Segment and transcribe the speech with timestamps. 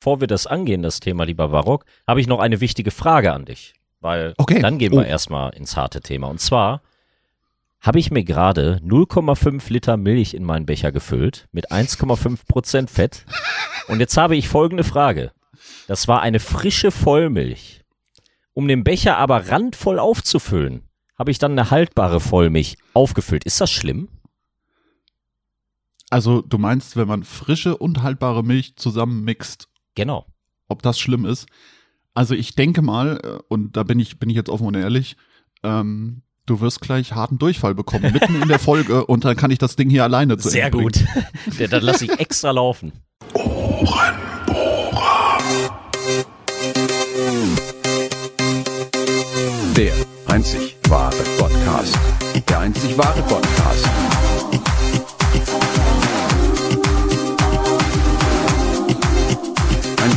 [0.00, 3.44] bevor wir das angehen, das Thema, lieber Barock, habe ich noch eine wichtige Frage an
[3.44, 3.74] dich.
[4.00, 4.60] Weil Okay.
[4.60, 4.96] dann gehen Oh.
[4.96, 6.28] wir erstmal ins harte Thema.
[6.28, 6.80] Und zwar
[7.80, 13.26] habe ich mir gerade 0,5 Liter Milch in meinen Becher gefüllt mit 1,5 Prozent Fett.
[13.88, 15.32] Und jetzt habe ich folgende Frage.
[15.86, 17.82] Das war eine frische Vollmilch.
[18.54, 20.82] Um den Becher aber randvoll aufzufüllen,
[21.18, 23.44] habe ich dann eine haltbare Vollmilch aufgefüllt.
[23.44, 24.08] Ist das schlimm?
[26.08, 29.68] Also du meinst, wenn man frische und haltbare Milch zusammenmixt,
[30.00, 30.26] Genau.
[30.68, 31.46] ob das schlimm ist?
[32.14, 35.16] Also ich denke mal, äh, und da bin ich, bin ich jetzt offen und ehrlich,
[35.62, 39.58] ähm, du wirst gleich harten Durchfall bekommen, mitten in der Folge und dann kann ich
[39.58, 41.04] das Ding hier alleine zu Sehr gut.
[41.58, 42.92] Ja, dann lasse ich extra laufen.
[49.76, 49.94] Der
[50.26, 51.98] einzig wahre Podcast.
[52.48, 53.88] Der einzig wahre Podcast.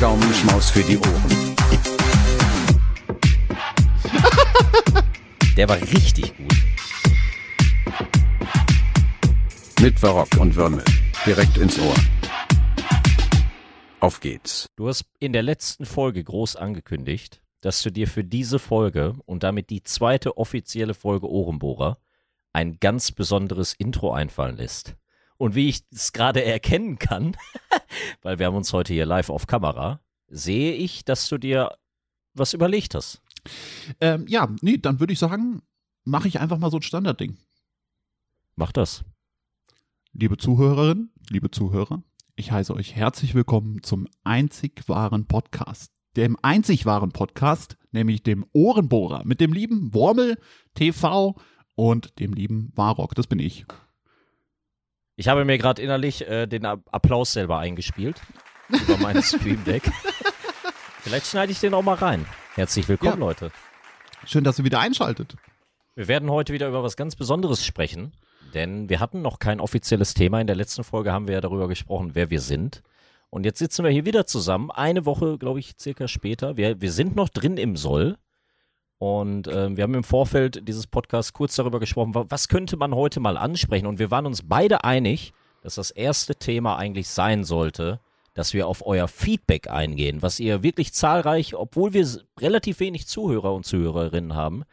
[0.04, 1.56] Ein Gaumenschmaus für die Ohren.
[5.56, 6.54] Der war richtig gut.
[9.80, 10.84] Mit Barock und Würmel.
[11.26, 11.94] Direkt ins Ohr.
[14.02, 14.68] Auf geht's.
[14.76, 19.44] Du hast in der letzten Folge groß angekündigt, dass du dir für diese Folge und
[19.44, 21.98] damit die zweite offizielle Folge Ohrenbohrer
[22.52, 24.98] ein ganz besonderes Intro einfallen lässt.
[25.38, 27.36] Und wie ich es gerade erkennen kann,
[28.22, 31.78] weil wir haben uns heute hier live auf Kamera, sehe ich, dass du dir
[32.34, 33.22] was überlegt hast.
[34.00, 35.62] Ähm, ja, nee, dann würde ich sagen,
[36.04, 37.38] mache ich einfach mal so ein Standardding.
[38.56, 39.04] Mach das.
[40.14, 42.04] Liebe Zuhörerinnen, liebe Zuhörer,
[42.36, 45.92] ich heiße euch herzlich willkommen zum einzig wahren Podcast.
[46.16, 50.38] Dem einzig wahren Podcast, nämlich dem Ohrenbohrer mit dem lieben Wormel
[50.76, 51.36] TV
[51.76, 53.16] und dem lieben Warrock.
[53.16, 53.66] Das bin ich.
[55.16, 58.20] Ich habe mir gerade innerlich äh, den Applaus selber eingespielt
[58.70, 59.84] über mein Stream Deck.
[61.02, 62.26] Vielleicht schneide ich den auch mal rein.
[62.56, 63.28] Herzlich willkommen, Ja.
[63.28, 63.52] Leute.
[64.26, 65.36] Schön, dass ihr wieder einschaltet.
[65.96, 68.14] Wir werden heute wieder über was ganz Besonderes sprechen,
[68.54, 70.42] denn wir hatten noch kein offizielles Thema.
[70.42, 72.82] In der letzten Folge haben wir ja darüber gesprochen, wer wir sind.
[73.30, 76.58] Und jetzt sitzen wir hier wieder zusammen, eine Woche, glaube ich, circa später.
[76.58, 78.18] Wir, wir sind noch drin im Soll.
[79.04, 82.96] Und ähm, wir haben im Vorfeld dieses Podcasts kurz darüber gesprochen, wa- was könnte man
[82.96, 83.86] heute mal ansprechen.
[83.86, 88.00] Und wir waren uns beide einig, dass das erste Thema eigentlich sein sollte,
[88.34, 92.08] dass wir auf euer Feedback eingehen, was ihr wirklich zahlreich, obwohl wir
[92.40, 94.64] relativ wenig Zuhörer und Zuhörerinnen haben,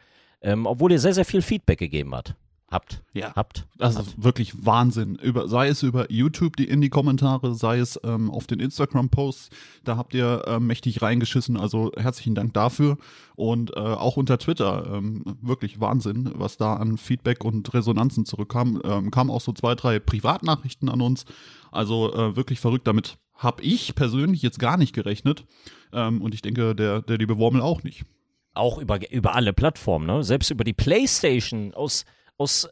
[0.41, 2.35] ähm, obwohl ihr sehr, sehr viel Feedback gegeben hat.
[2.71, 3.01] Habt.
[3.13, 3.33] Ja.
[3.35, 3.67] Habt.
[3.77, 5.15] Das ist wirklich Wahnsinn.
[5.15, 9.49] Über, sei es über YouTube, die in die Kommentare, sei es ähm, auf den Instagram-Posts,
[9.83, 11.57] da habt ihr ähm, mächtig reingeschissen.
[11.57, 12.97] Also herzlichen Dank dafür.
[13.35, 18.81] Und äh, auch unter Twitter, ähm, wirklich Wahnsinn, was da an Feedback und Resonanzen zurückkam.
[18.85, 21.25] Ähm, kamen auch so zwei, drei Privatnachrichten an uns.
[21.71, 22.87] Also äh, wirklich verrückt.
[22.87, 25.45] Damit habe ich persönlich jetzt gar nicht gerechnet.
[25.91, 28.05] Ähm, und ich denke, der, der liebe Wormel auch nicht.
[28.53, 30.23] Auch über, über alle Plattformen, ne?
[30.23, 32.05] Selbst über die Playstation aus,
[32.41, 32.65] aus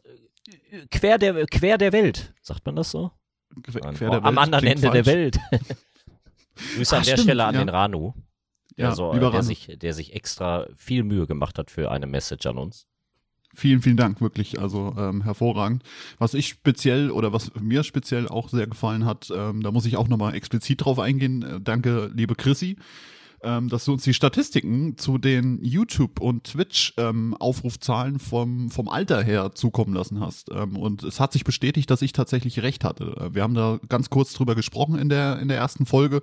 [0.70, 2.34] äh, quer, der, quer der Welt.
[2.42, 3.10] Sagt man das so?
[3.62, 5.16] Quer, Nein, quer der am Welt anderen klingt Ende der falsch.
[5.16, 5.38] Welt.
[6.76, 7.64] Grüße an der stimmt, Stelle an ja.
[7.64, 8.12] den Ranu.
[8.76, 12.06] Ja, also, äh, lieber der, sich, der sich extra viel Mühe gemacht hat für eine
[12.06, 12.86] Message an uns.
[13.52, 14.60] Vielen, vielen Dank, wirklich.
[14.60, 15.82] Also ähm, hervorragend.
[16.18, 19.96] Was ich speziell oder was mir speziell auch sehr gefallen hat, ähm, da muss ich
[19.96, 21.42] auch nochmal explizit drauf eingehen.
[21.42, 22.76] Äh, danke, liebe Chrissy,
[23.42, 29.52] ähm, dass du uns die Statistiken zu den YouTube- und Twitch-Aufrufzahlen vom, vom Alter her
[29.54, 30.50] zukommen lassen hast.
[30.50, 33.16] Ähm, und es hat sich bestätigt, dass ich tatsächlich recht hatte.
[33.18, 36.22] Äh, Wir haben da ganz kurz drüber gesprochen in der, in der ersten Folge.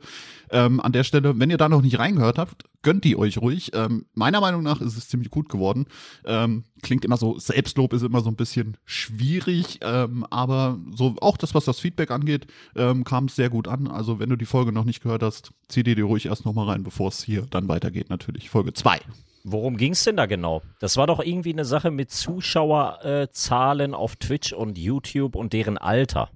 [0.50, 3.72] Ähm, an der Stelle, wenn ihr da noch nicht reingehört habt, gönnt die euch ruhig.
[3.74, 5.88] Ähm, meiner Meinung nach ist es ziemlich gut geworden.
[6.26, 11.38] Ähm, klingt immer so, Selbstlob ist immer so ein bisschen schwierig, ähm, aber so auch
[11.38, 13.88] das, was das Feedback angeht, ähm, kam es sehr gut an.
[13.88, 16.68] Also wenn du die Folge noch nicht gehört hast, zieh dir die ruhig erst nochmal
[16.68, 18.50] rein, bevor es hier dann weitergeht, natürlich.
[18.50, 19.00] Folge 2.
[19.44, 20.62] Worum ging es denn da genau?
[20.80, 26.30] Das war doch irgendwie eine Sache mit Zuschauerzahlen auf Twitch und YouTube und deren Alter.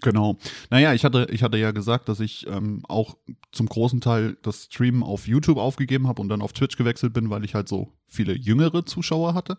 [0.00, 0.38] Genau.
[0.70, 3.16] Naja, ich hatte, ich hatte ja gesagt, dass ich ähm, auch
[3.52, 7.28] zum großen Teil das Streamen auf YouTube aufgegeben habe und dann auf Twitch gewechselt bin,
[7.28, 9.58] weil ich halt so viele jüngere Zuschauer hatte.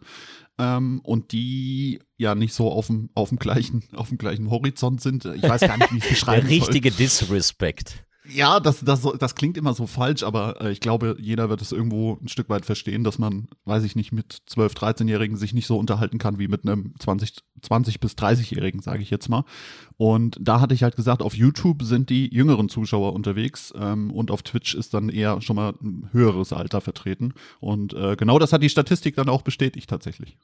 [0.58, 5.02] Ähm, und die ja nicht so auf dem, auf dem gleichen, auf dem gleichen Horizont
[5.02, 5.26] sind.
[5.26, 6.58] Ich weiß gar nicht, wie ich es Der beschreiben soll.
[6.58, 8.04] richtige Disrespect.
[8.30, 11.74] Ja, das, das, das klingt immer so falsch, aber äh, ich glaube, jeder wird es
[11.74, 15.68] irgendwo ein Stück weit verstehen, dass man, weiß ich nicht, mit 12-, 13-Jährigen sich nicht
[15.68, 19.44] so unterhalten kann wie mit einem 20, 20 bis 30-Jährigen, sage ich jetzt mal.
[19.98, 24.32] Und da hatte ich halt gesagt, auf YouTube sind die jüngeren Zuschauer unterwegs ähm, und
[24.32, 27.34] auf Twitch ist dann eher schon mal ein höheres Alter vertreten.
[27.60, 30.38] Und äh, genau das hat die Statistik dann auch bestätigt tatsächlich.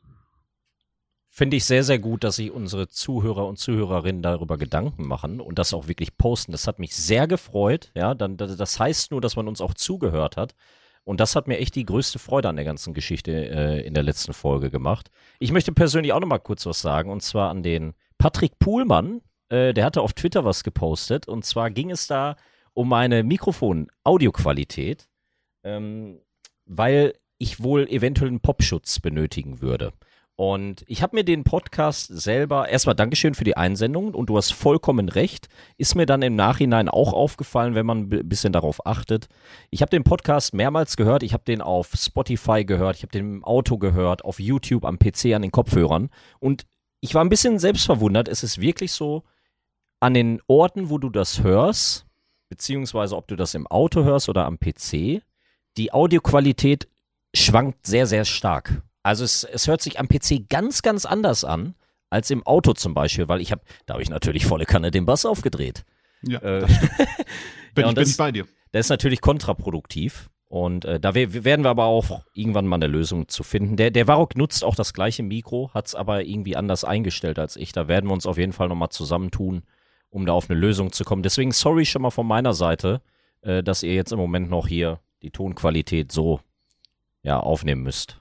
[1.39, 5.57] Finde ich sehr, sehr gut, dass sich unsere Zuhörer und Zuhörerinnen darüber Gedanken machen und
[5.57, 6.51] das auch wirklich posten.
[6.51, 7.91] Das hat mich sehr gefreut.
[7.95, 10.53] Ja, dann, das heißt nur, dass man uns auch zugehört hat.
[11.06, 14.03] Und das hat mir echt die größte Freude an der ganzen Geschichte äh, in der
[14.03, 15.12] letzten Folge gemacht.
[15.39, 19.21] Ich möchte persönlich auch noch mal kurz was sagen und zwar an den Patrick Puhlmann.
[19.47, 22.35] Äh, der hatte auf Twitter was gepostet und zwar ging es da
[22.74, 25.07] um meine Mikrofon-Audioqualität,
[25.63, 26.19] ähm,
[26.65, 29.94] weil ich wohl eventuell einen Popschutz benötigen würde.
[30.39, 34.13] Und ich habe mir den Podcast selber, erstmal Dankeschön für die Einsendung.
[34.13, 38.30] Und du hast vollkommen recht, ist mir dann im Nachhinein auch aufgefallen, wenn man ein
[38.30, 39.27] bisschen darauf achtet.
[39.69, 43.33] Ich habe den Podcast mehrmals gehört, ich habe den auf Spotify gehört, ich habe den
[43.33, 46.09] im Auto gehört, auf YouTube, am PC, an den Kopfhörern.
[46.39, 46.65] Und
[47.01, 49.24] ich war ein bisschen selbst verwundert, es ist wirklich so,
[50.00, 52.06] an den Orten, wo du das hörst,
[52.47, 55.21] beziehungsweise ob du das im Auto hörst oder am PC,
[55.75, 56.88] die Audioqualität
[57.35, 58.83] schwankt sehr, sehr stark.
[59.09, 61.73] Also es, es hört sich am PC ganz, ganz anders an
[62.11, 65.06] als im Auto zum Beispiel, weil ich habe, da habe ich natürlich volle Kanne den
[65.07, 65.83] Bass aufgedreht.
[66.21, 68.45] Ja, Äh, bin, ja, ich, bin das- ich bei dir.
[68.71, 70.29] Das ist natürlich kontraproduktiv.
[70.47, 73.77] Und äh, da we werden wir aber auch irgendwann mal eine Lösung zu finden.
[73.77, 77.56] Der, der Varrock nutzt auch das gleiche Mikro, hat es aber irgendwie anders eingestellt als
[77.56, 77.71] ich.
[77.71, 79.63] Da werden wir uns auf jeden Fall nochmal zusammentun,
[80.09, 81.21] um da auf eine Lösung zu kommen.
[81.23, 83.01] Deswegen sorry schon mal von meiner Seite,
[83.41, 86.39] äh, dass ihr jetzt im Moment noch hier die Tonqualität so
[87.23, 88.19] ja, aufnehmen müsst.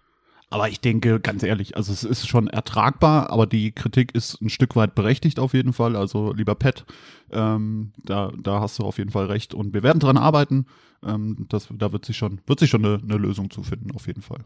[0.50, 4.48] Aber ich denke, ganz ehrlich, also es ist schon ertragbar, aber die Kritik ist ein
[4.48, 5.94] Stück weit berechtigt auf jeden Fall.
[5.94, 6.86] Also lieber Pat,
[7.30, 9.52] ähm, da, da hast du auf jeden Fall recht.
[9.52, 10.66] Und wir werden dran arbeiten.
[11.04, 14.06] Ähm, das, da wird sich schon, wird sich schon eine, eine Lösung zu finden, auf
[14.06, 14.38] jeden Fall.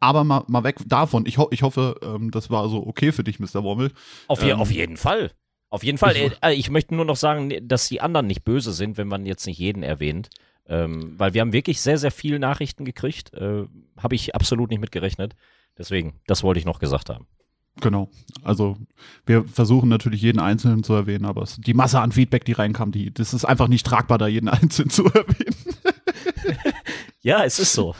[0.00, 1.26] Aber mal, mal weg davon.
[1.26, 3.62] Ich, ho ich hoffe, ähm, das war so okay für dich, Mr.
[3.62, 3.92] Wommel.
[4.28, 5.32] Auf, je Ähm, auf jeden Fall.
[5.68, 6.14] Auf jeden Fall.
[6.16, 9.26] Ich- Äh, ich möchte nur noch sagen, dass die anderen nicht böse sind, wenn man
[9.26, 10.30] jetzt nicht jeden erwähnt.
[10.68, 13.32] Ähm, weil wir haben wirklich sehr, sehr viele Nachrichten gekriegt.
[13.34, 13.64] Äh,
[13.96, 15.36] Habe ich absolut nicht mit gerechnet.
[15.78, 17.26] Deswegen, das wollte ich noch gesagt haben.
[17.80, 18.08] Genau.
[18.42, 18.76] Also
[19.26, 22.90] wir versuchen natürlich jeden Einzelnen zu erwähnen, aber es, die Masse an Feedback, die reinkam,
[22.90, 25.56] die, das ist einfach nicht tragbar, da jeden Einzelnen zu erwähnen.
[27.22, 27.96] Ja, es ist so.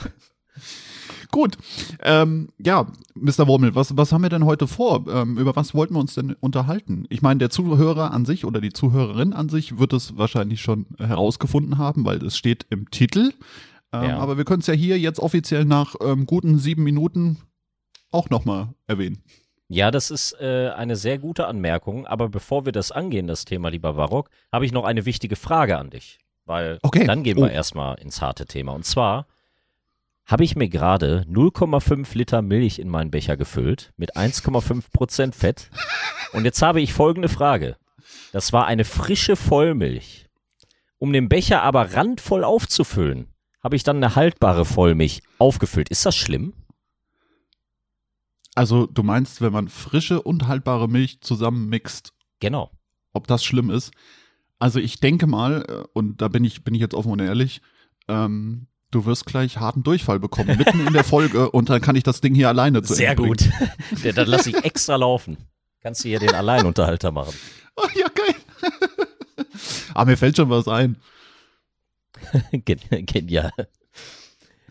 [1.36, 1.58] Gut.
[2.02, 3.46] Ähm, ja, Mr.
[3.46, 5.04] Wurmel, was, was haben wir denn heute vor?
[5.06, 7.04] Ähm, über was wollten wir uns denn unterhalten?
[7.10, 10.86] Ich meine, der Zuhörer an sich oder die Zuhörerin an sich wird es wahrscheinlich schon
[10.98, 13.34] herausgefunden haben, weil es steht im Titel.
[13.92, 14.16] Ähm, Ja.
[14.18, 17.36] Aber wir können es ja hier jetzt offiziell nach ähm, guten sieben Minuten
[18.10, 19.22] auch nochmal erwähnen.
[19.68, 22.06] Ja, das ist äh, eine sehr gute Anmerkung.
[22.06, 25.76] Aber bevor wir das angehen, das Thema, lieber Varrock, habe ich noch eine wichtige Frage
[25.76, 26.18] an dich.
[26.46, 27.04] Weil Okay.
[27.04, 27.42] dann gehen Oh.
[27.42, 28.72] wir erstmal ins harte Thema.
[28.72, 29.26] Und zwar
[30.26, 35.70] habe ich mir gerade 0,5 Liter Milch in meinen Becher gefüllt mit 1,5 Prozent Fett.
[36.32, 37.76] Und jetzt habe ich folgende Frage.
[38.32, 40.26] Das war eine frische Vollmilch.
[40.98, 43.28] Um den Becher aber randvoll aufzufüllen,
[43.62, 45.88] habe ich dann eine haltbare Vollmilch aufgefüllt.
[45.90, 46.54] Ist das schlimm?
[48.54, 52.70] Also du meinst, wenn man frische und haltbare Milch zusammenmixt, Genau.
[53.12, 53.92] ob das schlimm ist?
[54.58, 57.60] Also ich denke mal, äh, und da bin ich, bin ich jetzt offen und ehrlich,
[58.08, 58.66] ähm,
[58.96, 62.22] du wirst gleich harten Durchfall bekommen, mitten in der Folge und dann kann ich das
[62.22, 63.44] Ding hier alleine zu Sehr Ende gut.
[64.02, 65.36] Ja, dann lasse ich extra laufen.
[65.82, 67.34] Kannst du hier den Alleinunterhalter machen.
[67.78, 68.34] Oh, ja, geil.
[69.92, 70.96] Aber mir fällt schon was ein.
[72.52, 73.52] Gen genial.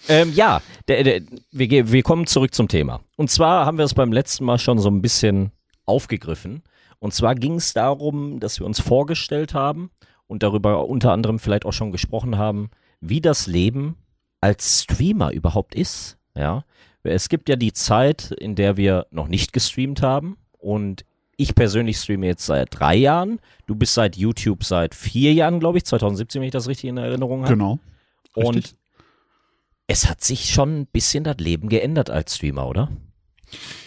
[0.07, 3.01] Ähm, ja, der, der, wir, wir kommen zurück zum Thema.
[3.15, 5.51] Und zwar haben wir es beim letzten Mal schon so ein bisschen
[5.85, 6.63] aufgegriffen.
[6.97, 9.91] Und zwar ging es darum, dass wir uns vorgestellt haben
[10.25, 13.97] und darüber unter anderem vielleicht auch schon gesprochen haben, wie das Leben
[14.45, 16.17] als Streamer überhaupt ist.
[16.35, 16.65] Ja,
[17.01, 21.03] es gibt ja die Zeit, in der wir noch nicht gestreamt haben und
[21.35, 23.39] ich persönlich streame jetzt seit drei Jahren.
[23.65, 26.97] Du bist seit YouTube seit vier Jahren, glaube ich, 2017, wenn ich das richtig in
[26.97, 27.53] Erinnerung habe.
[27.53, 27.79] Genau.
[28.35, 28.75] Und Richtig.
[29.87, 32.89] es hat sich schon ein bisschen das Leben geändert als Streamer, oder?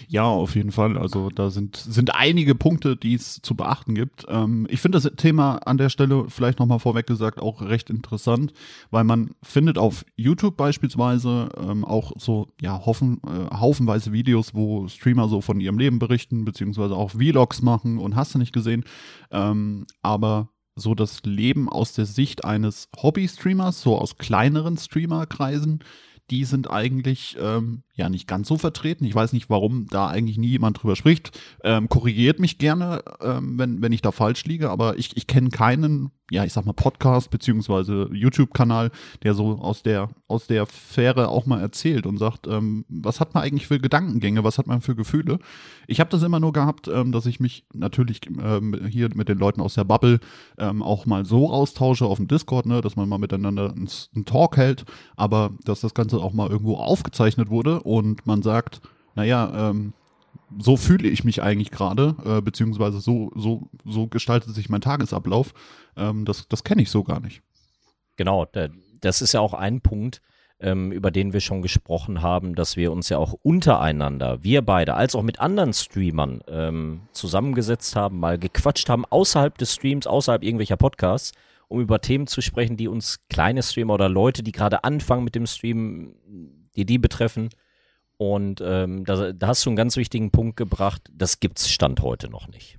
[0.08, 0.96] Ja, auf jeden Fall.
[0.96, 4.24] Also da sind, sind einige Punkte, die es zu beachten gibt.
[4.28, 8.52] Ähm, ich finde das Thema an der Stelle vielleicht nochmal vorweg gesagt auch recht interessant,
[8.90, 14.88] weil man findet auf YouTube beispielsweise ähm, auch so, ja, hoffen, äh, haufenweise Videos, wo
[14.88, 18.84] Streamer so von ihrem Leben berichten, beziehungsweise auch Vlogs machen und hast du nicht gesehen.
[19.30, 25.80] Ähm, aber so das Leben aus der Sicht eines Hobby-Streamers, so aus kleineren Streamerkreisen,
[26.30, 29.04] die sind eigentlich ähm, ja nicht ganz so vertreten.
[29.04, 31.38] Ich weiß nicht, warum da eigentlich nie jemand drüber spricht.
[31.62, 35.50] Ähm, korrigiert mich gerne, ähm, wenn, wenn ich da falsch liege, aber ich, ich kenne
[35.50, 38.90] keinen, ja, ich sag mal, Podcast beziehungsweise YouTube-Kanal,
[39.22, 43.34] der so aus der, aus der Sphäre auch mal erzählt und sagt, ähm, was hat
[43.34, 45.38] man eigentlich für Gedankengänge, was hat man für Gefühle.
[45.86, 49.38] Ich habe das immer nur gehabt, ähm, dass ich mich natürlich ähm, hier mit den
[49.38, 50.20] Leuten aus der Bubble
[50.58, 54.56] ähm, auch mal so austausche auf dem Discord, ne, dass man mal miteinander einen Talk
[54.56, 54.84] hält,
[55.16, 58.82] aber dass das Ganze auch mal irgendwo aufgezeichnet wurde und man sagt,
[59.14, 59.94] naja, ähm,
[60.58, 65.54] so fühle ich mich eigentlich gerade, äh, beziehungsweise so, so, so gestaltet sich mein Tagesablauf.
[65.96, 67.42] Ähm, das das kenne ich so gar nicht.
[68.16, 68.46] Genau,
[69.00, 70.20] das ist ja auch ein Punkt,
[70.60, 74.94] ähm, über den wir schon gesprochen haben, dass wir uns ja auch untereinander, wir beide,
[74.94, 80.42] als auch mit anderen Streamern ähm, zusammengesetzt haben, mal gequatscht haben, außerhalb des Streams, außerhalb
[80.42, 81.32] irgendwelcher Podcasts,
[81.68, 85.34] um über Themen zu sprechen, die uns kleine Streamer oder Leute, die gerade anfangen mit
[85.34, 86.14] dem Stream,
[86.74, 87.50] die die betreffen.
[88.18, 92.28] Und ähm, da, da hast du einen ganz wichtigen Punkt gebracht, das gibt's Stand heute
[92.28, 92.78] noch nicht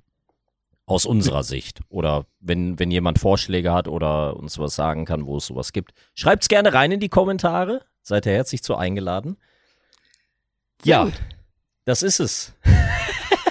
[0.90, 1.80] aus unserer Sicht.
[1.88, 5.92] Oder wenn, wenn jemand Vorschläge hat oder uns was sagen kann, wo es sowas gibt.
[6.14, 7.82] Schreibt's gerne rein in die Kommentare.
[8.02, 9.36] Seid ihr herzlich zu eingeladen.
[10.84, 11.08] Ja,
[11.84, 12.54] das ist es.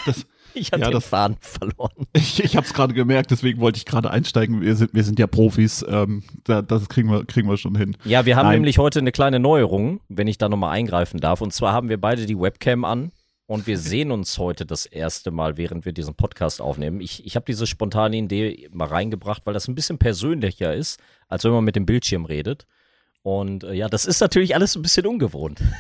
[0.06, 1.92] Das, ich hatte ja, den Faden verloren.
[2.14, 4.62] Ich, ich habe es gerade gemerkt, deswegen wollte ich gerade einsteigen.
[4.62, 5.86] Wir sind, wir sind ja Profis.
[5.88, 7.96] Ähm, da, das kriegen wir, kriegen wir schon hin.
[8.04, 8.56] Ja, wir haben Nein.
[8.56, 11.42] nämlich heute eine kleine Neuerung, wenn ich da nochmal eingreifen darf.
[11.42, 13.12] Und zwar haben wir beide die Webcam an
[13.50, 17.02] und wir sehen uns heute das erste Mal, während wir diesen Podcast aufnehmen.
[17.02, 21.44] Ich, ich habe diese spontane Idee mal reingebracht, weil das ein bisschen persönlicher ist, als
[21.44, 22.68] wenn man mit dem Bildschirm redet.
[23.22, 25.60] Und äh, ja, das ist natürlich alles ein bisschen ungewohnt.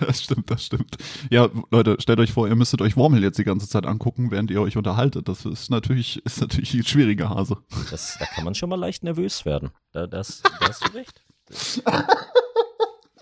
[0.00, 0.96] Das stimmt, das stimmt.
[1.28, 4.50] Ja, Leute, stellt euch vor, ihr müsstet euch Wormel jetzt die ganze Zeit angucken, während
[4.50, 5.28] ihr euch unterhaltet.
[5.28, 7.56] Das ist natürlich, ist natürlich ein schwieriger Hase.
[7.90, 9.70] Das, da kann man schon mal leicht nervös werden.
[9.92, 11.24] Da, das, da hast du recht.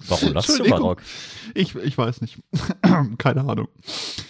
[0.07, 1.03] Warum lachst du, Barock?
[1.55, 2.39] Ich, ich weiß nicht.
[3.19, 3.69] Keine Ahnung.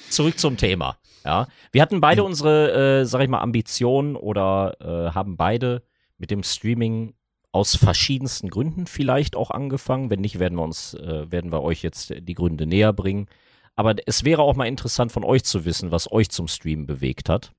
[0.08, 0.96] Zurück zum Thema.
[1.24, 5.82] Ja, wir hatten beide unsere, äh, sag ich mal, Ambitionen oder äh, haben beide
[6.18, 7.14] mit dem Streaming
[7.54, 10.10] aus verschiedensten Gründen vielleicht auch angefangen.
[10.10, 13.28] Wenn nicht, werden wir uns, äh, werden wir euch jetzt die Gründe näher bringen.
[13.76, 17.28] Aber es wäre auch mal interessant von euch zu wissen, was euch zum Streamen bewegt
[17.28, 17.52] hat.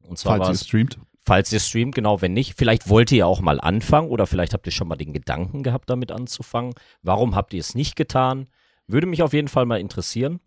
[0.00, 0.98] Und zwar Falls ihr streamt.
[1.26, 4.54] Falls ihr streamt, genau, wenn nicht, vielleicht wollt ihr ja auch mal anfangen oder vielleicht
[4.54, 6.72] habt ihr schon mal den Gedanken gehabt, damit anzufangen.
[7.02, 8.48] Warum habt ihr es nicht getan?
[8.86, 10.40] Würde mich auf jeden Fall mal interessieren.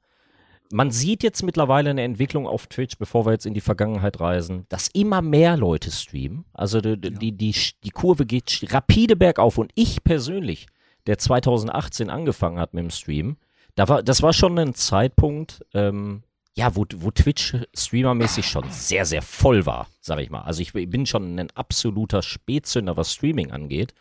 [0.71, 4.65] Man sieht jetzt mittlerweile eine Entwicklung auf Twitch, bevor wir jetzt in die Vergangenheit reisen,
[4.69, 6.45] dass immer mehr Leute streamen.
[6.53, 10.67] Also die, die, die, die Kurve geht rapide bergauf und ich persönlich,
[11.07, 13.37] der 2018 angefangen hat mit dem Stream,
[13.75, 16.23] da war, das war schon ein Zeitpunkt, ähm,
[16.53, 20.41] ja, wo, wo Twitch streamermäßig schon sehr, sehr voll war, sag ich mal.
[20.41, 23.93] Also ich bin schon ein absoluter Spätzünder, was Streaming angeht.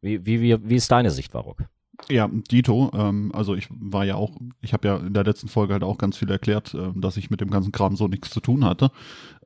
[0.00, 1.64] Wie, wie, wie, wie ist deine Sicht, Warok?
[2.08, 5.74] Ja, Dito, ähm, also ich war ja auch, ich habe ja in der letzten Folge
[5.74, 8.40] halt auch ganz viel erklärt, äh, dass ich mit dem ganzen Kram so nichts zu
[8.40, 8.90] tun hatte.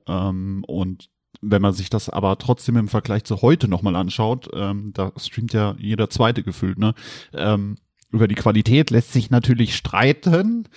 [0.06, 1.08] Ähm, und
[1.40, 5.52] wenn man sich das aber trotzdem im Vergleich zu heute nochmal anschaut, ähm, da streamt
[5.52, 6.94] ja jeder zweite gefühlt, ne?
[7.32, 7.78] Ähm,
[8.10, 10.68] über die Qualität lässt sich natürlich streiten.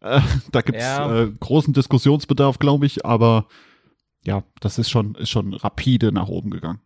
[0.00, 0.20] Äh,
[0.52, 1.22] da gibt es ja.
[1.22, 3.48] äh, großen Diskussionsbedarf, glaube ich, aber
[4.24, 6.80] ja, das ist schon, ist schon rapide nach oben gegangen.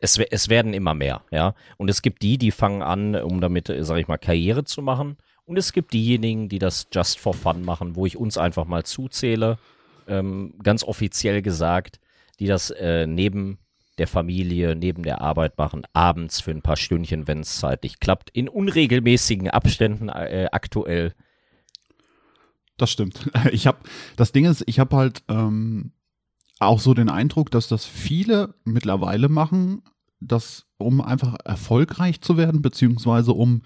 [0.00, 1.54] Es, es werden immer mehr, ja.
[1.76, 5.18] Und es gibt die, die fangen an, um damit, sag ich mal, Karriere zu machen.
[5.44, 8.84] Und es gibt diejenigen, die das just for fun machen, wo ich uns einfach mal
[8.84, 9.58] zuzähle,
[10.08, 12.00] ähm, ganz offiziell gesagt,
[12.38, 13.58] die das äh, neben
[13.98, 18.30] der Familie, neben der Arbeit machen, abends für ein paar Stündchen, wenn es zeitlich klappt,
[18.30, 21.14] in unregelmäßigen Abständen äh, aktuell.
[22.78, 23.30] Das stimmt.
[23.52, 23.78] Ich habe,
[24.16, 25.92] das Ding ist, ich habe halt ähm,
[26.60, 29.82] auch so den Eindruck, dass das viele mittlerweile machen,
[30.20, 33.62] dass um einfach erfolgreich zu werden, beziehungsweise um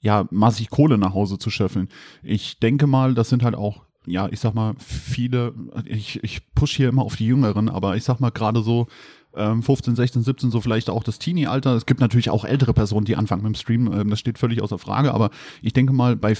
[0.00, 1.88] ja massig Kohle nach Hause zu scheffeln.
[2.22, 6.74] Ich denke mal, das sind halt auch ja, ich sag mal, viele, ich, ich push
[6.74, 8.88] hier immer auf die Jüngeren, aber ich sag mal gerade so
[9.34, 11.74] 15, 16, 17, so vielleicht auch das Teenie-Alter.
[11.74, 14.60] Es gibt natürlich auch ältere Personen, die anfangen mit dem Stream, ähm, das steht völlig
[14.60, 15.30] außer Frage, aber
[15.62, 16.36] ich denke mal, bei,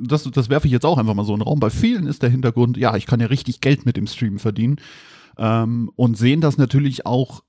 [0.00, 2.22] das, das werfe ich jetzt auch einfach mal so in den Raum, bei vielen ist
[2.22, 4.76] der Hintergrund, ja, ich kann ja richtig Geld mit dem Stream verdienen
[5.38, 7.42] ähm, und sehen das natürlich auch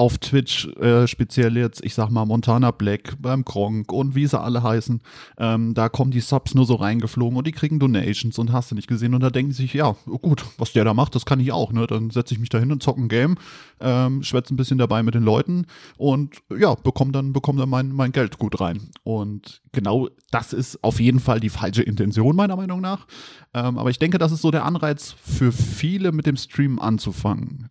[0.00, 4.40] auf Twitch, äh, speziell jetzt, ich sag mal, Montana Black, beim Kronk und wie sie
[4.40, 5.02] alle heißen,
[5.36, 8.76] ähm, da kommen die Subs nur so reingeflogen und die kriegen Donations und hast du
[8.76, 9.12] nicht gesehen.
[9.12, 11.70] Und da denken sie sich, ja, gut, was der da macht, das kann ich auch,
[11.70, 11.86] ne?
[11.86, 13.36] Dann setze ich mich da hin und zocke ein Game,
[13.78, 15.66] ähm, schwätze ein bisschen dabei mit den Leuten
[15.98, 18.88] und ja, bekomme dann, bekomm dann mein, mein Geld gut rein.
[19.02, 23.06] Und genau das ist auf jeden Fall die falsche Intention, meiner Meinung nach.
[23.52, 27.68] Ähm, aber ich denke, das ist so der Anreiz für viele mit dem Stream anzufangen.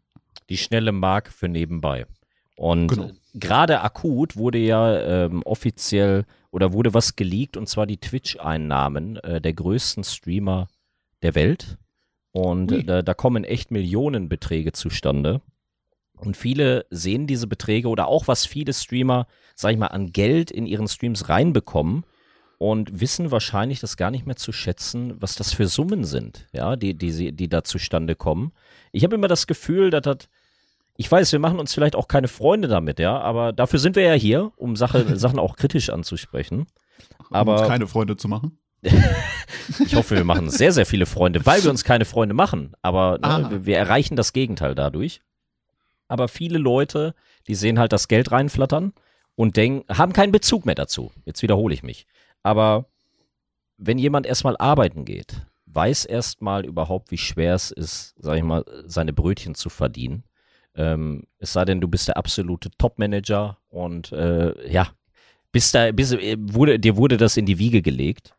[0.49, 2.05] Die schnelle Mark für nebenbei.
[2.59, 3.11] Und genau.
[3.35, 9.39] gerade akut wurde ja ähm, offiziell oder wurde was geleakt und zwar die Twitch-Einnahmen äh,
[9.39, 10.67] der größten Streamer
[11.21, 11.77] der Welt.
[12.33, 15.39] Und äh, da kommen echt Millionenbeträge zustande.
[16.17, 19.25] Und viele sehen diese Beträge oder auch was viele Streamer,
[19.55, 22.03] sag ich mal, an Geld in ihren Streams reinbekommen
[22.57, 26.75] und wissen wahrscheinlich das gar nicht mehr zu schätzen, was das für Summen sind, ja,
[26.75, 28.51] die, die, die da zustande kommen.
[28.91, 30.17] Ich habe immer das Gefühl, dass das
[30.99, 34.03] ich weiß, wir machen uns vielleicht auch keine Freunde damit, ja, aber dafür sind wir
[34.03, 36.67] ja hier, um Sache, Sachen auch kritisch anzusprechen.
[37.29, 38.59] Aber um uns keine Freunde zu machen.
[39.79, 42.73] ich hoffe, wir machen sehr, sehr viele Freunde, weil wir uns keine Freunde machen.
[42.81, 43.49] Aber ne, Ah.
[43.49, 45.21] wir, wir erreichen das Gegenteil dadurch.
[46.09, 47.15] Aber viele Leute,
[47.47, 48.91] die sehen halt das Geld reinflattern
[49.35, 51.13] und denken, haben keinen Bezug mehr dazu.
[51.23, 52.07] Jetzt wiederhole ich mich.
[52.43, 52.87] Aber
[53.77, 58.65] wenn jemand erstmal arbeiten geht, weiß erstmal überhaupt, wie schwer es ist, sag ich mal,
[58.85, 60.23] seine Brötchen zu verdienen.
[60.79, 64.87] Ähm, es sei denn, du bist der absolute Top-Manager und äh, ja,
[65.51, 68.33] bist da, bist, äh, wurde, dir wurde das in die Wiege gelegt.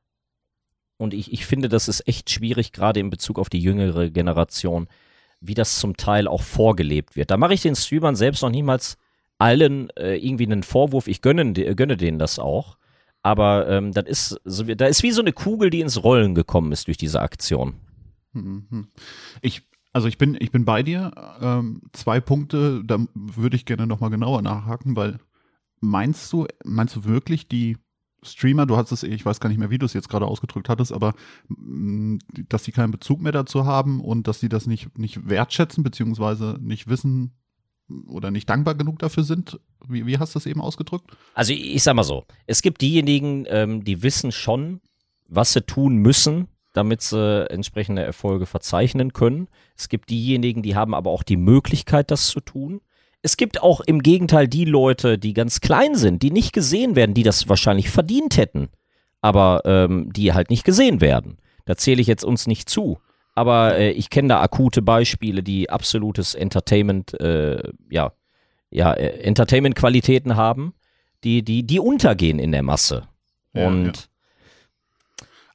[0.97, 4.89] Und ich, ich finde, das ist echt schwierig, gerade in Bezug auf die jüngere Generation,
[5.43, 7.31] wie das zum Teil auch vorgelebt wird.
[7.31, 8.97] Da mache ich den Streamern selbst noch niemals
[9.39, 11.09] allen äh, irgendwie einen Vorwurf.
[11.09, 12.79] Ich gönne, gönne denen das auch.
[13.23, 16.73] Aber ähm, das ist, so, da ist wie so eine Kugel, die ins Rollen gekommen
[16.73, 17.75] ist durch diese Aktion.
[18.33, 18.89] Mhm.
[19.43, 21.13] Ich, also ich bin, ich bin bei dir.
[21.41, 25.19] Ähm, zwei Punkte, da würde ich gerne nochmal genauer nachhaken, weil
[25.81, 27.77] meinst du, meinst du wirklich die
[28.23, 30.69] Streamer, du hast es, ich weiß gar nicht mehr, wie du es jetzt gerade ausgedrückt
[30.69, 31.15] hattest, aber
[31.49, 32.19] mh,
[32.49, 36.59] dass sie keinen Bezug mehr dazu haben und dass sie das nicht, nicht wertschätzen, beziehungsweise
[36.61, 37.33] nicht wissen
[38.07, 39.59] oder nicht dankbar genug dafür sind?
[39.89, 41.17] Wie, wie hast du das eben ausgedrückt?
[41.35, 44.81] Also ich, ich sag mal so, es gibt diejenigen, ähm, die wissen schon,
[45.27, 49.49] was sie tun müssen, damit sie entsprechende Erfolge verzeichnen können.
[49.77, 52.81] Es gibt diejenigen, die haben aber auch die Möglichkeit, das zu tun.
[53.23, 57.15] Es gibt auch im Gegenteil die Leute, die ganz klein sind, die nicht gesehen werden,
[57.15, 58.69] die das wahrscheinlich verdient hätten,
[59.21, 61.39] aber ähm, die halt nicht gesehen werden.
[61.67, 62.99] Da zähle ich jetzt uns nicht zu.
[63.35, 68.13] Aber äh, ich kenne da akute Beispiele, die absolutes Entertainment, äh, ja,
[68.71, 70.75] ja, äh, Entertainment-Qualitäten haben,
[71.25, 73.09] die, die, die untergehen in der Masse.
[73.53, 73.93] Ja, und ja.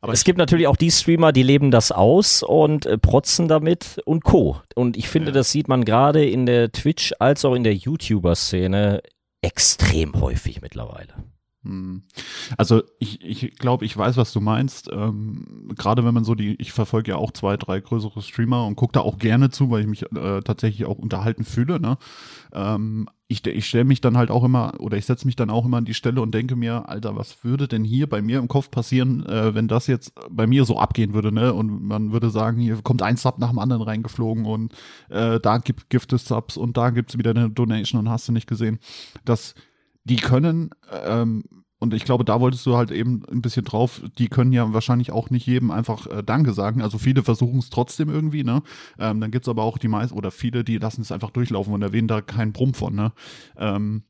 [0.06, 4.00] Aber es gibt natürlich auch die Streamer, die leben das aus und äh, protzen damit
[4.06, 4.62] und Co.
[4.76, 5.34] Und ich finde, Ja.
[5.34, 9.02] das sieht man gerade in der Twitch- als auch in der YouTuber-Szene
[9.42, 11.14] extrem häufig mittlerweile.
[11.66, 12.04] Hm.
[12.58, 14.90] Also ich, ich glaube, ich weiß, was du meinst.
[14.92, 18.76] Ähm, Gerade wenn man so die, ich verfolge ja auch zwei, drei größere Streamer und
[18.76, 21.80] gucke da auch gerne zu, weil ich mich äh, tatsächlich auch unterhalten fühle.
[21.80, 21.98] Ne?
[22.54, 25.66] Ähm, ich ich stelle mich dann halt auch immer oder ich setze mich dann auch
[25.66, 28.48] immer an die Stelle und denke mir, Alter, was würde denn hier bei mir im
[28.48, 31.52] Kopf passieren, äh, wenn das jetzt bei mir so abgehen würde, ne?
[31.52, 34.74] Und man würde sagen, hier kommt ein Sub nach dem anderen reingeflogen und
[35.10, 38.32] äh, da gibt Gift es Subs und da gibt's wieder eine Donation und hast du
[38.32, 38.78] nicht gesehen.
[39.26, 39.56] Das
[40.06, 41.44] die können, ähm,
[41.80, 45.12] und ich glaube, da wolltest du halt eben ein bisschen drauf, die können ja wahrscheinlich
[45.12, 46.82] auch nicht jedem einfach äh, Danke sagen.
[46.82, 48.64] Also viele versuchen es trotzdem irgendwie, ne?
[48.98, 51.82] Ähm, dann gibt's aber auch die meisten oder viele, die lassen es einfach durchlaufen und
[51.82, 53.12] erwähnen da keinen Brumm von, ne?
[53.58, 54.04] Ähm,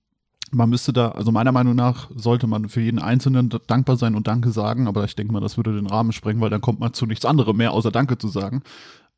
[0.52, 4.28] man müsste da, also meiner Meinung nach, sollte man für jeden Einzelnen dankbar sein und
[4.28, 6.94] Danke sagen, aber ich denke mal, das würde den Rahmen sprengen, weil dann kommt man
[6.94, 8.62] zu nichts anderem mehr, außer Danke zu sagen.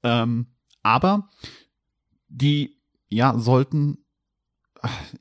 [0.04, 0.48] Ähm,
[0.84, 1.30] aber
[2.30, 3.98] die, ja, sollten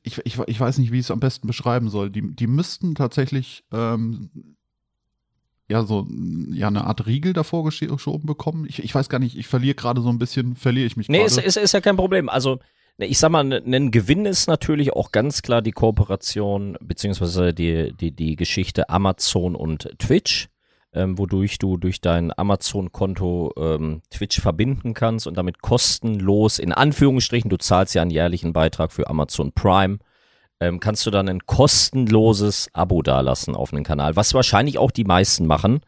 [0.03, 2.09] ich, ich, ich weiß nicht, wie ich es am besten beschreiben soll.
[2.09, 4.29] Die, die müssten tatsächlich ähm,
[5.69, 6.07] ja so
[6.51, 8.65] ja eine Art Riegel davor geschoben bekommen.
[8.67, 11.19] Ich, ich weiß gar nicht, ich verliere gerade so ein bisschen, verliere ich mich Nee,
[11.19, 11.29] gerade.
[11.29, 12.29] ist, ist, ist ja kein Problem.
[12.29, 12.59] Also,
[12.97, 17.93] ne, ich sag mal, ein Gewinn ist natürlich auch ganz klar die Kooperation, beziehungsweise die,
[17.99, 20.47] die, die Geschichte Amazon und Twitch,
[20.97, 27.49] ähm, wodurch du durch dein Amazon-Konto ähm, Twitch verbinden kannst und damit kostenlos, in Anführungsstrichen,
[27.49, 29.99] du zahlst ja einen jährlichen Beitrag für Amazon Prime,
[30.59, 35.03] ähm, kannst du dann ein kostenloses Abo dalassen auf einen Kanal, was wahrscheinlich auch die
[35.03, 35.81] meisten machen.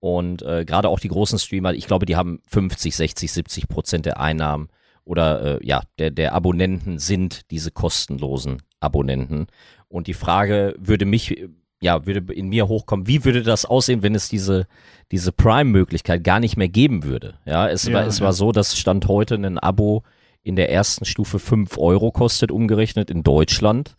[0.00, 4.06] Und äh, gerade auch die großen Streamer, ich glaube, die haben 50, 60, 70 Prozent
[4.06, 4.68] der Einnahmen
[5.04, 9.46] oder äh, ja, der, der Abonnenten sind diese kostenlosen Abonnenten.
[9.88, 11.48] Und die Frage würde mich,
[11.84, 14.66] ja, würde in mir hochkommen, wie würde das aussehen, wenn es diese,
[15.12, 17.34] diese Prime-Möglichkeit gar nicht mehr geben würde?
[17.44, 18.24] Ja, es, Ja, war, es ja.
[18.24, 20.02] war so, dass Stand heute ein Abo
[20.42, 23.96] in der ersten Stufe 5 Euro kostet, umgerechnet in Deutschland.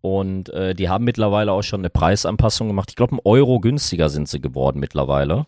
[0.00, 2.90] Und äh, die haben mittlerweile auch schon eine Preisanpassung gemacht.
[2.90, 5.46] Ich glaube, ein Euro günstiger sind sie geworden mittlerweile.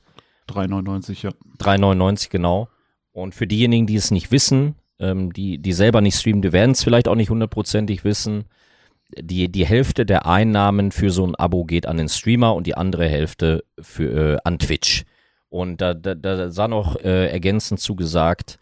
[0.48, 1.30] 3,99, ja.
[1.60, 2.68] 3,99 genau.
[3.12, 6.72] Und für diejenigen, die es nicht wissen, ähm, die, die selber nicht streamen, die werden
[6.72, 8.46] es vielleicht auch nicht hundertprozentig wissen.
[9.16, 12.76] Die, die Hälfte der Einnahmen für so ein Abo geht an den Streamer und die
[12.76, 15.04] andere Hälfte für, äh, an Twitch.
[15.48, 18.58] Und da, da, da sah noch äh, ergänzend zugesagt,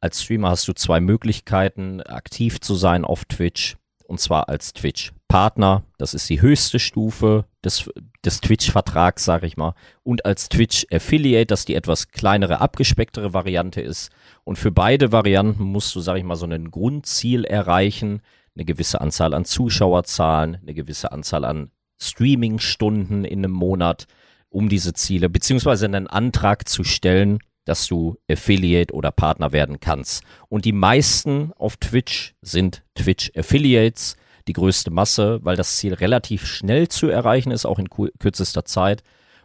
[0.00, 3.76] als Streamer hast du zwei Möglichkeiten, aktiv zu sein auf Twitch.
[4.06, 7.90] Und zwar als Twitch-Partner, das ist die höchste Stufe des,
[8.24, 9.74] des Twitch-Vertrags, sag ich mal.
[10.04, 14.10] Und als Twitch-Affiliate, das die etwas kleinere, abgespecktere Variante ist.
[14.44, 18.20] Und für beide Varianten musst du, sag ich mal, so ein Grundziel erreichen.
[18.56, 24.06] Eine gewisse Anzahl an Zuschauerzahlen, eine gewisse Anzahl an Streaming-Stunden in einem Monat,
[24.48, 30.22] um diese Ziele, beziehungsweise einen Antrag zu stellen, dass du Affiliate oder Partner werden kannst.
[30.48, 34.16] Und die meisten auf Twitch sind Twitch Affiliates,
[34.48, 39.02] die größte Masse, weil das Ziel relativ schnell zu erreichen ist, auch in kürzester Zeit.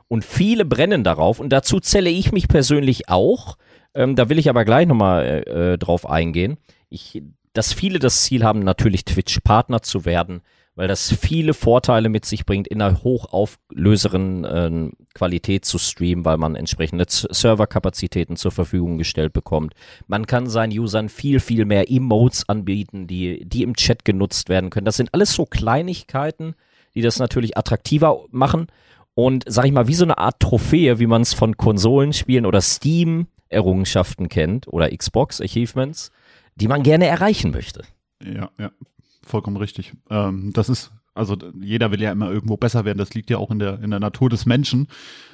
[0.07, 3.57] Und viele brennen darauf und dazu zähle ich mich persönlich auch.
[3.93, 6.57] Ähm, da will ich aber gleich nochmal äh, äh, drauf eingehen.
[6.89, 10.41] Ich, dass viele das Ziel haben, natürlich Twitch-Partner zu werden,
[10.75, 16.37] weil das viele Vorteile mit sich bringt, in einer hochauflöseren äh, Qualität zu streamen, weil
[16.37, 19.73] man entsprechende Serverkapazitäten zur Verfügung gestellt bekommt.
[20.07, 24.69] Man kann seinen Usern viel, viel mehr Emotes anbieten, die, die im Chat genutzt werden
[24.69, 24.85] können.
[24.85, 26.55] Das sind alles so Kleinigkeiten,
[26.95, 28.67] die das natürlich attraktiver machen
[29.13, 32.61] und, sag ich mal, wie so eine Art Trophäe, wie man es von Konsolenspielen oder
[32.61, 36.11] Steam-Errungenschaften kennt oder Xbox-Achievements,
[36.55, 37.83] die man gerne erreichen möchte.
[38.23, 38.71] Ja, ja,
[39.23, 39.93] vollkommen richtig.
[40.09, 43.51] Ähm, das ist, also jeder will ja immer irgendwo besser werden, das liegt ja auch
[43.51, 44.87] in der, in der Natur des Menschen.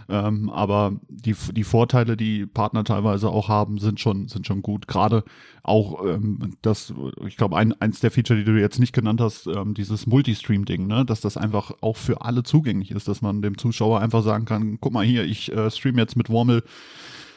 [0.10, 4.88] Ähm, aber die, die Vorteile, die Partner teilweise auch haben, sind schon, sind schon gut.
[4.88, 5.24] Gerade
[5.64, 6.94] auch ähm, das,
[7.26, 10.88] ich glaube, ein, eins der Feature, die du jetzt nicht genannt hast, ähm, dieses Multistream-Ding,
[10.88, 11.04] ne?
[11.04, 14.78] dass das einfach auch für alle zugänglich ist, dass man dem Zuschauer einfach sagen kann,
[14.80, 16.64] guck mal hier, ich äh, stream jetzt mit Wormel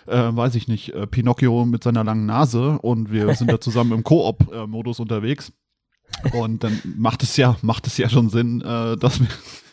[0.06, 3.92] äh, weiß ich nicht, äh, Pinocchio mit seiner langen Nase und wir sind da zusammen
[3.92, 5.52] im Koop-Modus unterwegs.
[6.32, 9.28] Und dann macht es ja, macht es ja schon Sinn, äh, dass wir,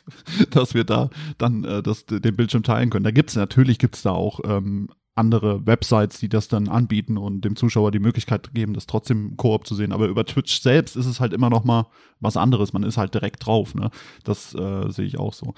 [0.52, 3.04] dass wir da dann äh, das, den Bildschirm teilen können.
[3.04, 7.42] Da gibt es natürlich gibt's da auch ähm, andere Websites, die das dann anbieten und
[7.42, 9.92] dem Zuschauer die Möglichkeit geben, das trotzdem Koop zu sehen.
[9.92, 11.88] Aber über Twitch selbst ist es halt immer noch mal
[12.20, 12.72] was anderes.
[12.72, 13.74] Man ist halt direkt drauf.
[13.74, 13.90] Ne?
[14.24, 15.56] Das äh, sehe ich auch so.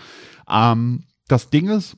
[0.50, 1.98] Ähm, das Ding ist,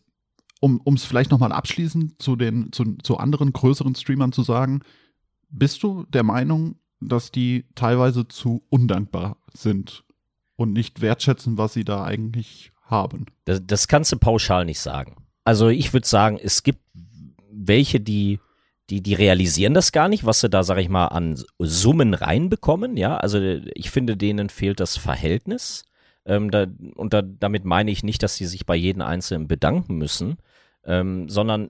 [0.62, 4.82] um es vielleicht noch mal abschließend zu den zu, zu anderen größeren Streamern zu sagen,
[5.50, 10.06] bist du der Meinung, dass die teilweise zu undankbar sind
[10.56, 13.26] und nicht wertschätzen, was sie da eigentlich haben.
[13.46, 15.16] Das, das kannst du pauschal nicht sagen.
[15.44, 16.82] Also ich würde sagen, es gibt
[17.52, 18.40] welche, die,
[18.90, 22.98] die, die realisieren das gar nicht, was sie da, sag ich mal, an Summen reinbekommen.
[22.98, 25.86] Ja, also ich finde, denen fehlt das Verhältnis.
[26.26, 29.98] Ähm, da, und da, damit meine ich nicht, dass sie sich bei jedem Einzelnen bedanken
[29.98, 30.38] müssen,
[30.86, 31.70] ähm, sondern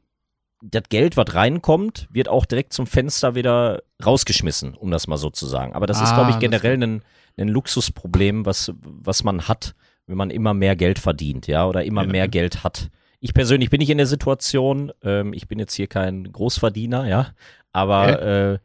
[0.62, 5.30] das Geld, was reinkommt, wird auch direkt zum Fenster wieder rausgeschmissen, um das mal so
[5.30, 5.74] zu sagen.
[5.74, 7.04] Aber das ah, ist, glaube ich, generell ein,
[7.38, 9.74] ein Luxusproblem, was, was man hat,
[10.06, 12.12] wenn man immer mehr Geld verdient, ja, oder immer ja.
[12.12, 12.90] mehr Geld hat.
[13.20, 17.34] Ich persönlich bin nicht in der Situation, ähm, ich bin jetzt hier kein Großverdiener, ja,
[17.72, 18.60] aber äh,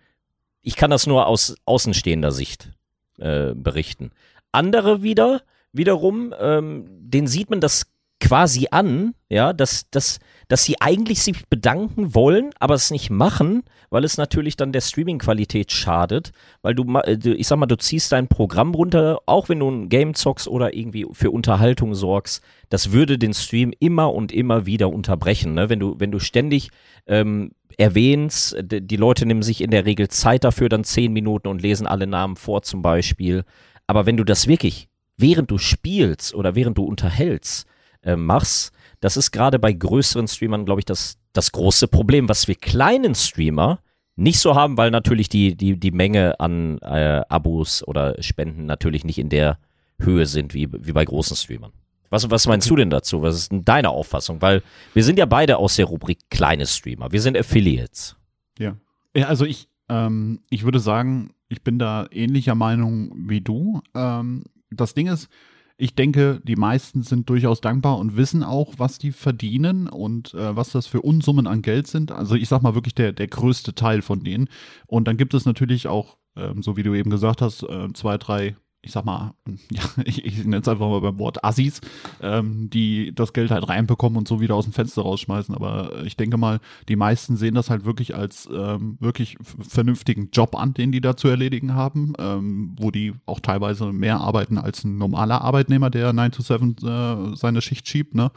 [0.62, 2.72] ich kann das nur aus außenstehender Sicht
[3.18, 4.10] äh, berichten.
[4.52, 10.80] Andere wieder, wiederum, ähm, den sieht man das quasi an, ja, dass, dass, dass sie
[10.80, 16.32] eigentlich sich bedanken wollen, aber es nicht machen, weil es natürlich dann der Streaming-Qualität schadet,
[16.62, 16.74] weil
[17.04, 20.14] äh, du, ich sag mal, du ziehst dein Programm runter, auch wenn du ein Game
[20.14, 25.54] zockst oder irgendwie für Unterhaltung sorgst, das würde den Stream immer und immer wieder unterbrechen,
[25.54, 25.68] ne?
[25.68, 26.70] wenn du, wenn du ständig
[27.06, 31.60] ähm, erwähnst, die Leute nehmen sich in der Regel Zeit dafür, dann zehn Minuten und
[31.60, 33.44] lesen alle Namen vor zum Beispiel,
[33.86, 37.66] aber wenn du das wirklich während du spielst oder während du unterhältst,
[38.06, 42.48] äh, machst, das ist gerade bei größeren Streamern, glaube ich, das, das große Problem, was
[42.48, 43.80] wir kleinen Streamer
[44.16, 49.04] nicht so haben, weil natürlich die, die, die Menge an äh, Abos oder Spenden natürlich
[49.04, 49.58] nicht in der
[49.98, 51.72] Höhe sind wie, wie bei großen Streamern.
[52.08, 53.20] Was, was meinst du denn dazu?
[53.22, 54.40] Was ist denn deine Auffassung?
[54.40, 54.62] Weil
[54.94, 57.12] wir sind ja beide aus der Rubrik kleine Streamer.
[57.12, 58.16] Wir sind Affiliates.
[58.58, 58.76] Ja.
[59.14, 63.82] Ja, also ich, ähm, ich würde sagen, ich bin da ähnlicher Meinung wie du.
[63.94, 65.28] Ähm, das Ding ist,
[65.78, 70.56] ich denke, die meisten sind durchaus dankbar und wissen auch, was die verdienen und äh,
[70.56, 72.12] was das für Unsummen an Geld sind.
[72.12, 74.48] Also ich sag mal wirklich der, der größte Teil von denen.
[74.86, 78.16] Und dann gibt es natürlich auch, ähm, so wie du eben gesagt hast, äh, zwei,
[78.16, 78.56] drei
[78.86, 79.34] ich sag mal,
[79.70, 81.80] ja, ich, ich nenne es einfach mal beim Wort Assis,
[82.22, 85.54] ähm, die das Geld halt reinbekommen und so wieder aus dem Fenster rausschmeißen.
[85.56, 89.36] Aber ich denke mal, die meisten sehen das halt wirklich als ähm, wirklich
[89.68, 94.20] vernünftigen Job an, den die da zu erledigen haben, ähm, wo die auch teilweise mehr
[94.20, 98.14] arbeiten als ein normaler Arbeitnehmer, der 9 to 7 äh, seine Schicht schiebt.
[98.14, 98.30] Ne?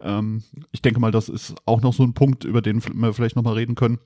[0.00, 3.34] Ähm, ich denke mal, das ist auch noch so ein Punkt, über den wir vielleicht
[3.34, 3.98] nochmal reden können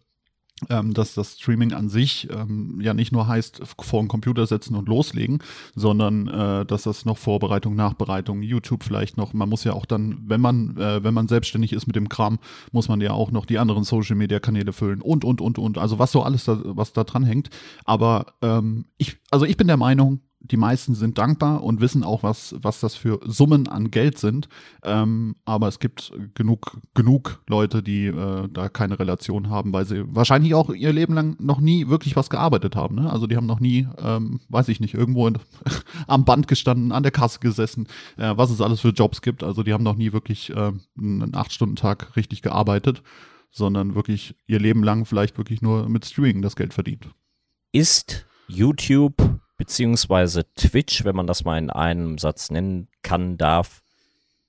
[0.71, 4.77] ähm, dass das Streaming an sich ähm, ja nicht nur heißt, vor den Computer setzen
[4.77, 5.43] und loslegen,
[5.75, 10.23] sondern äh, dass das noch Vorbereitung, Nachbereitung, YouTube vielleicht noch, man muss ja auch dann,
[10.27, 12.38] wenn man, äh, wenn man selbstständig ist mit dem Kram,
[12.73, 15.79] muss man ja auch noch die anderen Social Media Kanäle füllen und, und, und, und,
[15.79, 17.51] also was so alles da, was da dran hängt.
[17.85, 22.22] Aber ähm, ich, also ich bin der Meinung, die meisten sind dankbar und wissen auch,
[22.22, 24.48] was, was das für Summen an Geld sind.
[24.83, 30.04] Ähm, aber es gibt genug, genug Leute, die äh, da keine Relation haben, weil sie
[30.07, 32.96] wahrscheinlich auch ihr Leben lang noch nie wirklich was gearbeitet haben.
[32.96, 33.11] Ne?
[33.11, 35.38] Also die haben noch nie, ähm, weiß ich nicht, irgendwo in,
[36.07, 37.87] am Band gestanden, an der Kasse gesessen,
[38.18, 39.42] äh, was es alles für Jobs gibt.
[39.42, 43.02] Also die haben noch nie wirklich äh, einen Acht-Stunden-Tag richtig gearbeitet,
[43.50, 47.09] sondern wirklich ihr Leben lang vielleicht wirklich nur mit Streaming das Geld verdient.
[47.72, 53.83] Ist YouTube beziehungsweise Twitch, wenn man das mal in einem Satz nennen kann, darf,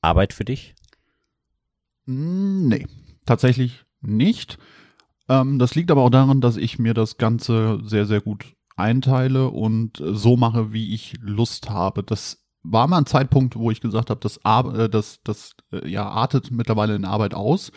[0.02, 0.76] Arbeit für dich?
[2.06, 2.88] Mm, Nee,
[3.26, 4.58] tatsächlich nicht.
[5.30, 9.50] Ähm, das liegt aber auch daran, dass ich mir das Ganze sehr, sehr gut einteile
[9.50, 12.04] und so mache, wie ich Lust habe.
[12.04, 15.88] Das war mal ein Zeitpunkt, wo ich gesagt habe, das, Ar- äh, das, das äh,
[15.90, 17.72] ja, artet mittlerweile in Arbeit aus.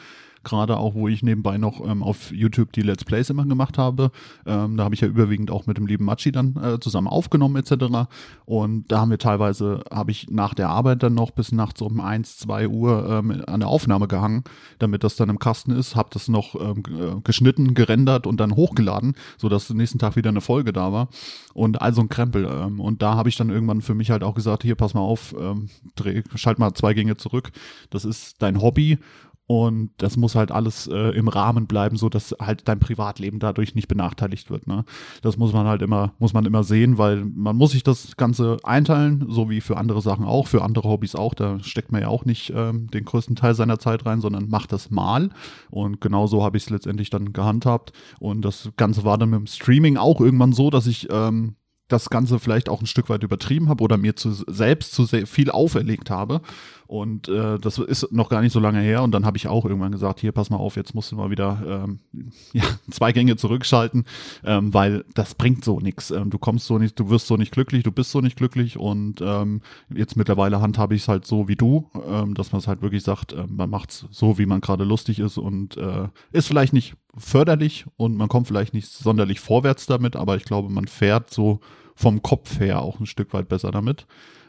[0.48, 4.10] Gerade auch, wo ich nebenbei noch ähm, auf YouTube die Let's Plays immer gemacht habe.
[4.46, 7.56] Ähm, da habe ich ja überwiegend auch mit dem lieben Machi dann äh, zusammen aufgenommen
[7.56, 8.08] etc.
[8.46, 12.00] Und da haben wir teilweise, habe ich nach der Arbeit dann noch bis nachts um
[12.00, 14.42] 1, 2 Uhr ähm, an der Aufnahme gehangen,
[14.78, 18.56] damit das dann im Kasten ist, habe das noch ähm, äh, geschnitten, gerendert und dann
[18.56, 21.08] hochgeladen, sodass am nächsten Tag wieder eine Folge da war.
[21.52, 22.46] Und also ein Krempel.
[22.46, 25.00] Ähm, und da habe ich dann irgendwann für mich halt auch gesagt, hier, pass mal
[25.00, 27.50] auf, ähm, dreh, schalt mal zwei Gänge zurück.
[27.90, 28.98] Das ist dein Hobby
[29.48, 33.74] und das muss halt alles äh, im Rahmen bleiben, so dass halt dein Privatleben dadurch
[33.74, 34.66] nicht benachteiligt wird.
[34.66, 34.84] Ne?
[35.22, 38.58] Das muss man halt immer, muss man immer sehen, weil man muss sich das Ganze
[38.62, 41.32] einteilen, so wie für andere Sachen auch, für andere Hobbys auch.
[41.32, 44.70] Da steckt man ja auch nicht ähm, den größten Teil seiner Zeit rein, sondern macht
[44.70, 45.30] das mal.
[45.70, 47.92] Und genau so habe ich es letztendlich dann gehandhabt.
[48.20, 51.56] Und das Ganze war dann mit dem Streaming auch irgendwann so, dass ich ähm,
[51.88, 55.26] das Ganze vielleicht auch ein Stück weit übertrieben habe oder mir zu, selbst zu sehr
[55.26, 56.42] viel auferlegt habe.
[56.88, 59.02] Und äh, das ist noch gar nicht so lange her.
[59.02, 61.30] Und dann habe ich auch irgendwann gesagt, hier, pass mal auf, jetzt musst du mal
[61.30, 62.00] wieder ähm,
[62.54, 64.06] ja, zwei Gänge zurückschalten,
[64.42, 66.10] ähm, weil das bringt so nichts.
[66.10, 68.78] Ähm, du kommst so nicht, du wirst so nicht glücklich, du bist so nicht glücklich.
[68.78, 69.60] Und ähm,
[69.94, 73.02] jetzt mittlerweile handhabe ich es halt so wie du, ähm, dass man es halt wirklich
[73.02, 76.72] sagt, ähm, man macht es so, wie man gerade lustig ist und äh, ist vielleicht
[76.72, 81.28] nicht förderlich und man kommt vielleicht nicht sonderlich vorwärts damit, aber ich glaube, man fährt
[81.28, 81.60] so
[81.94, 84.06] vom Kopf her auch ein Stück weit besser damit.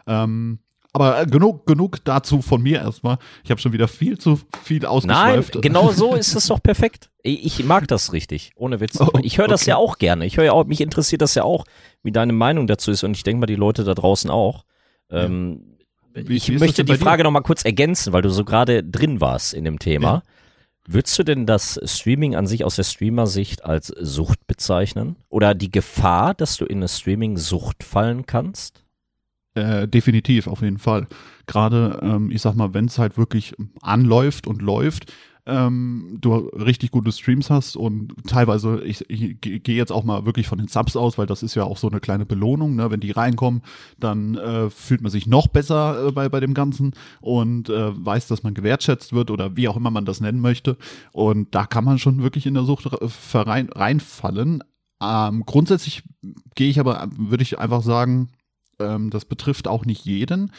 [0.08, 0.60] Ähm,
[0.94, 3.18] aber äh, genug, genug dazu von mir erstmal.
[3.44, 5.62] Ich habe schon wieder viel zu viel Nein, ausgeschweift.
[5.62, 7.10] genau so ist es doch perfekt.
[7.22, 9.00] Ich mag das richtig, ohne Witz.
[9.00, 9.70] Oh, Ich höre das okay.
[9.72, 10.26] ja auch gerne.
[10.26, 11.66] Ich höre ja auch, mich interessiert das ja auch,
[12.02, 14.64] wie deine Meinung dazu ist und ich denke mal die Leute da draußen auch.
[15.12, 15.78] Ähm,
[16.14, 16.98] Wie- ich wie möchte die dir?
[17.00, 20.08] Frage noch mal kurz ergänzen, weil du so gerade drin warst in dem Thema.
[20.08, 20.24] Ja.
[20.88, 25.18] Würdest du denn das Streaming an sich aus der Streamer-Sicht als Sucht bezeichnen?
[25.30, 28.84] Oder die Gefahr, dass du in eine Streaming-Sucht fallen kannst?
[29.60, 31.08] Äh, definitiv, auf jeden Fall.
[31.48, 35.12] Gerade, ähm, ich sag mal, wenn es halt wirklich anläuft und läuft,
[35.50, 40.48] ähm, du richtig gute Streams hast und teilweise, ich, ich gehe jetzt auch mal wirklich
[40.48, 42.92] von den Subs aus, weil das ist ja auch so eine kleine Belohnung, ne?
[42.92, 43.64] wenn die reinkommen,
[44.00, 48.28] dann äh, fühlt man sich noch besser äh, bei, bei dem Ganzen und äh, weiß,
[48.28, 50.78] dass man gewertschätzt wird oder wie auch immer man das nennen möchte
[51.12, 52.90] und da kann man schon wirklich in der Sucht
[53.34, 54.64] rein, reinfallen.
[55.02, 56.04] Ähm, grundsätzlich
[56.56, 58.30] gehe ich aber, würde ich einfach sagen,
[58.80, 60.52] ähm, das betrifft auch nicht jeden.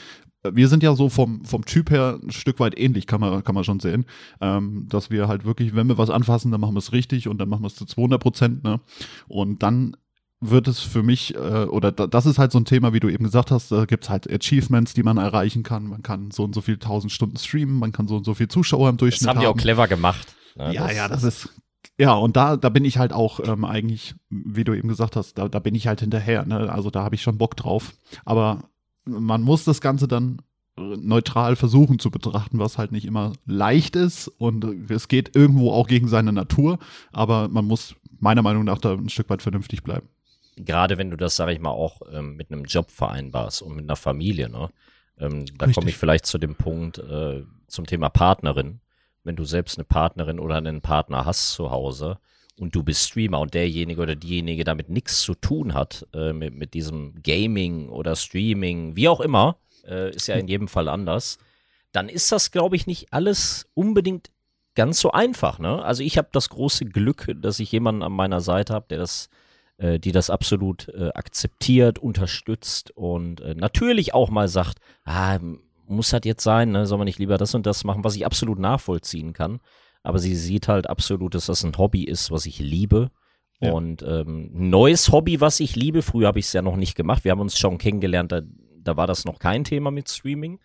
[0.43, 3.55] Wir sind ja so vom, vom Typ her ein Stück weit ähnlich, kann man, kann
[3.55, 4.07] man schon sehen.
[4.41, 7.39] Ähm, dass wir halt wirklich, wenn wir was anfassen, dann machen wir es richtig und
[7.39, 8.65] dann machen wir es zu 200 Prozent.
[8.65, 8.81] Ne?
[9.29, 9.97] Und dann
[10.41, 13.11] wird es für mich, äh, oder da, das ist halt so ein Thema, wie du
[13.11, 15.87] eben gesagt hast, da gibt es halt Achievements, die man erreichen kann.
[15.87, 18.49] Man kann so und so viel tausend Stunden streamen, man kann so und so viel
[18.49, 20.35] Zuschauer im Das Durchschnitt haben die auch clever gemacht.
[20.57, 20.73] ne?
[20.73, 21.51] ja, ja, das ist.
[21.99, 25.35] Ja, und da, da bin ich halt auch ähm, eigentlich, wie du eben gesagt hast,
[25.38, 26.45] da, da bin ich halt hinterher.
[26.47, 26.73] Ne?
[26.73, 27.93] Also da habe ich schon Bock drauf.
[28.25, 28.71] Aber
[29.05, 30.40] man muss das Ganze dann
[30.79, 34.29] äh, neutral versuchen zu betrachten, was halt nicht immer leicht ist.
[34.29, 36.79] Und es geht irgendwo auch gegen seine Natur.
[37.12, 40.09] Aber man muss meiner Meinung nach da ein Stück weit vernünftig bleiben.
[40.57, 43.85] gerade wenn du das, sage ich mal, auch ähm, mit einem Job vereinbarst und mit
[43.85, 44.69] einer Familie, ne?
[45.19, 48.81] Ähm, da komme ich vielleicht zu dem Punkt äh, zum Thema Partnerin.
[49.31, 52.19] Wenn du selbst eine Partnerin oder einen Partner hast zu Hause
[52.59, 56.57] und du bist Streamer und derjenige oder diejenige damit nichts zu tun hat, äh, mit,
[56.57, 61.38] mit diesem Gaming oder Streaming, wie auch immer, äh, ist ja in jedem Fall anders,
[61.93, 64.33] dann ist das, glaube ich, nicht alles unbedingt
[64.75, 65.61] ganz so einfach.
[65.61, 65.81] Ne?
[65.81, 69.31] Also ich habe das große Glück, dass ich jemanden an meiner Seite habe, der das
[69.77, 75.38] äh, die das absolut äh, akzeptiert, unterstützt und äh, natürlich auch mal sagt, ah,
[75.90, 76.87] muss das jetzt sein, ne?
[76.87, 79.61] soll man nicht lieber das und das machen, was ich absolut nachvollziehen kann.
[80.03, 83.11] Aber sie sieht halt absolut, dass das ein Hobby ist, was ich liebe.
[83.61, 83.72] Ja.
[83.72, 86.94] Und ähm, ein neues Hobby, was ich liebe, früher habe ich es ja noch nicht
[86.94, 87.24] gemacht.
[87.24, 88.40] Wir haben uns schon kennengelernt, da,
[88.79, 90.61] da war das noch kein Thema mit Streaming.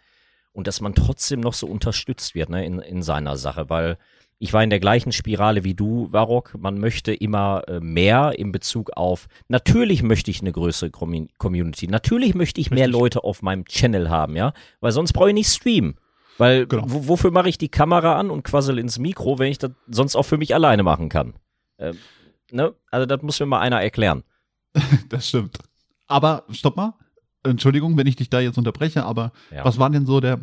[0.54, 3.98] Und dass man trotzdem noch so unterstützt wird ne, in, in seiner Sache, weil
[4.40, 6.56] ich war in der gleichen Spirale wie du, Varrock.
[6.58, 11.88] Man möchte immer äh, mehr in Bezug auf, natürlich möchte ich eine größere Commu- Community,
[11.88, 13.00] natürlich möchte ich mehr Richtig.
[13.02, 15.96] Leute auf meinem Channel haben, ja, weil sonst brauche ich nicht streamen.
[16.38, 16.84] Weil Genau.
[16.88, 20.18] wo, wofür mache ich die Kamera an und quassel ins Mikro, wenn ich das sonst
[20.18, 21.36] auch für mich alleine machen kann?
[21.78, 21.98] Ähm,
[22.52, 22.74] ne?
[22.92, 24.24] Also das muss mir mal einer erklären.
[25.10, 25.58] Das stimmt.
[26.08, 26.94] Aber stopp mal.
[27.44, 29.64] Entschuldigung, wenn ich dich da jetzt unterbreche, aber Ja.
[29.64, 30.40] was war denn so der,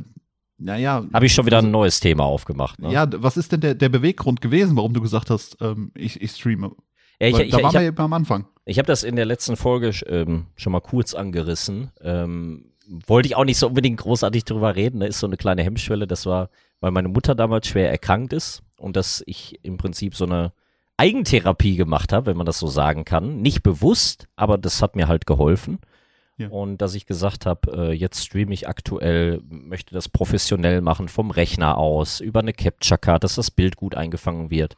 [0.65, 2.81] naja, Habe ich schon wieder ein neues Thema aufgemacht.
[2.81, 2.93] Ne?
[2.93, 6.33] Ja, was ist denn der, der Beweggrund gewesen, warum du gesagt hast, ähm, ich, ich
[6.33, 6.73] streame?
[7.21, 8.47] Ja, ich, Weil ich, da ich, waren wir eben am Anfang.
[8.65, 11.91] Ich habe das in der letzten Folge ähm, schon mal kurz angerissen.
[12.01, 12.73] Ähm,
[13.07, 15.01] wollte ich auch nicht so unbedingt großartig drüber reden.
[15.01, 15.09] Da ne?
[15.09, 16.07] ist so eine kleine Hemmschwelle.
[16.07, 20.25] Das war, weil meine Mutter damals schwer erkrankt ist und dass ich im Prinzip so
[20.25, 20.53] eine
[20.97, 23.41] Eigentherapie gemacht habe, wenn man das so sagen kann.
[23.41, 25.79] Nicht bewusst, aber das hat mir halt geholfen.
[26.43, 26.49] Ja.
[26.49, 31.31] Und dass ich gesagt habe, äh, jetzt streame ich aktuell, möchte das professionell machen, vom
[31.31, 34.77] Rechner aus, über eine Capture Card, dass das Bild gut eingefangen wird.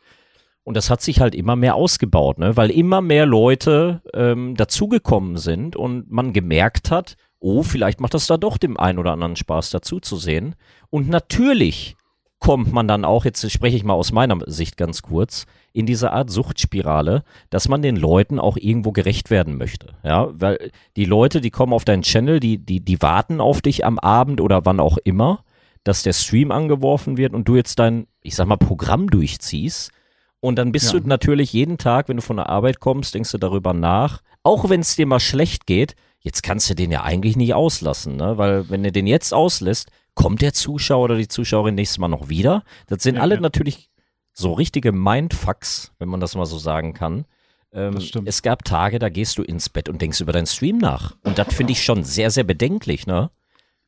[0.62, 2.56] Und das hat sich halt immer mehr ausgebaut, ne?
[2.56, 8.26] weil immer mehr Leute ähm, dazugekommen sind und man gemerkt hat, oh, vielleicht macht das
[8.26, 10.54] da doch dem einen oder anderen Spaß dazu zu sehen.
[10.88, 11.96] Und natürlich
[12.38, 16.12] kommt man dann auch, jetzt spreche ich mal aus meiner Sicht ganz kurz, in diese
[16.12, 19.88] Art Suchtspirale, dass man den Leuten auch irgendwo gerecht werden möchte.
[20.04, 23.84] Ja, weil die Leute, die kommen auf deinen Channel, die, die, die warten auf dich
[23.84, 25.44] am Abend oder wann auch immer,
[25.82, 29.90] dass der Stream angeworfen wird und du jetzt dein, ich sag mal, Programm durchziehst.
[30.38, 31.00] Und dann bist ja.
[31.00, 34.70] du natürlich jeden Tag, wenn du von der Arbeit kommst, denkst du darüber nach, auch
[34.70, 38.38] wenn es dir mal schlecht geht, jetzt kannst du den ja eigentlich nicht auslassen, ne?
[38.38, 42.28] Weil wenn du den jetzt auslässt, kommt der Zuschauer oder die Zuschauerin nächstes Mal noch
[42.28, 42.62] wieder?
[42.86, 43.40] Das sind ja, alle ja.
[43.40, 43.90] natürlich
[44.34, 47.24] so richtige Mindfucks, wenn man das mal so sagen kann.
[47.72, 51.16] Ähm, es gab Tage, da gehst du ins Bett und denkst über deinen Stream nach.
[51.22, 53.30] Und das finde ich schon sehr, sehr bedenklich, ne?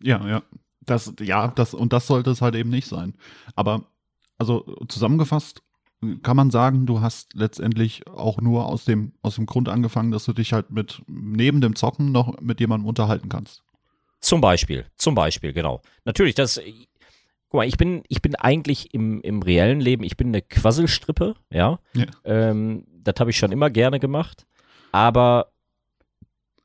[0.01, 0.43] Ja, ja.
[0.81, 3.15] Das, ja, das, und das sollte es halt eben nicht sein.
[3.57, 3.87] Aber,
[4.39, 5.63] also zusammengefasst,
[6.23, 10.25] kann man sagen, du hast letztendlich auch nur aus dem, aus dem Grund angefangen, dass
[10.25, 13.63] du dich halt mit neben dem Zocken noch mit jemandem unterhalten kannst.
[14.21, 15.83] Zum Beispiel, zum Beispiel, genau.
[16.05, 16.61] Natürlich, das,
[17.49, 21.35] guck mal, ich bin, ich bin eigentlich im, im reellen Leben, ich bin eine Quasselstrippe,
[21.51, 21.79] ja.
[21.95, 22.07] ja.
[22.25, 24.47] Ähm, das habe ich schon immer gerne gemacht.
[24.93, 25.53] Aber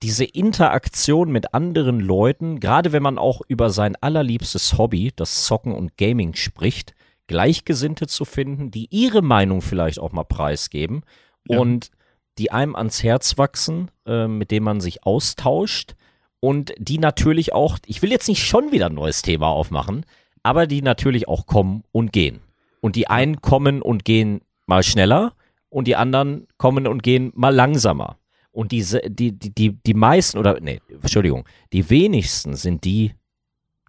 [0.04, 5.74] diese Interaktion mit anderen Leuten, gerade wenn man auch über sein allerliebstes Hobby, das Zocken
[5.74, 6.96] und Gaming spricht,
[7.28, 11.04] Gleichgesinnte zu finden, die ihre Meinung vielleicht auch mal preisgeben
[11.48, 11.60] ja.
[11.60, 11.92] und
[12.38, 15.96] die einem ans Herz wachsen, äh, mit denen man sich austauscht
[16.40, 20.06] und die natürlich auch, ich will jetzt nicht schon wieder ein neues Thema aufmachen,
[20.44, 22.42] aber die natürlich auch kommen und gehen.
[22.80, 25.34] Und die einen kommen und gehen mal schneller
[25.70, 28.18] und die anderen kommen und gehen mal langsamer.
[28.52, 33.14] Und diese, die, die, die, die meisten, oder, nee, Entschuldigung, die wenigsten sind die,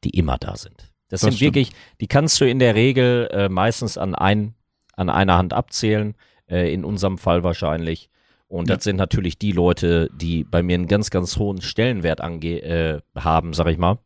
[0.04, 0.92] die immer da sind.
[1.08, 1.46] Das, das sind stimmt.
[1.46, 4.54] wirklich, die kannst du in der Regel äh, meistens an, ein,
[4.94, 6.14] an einer Hand abzählen,
[6.48, 8.08] äh, in unserem Fall wahrscheinlich.
[8.46, 8.76] Und ja.
[8.76, 13.00] das sind natürlich die Leute, die bei mir einen ganz, ganz hohen Stellenwert ange äh,
[13.16, 13.98] haben, sag ich mal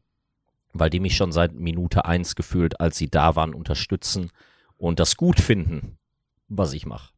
[0.79, 4.31] weil die mich schon seit Minute eins gefühlt, als sie da waren, unterstützen
[4.77, 5.99] und das gut finden,
[6.49, 7.11] was ich mache.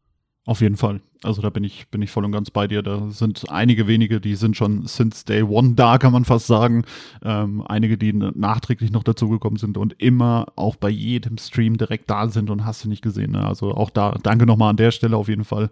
[0.49, 1.03] Auf jeden Fall.
[1.23, 2.83] Also da bin ich, bin ich voll und ganz bei dir.
[2.83, 6.85] Da sind einige wenige, die sind schon since day one da, kann man fast sagen.
[7.23, 12.31] Ähm, einige, die nachträglich noch dazugekommen sind und immer auch bei jedem Stream direkt da
[12.31, 13.33] sind und hast du nicht gesehen.
[13.33, 13.47] Ne?
[13.47, 15.71] Also auch da, danke nochmal an der Stelle auf jeden Fall.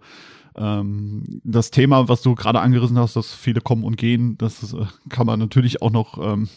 [0.57, 4.75] Ähm, das Thema, was du gerade angerissen hast, dass viele kommen und gehen, das ist,
[4.75, 6.51] äh, kann man natürlich auch noch ähm,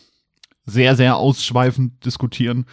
[0.69, 2.65] sehr, sehr ausschweifend diskutieren.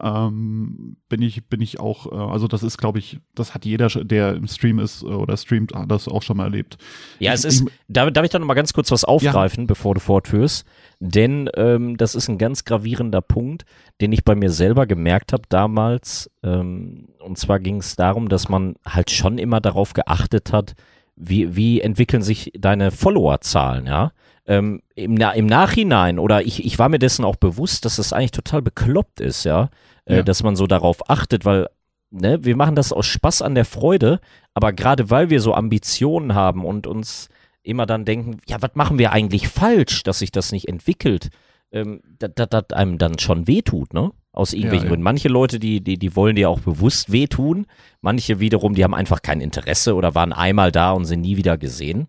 [0.00, 3.88] Ähm, bin ich, bin ich auch, äh, also das ist, glaube ich, das hat jeder,
[3.88, 6.78] der im Stream ist äh, oder streamt, das auch schon mal erlebt.
[7.18, 9.64] Ja, ich, es ist, ich, darf, darf ich da noch mal ganz kurz was aufgreifen,
[9.64, 9.66] ja.
[9.66, 10.64] bevor du fortführst?
[11.00, 13.64] Denn ähm, das ist ein ganz gravierender Punkt,
[14.00, 16.30] den ich bei mir selber gemerkt habe damals.
[16.44, 20.74] Ähm, und zwar ging es darum, dass man halt schon immer darauf geachtet hat,
[21.16, 24.12] wie, wie entwickeln sich deine Followerzahlen, ja?
[24.48, 28.30] Ähm, im, im, Nachhinein, oder ich, ich war mir dessen auch bewusst, dass das eigentlich
[28.30, 29.68] total bekloppt ist, ja,
[30.06, 30.22] äh, ja.
[30.22, 31.68] dass man so darauf achtet, weil
[32.10, 34.20] ne, wir machen das aus Spaß an der Freude,
[34.54, 37.28] aber gerade weil wir so Ambitionen haben und uns
[37.62, 41.28] immer dann denken, ja, was machen wir eigentlich falsch, dass sich das nicht entwickelt,
[41.70, 44.12] ähm, dass das einem dann schon wehtut, ne?
[44.32, 44.88] Aus irgendwelchen ja, ja.
[44.90, 45.04] Gründen.
[45.04, 47.66] Manche Leute, die, die, die wollen dir auch bewusst wehtun.
[48.00, 51.58] Manche wiederum, die haben einfach kein Interesse oder waren einmal da und sind nie wieder
[51.58, 52.06] gesehen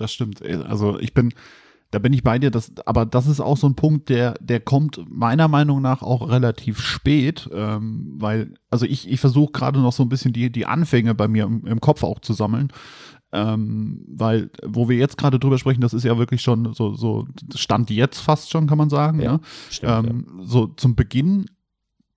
[0.00, 0.40] das stimmt.
[0.42, 1.32] Äh, also ich bin,
[1.90, 4.60] da bin ich bei dir, das, aber das ist auch so ein Punkt, der, der
[4.60, 9.92] kommt meiner Meinung nach auch relativ spät, ähm, weil, also ich, ich versuche gerade noch
[9.92, 12.72] so ein bisschen die, die Anfänge bei mir im, im Kopf auch zu sammeln.
[13.32, 17.28] Ähm, weil, wo wir jetzt gerade drüber sprechen, das ist ja wirklich schon so, so
[17.54, 19.20] Stand jetzt fast schon, kann man sagen.
[19.20, 19.40] Ja, ne?
[19.70, 20.44] stimmt, ähm, ja.
[20.46, 21.46] So zum Beginn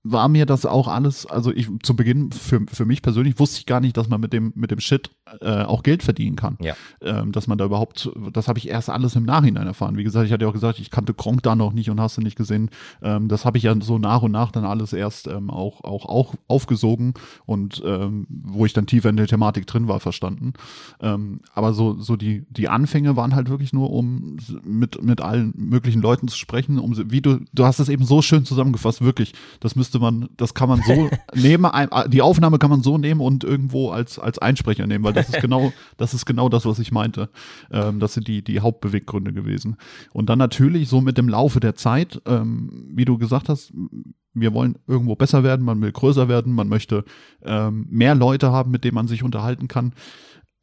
[0.03, 3.65] war mir das auch alles, also ich zu Beginn für, für mich persönlich wusste ich
[3.65, 6.57] gar nicht, dass man mit dem, mit dem Shit äh, auch Geld verdienen kann.
[6.59, 6.75] Ja.
[7.01, 9.97] Ähm, dass man da überhaupt, das habe ich erst alles im Nachhinein erfahren.
[9.97, 12.17] Wie gesagt, ich hatte ja auch gesagt, ich kannte Gronk da noch nicht und hast
[12.17, 12.69] du nicht gesehen.
[13.01, 16.05] Ähm, das habe ich ja so nach und nach dann alles erst ähm, auch, auch,
[16.05, 17.13] auch aufgesogen
[17.45, 20.53] und ähm, wo ich dann tiefer in der Thematik drin war, verstanden.
[21.01, 25.53] Ähm, aber so, so die, die Anfänge waren halt wirklich nur, um mit, mit allen
[25.55, 29.33] möglichen Leuten zu sprechen, um wie du, du hast es eben so schön zusammengefasst, wirklich.
[29.59, 31.69] Das müsste man, das kann man so nehmen,
[32.07, 35.41] die Aufnahme kann man so nehmen und irgendwo als, als Einsprecher nehmen, weil das ist
[35.41, 37.29] genau, das ist genau das, was ich meinte.
[37.71, 39.77] Ähm, das sind die, die Hauptbeweggründe gewesen.
[40.11, 43.73] Und dann natürlich so mit dem Laufe der Zeit, ähm, wie du gesagt hast,
[44.33, 47.05] wir wollen irgendwo besser werden, man will größer werden, man möchte
[47.43, 49.93] ähm, mehr Leute haben, mit denen man sich unterhalten kann.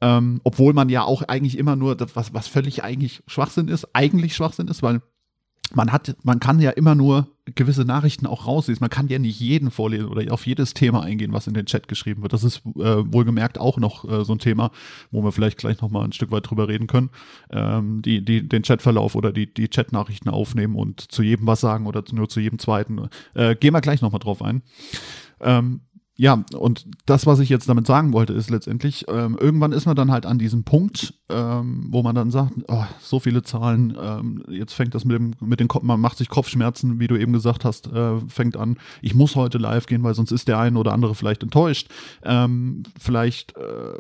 [0.00, 3.88] Ähm, obwohl man ja auch eigentlich immer nur das, was, was völlig eigentlich Schwachsinn ist,
[3.94, 5.02] eigentlich Schwachsinn ist, weil
[5.74, 8.82] man hat, man kann ja immer nur gewisse Nachrichten auch rauslesen.
[8.82, 11.88] Man kann ja nicht jeden vorlesen oder auf jedes Thema eingehen, was in den Chat
[11.88, 12.32] geschrieben wird.
[12.32, 14.70] Das ist äh, wohlgemerkt auch noch äh, so ein Thema,
[15.10, 17.10] wo wir vielleicht gleich noch mal ein Stück weit drüber reden können.
[17.50, 21.86] Ähm, die, die den Chatverlauf oder die, die Chatnachrichten aufnehmen und zu jedem was sagen
[21.86, 23.08] oder nur zu jedem zweiten.
[23.34, 24.62] Äh, gehen wir gleich noch mal drauf ein.
[25.40, 25.80] Ähm,
[26.20, 29.96] ja, und das, was ich jetzt damit sagen wollte, ist letztendlich, ähm, irgendwann ist man
[29.96, 34.44] dann halt an diesem Punkt, ähm, wo man dann sagt, oh, so viele Zahlen, ähm,
[34.50, 37.32] jetzt fängt das mit dem, mit den Kopf, man macht sich Kopfschmerzen, wie du eben
[37.32, 40.78] gesagt hast, äh, fängt an, ich muss heute live gehen, weil sonst ist der eine
[40.78, 41.88] oder andere vielleicht enttäuscht.
[42.22, 43.94] Ähm, vielleicht, äh,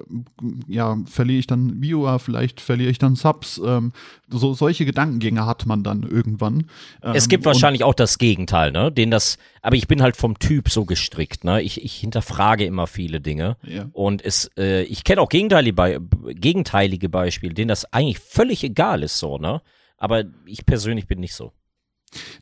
[0.68, 3.58] ja, verliere ich dann Viewer, vielleicht verliere ich dann Subs.
[3.64, 3.92] Ähm,
[4.28, 6.66] so, solche Gedankengänge hat man dann irgendwann.
[7.00, 8.92] es gibt ähm, wahrscheinlich auch das Gegenteil, ne?
[8.92, 11.62] Den das, aber ich bin halt vom Typ so gestrickt, ne?
[11.62, 13.56] Ich, ich hinterfrage immer viele Dinge.
[13.62, 13.88] Ja.
[13.92, 19.18] Und es, äh, ich kenne auch gegenteilige, gegenteilige Beispiele, denen das eigentlich völlig egal ist,
[19.18, 19.62] so, ne?
[19.98, 21.52] Aber ich persönlich bin nicht so.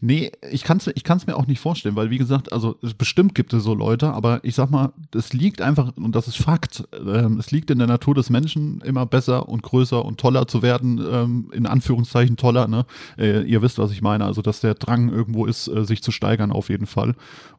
[0.00, 3.34] Nee, ich kann es ich kann's mir auch nicht vorstellen, weil wie gesagt, also bestimmt
[3.34, 6.88] gibt es so Leute, aber ich sag mal, es liegt einfach, und das ist Fakt,
[6.94, 10.62] ähm, es liegt in der Natur des Menschen, immer besser und größer und toller zu
[10.62, 12.86] werden, ähm, in Anführungszeichen toller, ne?
[13.18, 16.12] Äh, ihr wisst, was ich meine, also dass der Drang irgendwo ist, äh, sich zu
[16.12, 17.14] steigern auf jeden Fall.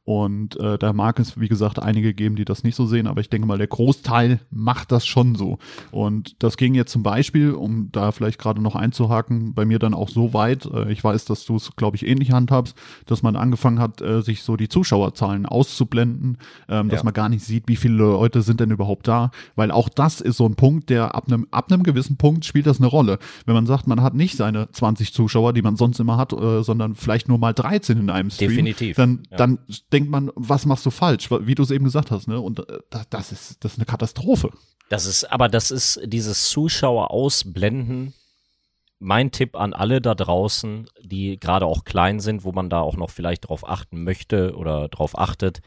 [0.09, 3.21] Und äh, da mag es, wie gesagt, einige geben, die das nicht so sehen, aber
[3.21, 5.59] ich denke mal, der Großteil macht das schon so.
[5.91, 9.93] Und das ging jetzt zum Beispiel, um da vielleicht gerade noch einzuhaken, bei mir dann
[9.93, 13.35] auch so weit, äh, ich weiß, dass du es, glaube ich, ähnlich handhabst, dass man
[13.35, 16.39] angefangen hat, äh, sich so die Zuschauerzahlen auszublenden,
[16.69, 19.89] ähm, dass man gar nicht sieht, wie viele Leute sind denn überhaupt da, weil auch
[19.89, 22.87] das ist so ein Punkt, der ab einem, ab einem gewissen Punkt spielt das eine
[22.87, 23.19] Rolle.
[23.45, 26.63] Wenn man sagt, man hat nicht seine 20 Zuschauer, die man sonst immer hat, äh,
[26.63, 28.95] sondern vielleicht nur mal 13 in einem Stream, Definitiv.
[28.95, 29.37] dann, ja.
[29.37, 29.59] dann
[29.99, 31.29] denkt man, was machst du falsch?
[31.29, 32.39] Wie du es eben gesagt hast, ne?
[32.39, 32.79] Und äh,
[33.09, 34.51] das ist, das ist eine Katastrophe.
[34.87, 38.13] Das ist, aber das ist dieses Zuschauer ausblenden.
[38.99, 42.95] Mein Tipp an alle da draußen, die gerade auch klein sind, wo man da auch
[42.95, 45.59] noch vielleicht drauf achten möchte oder drauf achtet,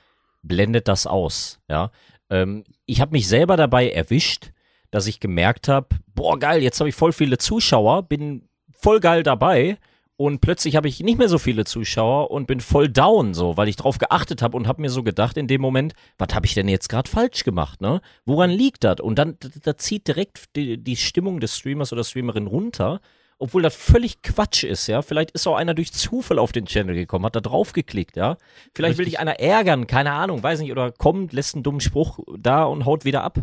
[0.42, 1.60] blendet das aus.
[1.68, 1.90] Ja,
[2.30, 4.52] ähm, ich habe mich selber dabei erwischt,
[4.90, 9.22] dass ich gemerkt habe, boah geil, jetzt habe ich voll viele Zuschauer, bin voll geil
[9.22, 9.78] dabei
[10.22, 13.66] und plötzlich habe ich nicht mehr so viele Zuschauer und bin voll down, so, weil
[13.66, 16.54] ich drauf geachtet habe und habe mir so gedacht in dem Moment, was habe ich
[16.54, 18.00] denn jetzt gerade falsch gemacht, ne?
[18.24, 19.00] Woran liegt das?
[19.00, 23.00] Und dann da zieht direkt die, die Stimmung des Streamers oder Streamerin runter,
[23.40, 25.02] obwohl das völlig Quatsch ist, ja.
[25.02, 28.36] Vielleicht ist auch einer durch Zufall auf den Channel gekommen, hat da drauf geklickt, ja.
[28.76, 28.98] Vielleicht Richtig.
[28.98, 32.62] will dich einer ärgern, keine Ahnung, weiß nicht, oder kommt, lässt einen dummen Spruch da
[32.62, 33.40] und haut wieder ab.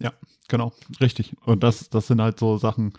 [0.00, 0.12] Ja,
[0.48, 1.34] genau, richtig.
[1.46, 2.92] Und das, das sind halt so Sachen,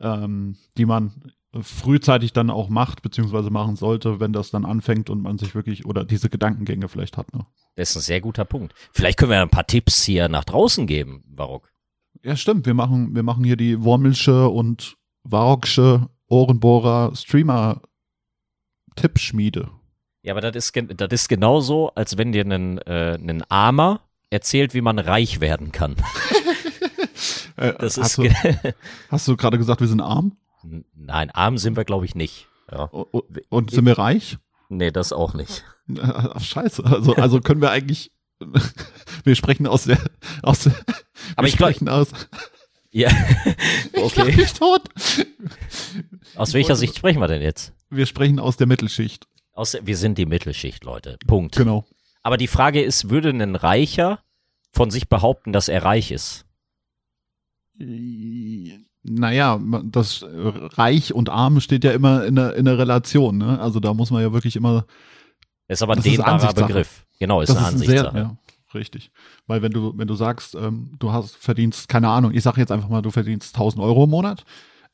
[0.00, 5.20] ähm, die man frühzeitig dann auch macht, beziehungsweise machen sollte, wenn das dann anfängt und
[5.20, 7.34] man sich wirklich oder diese Gedankengänge vielleicht hat.
[7.34, 7.44] Ne?
[7.74, 8.74] Das ist ein sehr guter Punkt.
[8.92, 11.72] Vielleicht können wir ein paar Tipps hier nach draußen geben, Barock.
[12.22, 12.66] Ja, stimmt.
[12.66, 17.82] Wir machen, wir machen hier die Wormelsche und Warocksche Ohrenbohrer Streamer
[18.94, 19.70] Tippschmiede.
[20.22, 24.74] Ja, aber das ist, das ist genauso, als wenn dir ein, äh, ein Armer erzählt,
[24.74, 25.96] wie man reich werden kann.
[27.78, 28.74] Das hast, ist du,
[29.10, 30.34] hast du gerade gesagt, wir sind arm?
[30.94, 32.48] Nein, arm sind wir, glaube ich, nicht.
[32.70, 32.84] Ja.
[32.84, 34.38] Und sind wir reich?
[34.68, 35.64] Nee, das auch nicht.
[36.00, 36.84] Ach, scheiße.
[36.84, 38.12] Also, also können wir eigentlich.
[39.24, 39.98] wir sprechen aus der.
[40.42, 40.74] Aus der
[41.36, 42.12] Aber ich sprechen glaub, aus.
[42.92, 43.10] Ja,
[43.94, 44.34] okay.
[44.40, 44.82] Ich tot.
[46.34, 47.72] Aus welcher Sicht sprechen wir denn jetzt?
[47.88, 49.28] Wir sprechen aus der Mittelschicht.
[49.52, 51.16] Aus, wir sind die Mittelschicht, Leute.
[51.26, 51.54] Punkt.
[51.56, 51.84] Genau.
[52.22, 54.22] Aber die Frage ist, würde ein Reicher
[54.72, 56.46] von sich behaupten, dass er reich ist?
[59.02, 63.58] Naja, das Reich und Arm steht ja immer in der, in der Relation, ne?
[63.58, 64.84] Also da muss man ja wirklich immer.
[65.68, 67.06] Das ist aber ein dehnbarer Begriff.
[67.18, 68.12] Genau, ist das eine ist Ansichtssache.
[68.12, 68.36] Sehr, ja,
[68.74, 69.10] richtig.
[69.46, 72.72] Weil wenn du, wenn du sagst, ähm, du hast, verdienst, keine Ahnung, ich sage jetzt
[72.72, 74.44] einfach mal, du verdienst 1000 Euro im Monat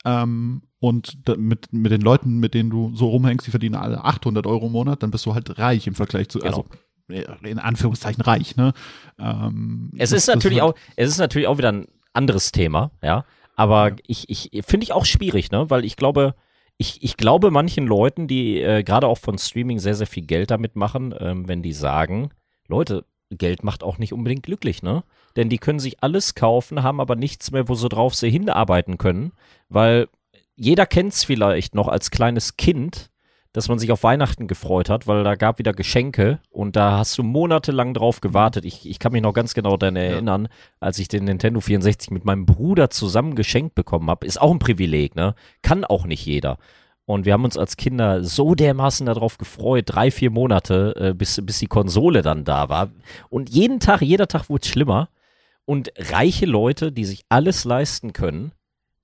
[0.05, 4.47] ähm, und mit, mit den Leuten, mit denen du so rumhängst, die verdienen alle 800
[4.47, 6.67] Euro im Monat, dann bist du halt reich im Vergleich zu, genau.
[7.09, 8.73] also in Anführungszeichen reich, ne?
[9.19, 13.25] Ähm, es ist natürlich auch, es ist natürlich auch wieder ein anderes Thema, ja.
[13.57, 13.97] Aber ja.
[14.07, 15.69] ich, ich finde ich auch schwierig, ne?
[15.69, 16.35] Weil ich glaube,
[16.79, 20.51] ich, ich glaube manchen Leuten, die äh, gerade auch von Streaming sehr, sehr viel Geld
[20.51, 22.31] damit machen, ähm, wenn die sagen,
[22.69, 25.03] Leute, Geld macht auch nicht unbedingt glücklich, ne?
[25.35, 28.99] Denn die können sich alles kaufen, haben aber nichts mehr, wo sie drauf sie hinarbeiten
[28.99, 29.33] können,
[29.69, 30.09] weil
[30.55, 33.11] jeder kennt es vielleicht noch als kleines Kind,
[33.57, 37.17] dass man sich auf Weihnachten gefreut hat, weil da gab wieder Geschenke und da hast
[37.17, 38.67] du monatelang drauf gewartet.
[38.67, 40.49] Ich, ich kann mich noch ganz genau daran erinnern,
[40.79, 44.27] als ich den Nintendo 64 mit meinem Bruder zusammen geschenkt bekommen habe.
[44.27, 45.35] Ist auch ein Privileg, ne?
[45.63, 46.59] Kann auch nicht jeder.
[47.07, 51.41] Und wir haben uns als Kinder so dermaßen darauf gefreut, drei, vier Monate, äh, bis,
[51.43, 52.91] bis die Konsole dann da war.
[53.31, 55.09] Und jeden Tag, jeder Tag wurde schlimmer.
[55.65, 58.53] Und reiche Leute, die sich alles leisten können,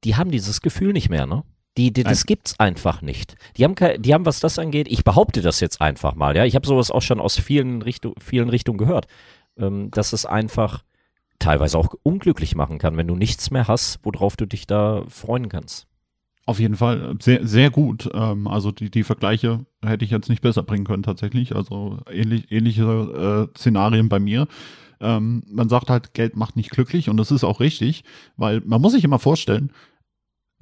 [0.04, 1.42] die haben dieses Gefühl nicht mehr, ne?
[1.78, 3.36] Die, die, das gibt's einfach nicht.
[3.56, 6.44] Die haben, die haben, was das angeht, ich behaupte das jetzt einfach mal, ja.
[6.44, 9.06] Ich habe sowas auch schon aus vielen, Richtung, vielen Richtungen gehört,
[9.56, 10.82] ähm, dass es einfach
[11.38, 15.48] teilweise auch unglücklich machen kann, wenn du nichts mehr hast, worauf du dich da freuen
[15.48, 15.86] kannst.
[16.44, 18.10] Auf jeden Fall sehr, sehr gut.
[18.12, 21.54] Ähm, also die, die Vergleiche hätte ich jetzt nicht besser bringen können tatsächlich.
[21.54, 24.46] Also ähnlich, ähnliche äh, Szenarien bei mir.
[25.00, 28.04] Ähm, man sagt halt, Geld macht nicht glücklich und das ist auch richtig,
[28.36, 29.70] weil man muss sich immer vorstellen,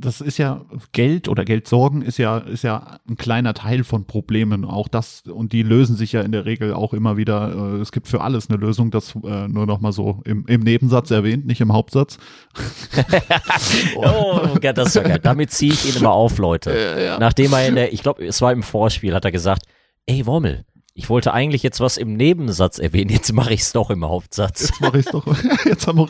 [0.01, 4.65] das ist ja Geld oder Geldsorgen ist ja ist ja ein kleiner Teil von Problemen.
[4.65, 7.75] Auch das und die lösen sich ja in der Regel auch immer wieder.
[7.77, 8.91] Äh, es gibt für alles eine Lösung.
[8.91, 12.19] Das äh, nur noch mal so im, im Nebensatz erwähnt, nicht im Hauptsatz.
[13.97, 15.21] oh, das ist ja geil.
[15.23, 16.71] Damit ziehe ich ihn immer auf, Leute.
[16.71, 17.19] Ja, ja.
[17.19, 19.65] Nachdem er in der, ich glaube, es war im Vorspiel, hat er gesagt,
[20.07, 20.65] ey Wormel,
[21.01, 24.69] ich wollte eigentlich jetzt was im Nebensatz erwähnen, jetzt mache ich es doch im Hauptsatz.
[24.69, 25.27] Jetzt mache ich es doch.
[25.65, 26.09] Jetzt haben wir,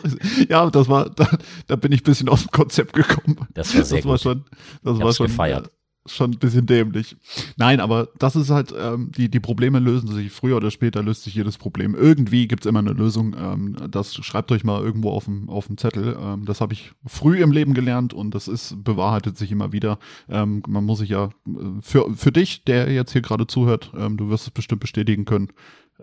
[0.49, 1.29] ja, das war, da,
[1.67, 3.47] da bin ich ein bisschen aus dem Konzept gekommen.
[3.53, 4.11] Das war sehr das gut.
[4.11, 4.45] War schon,
[4.83, 5.71] das ich war schon gefeiert
[6.05, 7.15] schon ein bisschen dämlich.
[7.57, 11.23] Nein, aber das ist halt, ähm, die, die Probleme lösen sich früher oder später löst
[11.23, 11.93] sich jedes Problem.
[11.93, 13.35] Irgendwie gibt's immer eine Lösung.
[13.37, 16.17] Ähm, das schreibt euch mal irgendwo auf dem, auf dem Zettel.
[16.19, 19.99] Ähm, das habe ich früh im Leben gelernt und das ist, bewahrheitet sich immer wieder.
[20.27, 24.17] Ähm, man muss sich ja, äh, für, für dich, der jetzt hier gerade zuhört, ähm,
[24.17, 25.49] du wirst es bestimmt bestätigen können.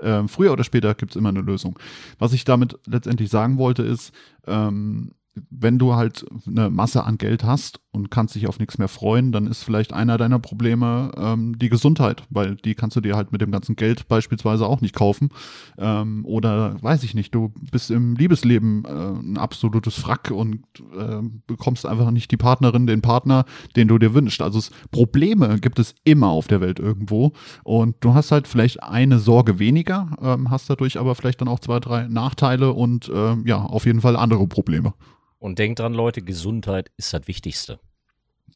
[0.00, 1.78] Ähm, früher oder später gibt's immer eine Lösung.
[2.20, 4.12] Was ich damit letztendlich sagen wollte, ist,
[4.46, 5.10] ähm,
[5.50, 9.32] wenn du halt eine Masse an Geld hast und kannst dich auf nichts mehr freuen,
[9.32, 13.32] dann ist vielleicht einer deiner Probleme ähm, die Gesundheit, weil die kannst du dir halt
[13.32, 15.30] mit dem ganzen Geld beispielsweise auch nicht kaufen.
[15.78, 20.60] Ähm, oder weiß ich nicht, du bist im Liebesleben äh, ein absolutes Frack und
[20.96, 24.42] äh, bekommst einfach nicht die Partnerin, den Partner, den du dir wünschst.
[24.42, 27.32] Also es, Probleme gibt es immer auf der Welt irgendwo
[27.64, 31.60] und du hast halt vielleicht eine Sorge weniger, ähm, hast dadurch aber vielleicht dann auch
[31.60, 34.94] zwei, drei Nachteile und äh, ja, auf jeden Fall andere Probleme.
[35.38, 37.78] Und denkt dran, Leute, Gesundheit ist das Wichtigste.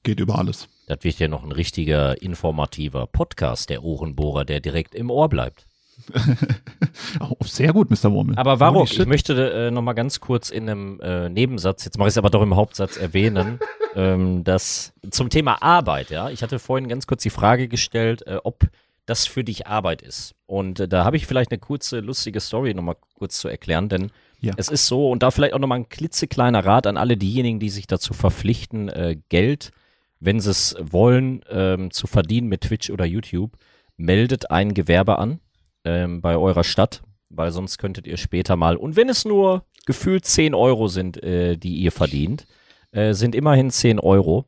[0.03, 0.69] Geht über alles.
[0.89, 5.67] Das wird ja noch ein richtiger, informativer Podcast, der Ohrenbohrer, der direkt im Ohr bleibt.
[7.21, 8.11] oh, sehr gut, Mr.
[8.11, 8.37] Wurmel.
[8.37, 8.85] Aber warum?
[8.85, 12.19] Ich möchte äh, noch mal ganz kurz in einem äh, Nebensatz, jetzt mache ich es
[12.19, 13.61] aber doch im Hauptsatz erwähnen,
[13.95, 18.39] ähm, dass zum Thema Arbeit, ja, ich hatte vorhin ganz kurz die Frage gestellt, äh,
[18.43, 18.67] ob
[19.07, 20.35] das für dich Arbeit ist.
[20.47, 23.89] Und äh, da habe ich vielleicht eine kurze, lustige Story noch mal kurz zu erklären,
[23.89, 24.11] denn
[24.43, 24.53] ja.
[24.57, 27.71] Es ist so, und da vielleicht auch nochmal ein klitzekleiner Rat an alle diejenigen, die
[27.71, 29.71] sich dazu verpflichten, äh, Geld,
[30.19, 33.57] wenn sie es wollen, ähm, zu verdienen mit Twitch oder YouTube,
[33.97, 35.39] meldet ein Gewerbe an
[35.85, 40.25] ähm, bei eurer Stadt, weil sonst könntet ihr später mal, und wenn es nur gefühlt
[40.25, 42.47] 10 Euro sind, äh, die ihr verdient,
[42.91, 44.47] äh, sind immerhin 10 Euro,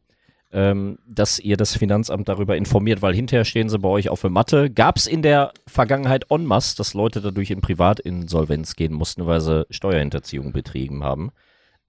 [0.55, 4.31] ähm, dass ihr das Finanzamt darüber informiert, weil hinterher stehen sie bei euch auf der
[4.31, 4.71] Matte.
[4.71, 9.41] Gab es in der Vergangenheit en masse, dass Leute dadurch in Privatinsolvenz gehen mussten, weil
[9.41, 11.33] sie Steuerhinterziehung betrieben haben.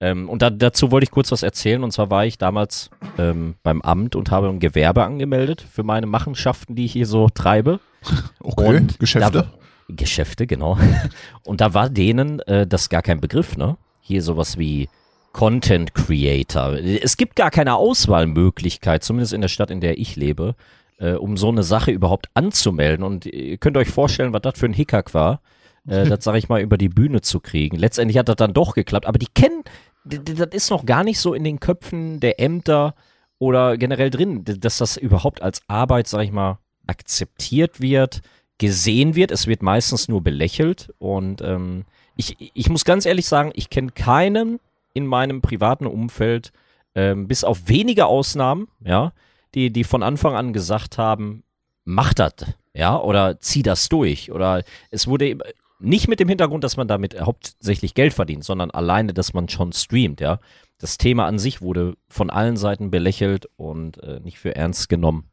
[0.00, 1.84] Ähm, und da, dazu wollte ich kurz was erzählen.
[1.84, 6.06] Und zwar war ich damals ähm, beim Amt und habe ein Gewerbe angemeldet für meine
[6.06, 7.80] Machenschaften, die ich hier so treibe.
[8.40, 9.32] Okay, und Geschäfte.
[9.32, 9.52] Da,
[9.88, 10.78] Geschäfte, genau.
[11.44, 13.76] Und da war denen äh, das gar kein Begriff, ne?
[14.00, 14.88] Hier sowas wie
[15.36, 16.78] Content Creator.
[16.78, 20.54] Es gibt gar keine Auswahlmöglichkeit, zumindest in der Stadt, in der ich lebe,
[20.98, 23.04] äh, um so eine Sache überhaupt anzumelden.
[23.04, 25.42] Und ihr könnt euch vorstellen, was das für ein Hickhack war,
[25.86, 27.76] äh, das sage ich mal über die Bühne zu kriegen.
[27.76, 29.62] Letztendlich hat das dann doch geklappt, aber die kennen,
[30.04, 32.94] das ist noch gar nicht so in den Köpfen der Ämter
[33.38, 38.22] oder generell drin, dass das überhaupt als Arbeit, sage ich mal, akzeptiert wird,
[38.56, 39.32] gesehen wird.
[39.32, 41.84] Es wird meistens nur belächelt und ähm,
[42.16, 44.60] ich, ich muss ganz ehrlich sagen, ich kenne keinen
[44.96, 46.52] in meinem privaten Umfeld,
[46.94, 49.12] ähm, bis auf wenige Ausnahmen, ja,
[49.54, 51.44] die, die von Anfang an gesagt haben,
[51.84, 52.32] mach das,
[52.72, 54.32] ja, oder zieh das durch.
[54.32, 55.36] Oder es wurde
[55.78, 59.74] nicht mit dem Hintergrund, dass man damit hauptsächlich Geld verdient, sondern alleine, dass man schon
[59.74, 60.40] streamt, ja.
[60.78, 65.30] Das Thema an sich wurde von allen Seiten belächelt und äh, nicht für ernst genommen.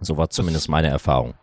[0.00, 1.34] So war zumindest meine Erfahrung.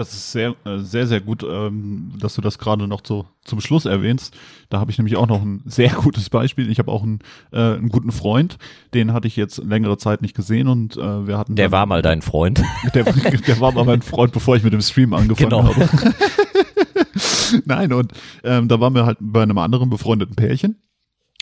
[0.00, 3.60] Das ist sehr, äh, sehr, sehr gut, ähm, dass du das gerade noch so zum
[3.60, 4.34] Schluss erwähnst.
[4.70, 6.70] Da habe ich nämlich auch noch ein sehr gutes Beispiel.
[6.70, 7.18] Ich habe auch einen,
[7.52, 8.56] äh, einen guten Freund,
[8.94, 11.54] den hatte ich jetzt längere Zeit nicht gesehen und äh, wir hatten.
[11.54, 12.62] Der war mal dein Freund.
[12.94, 15.64] Der, der war mal mein Freund, bevor ich mit dem Stream angefangen genau.
[15.66, 15.90] habe.
[17.66, 20.76] Nein, und ähm, da waren wir halt bei einem anderen befreundeten Pärchen.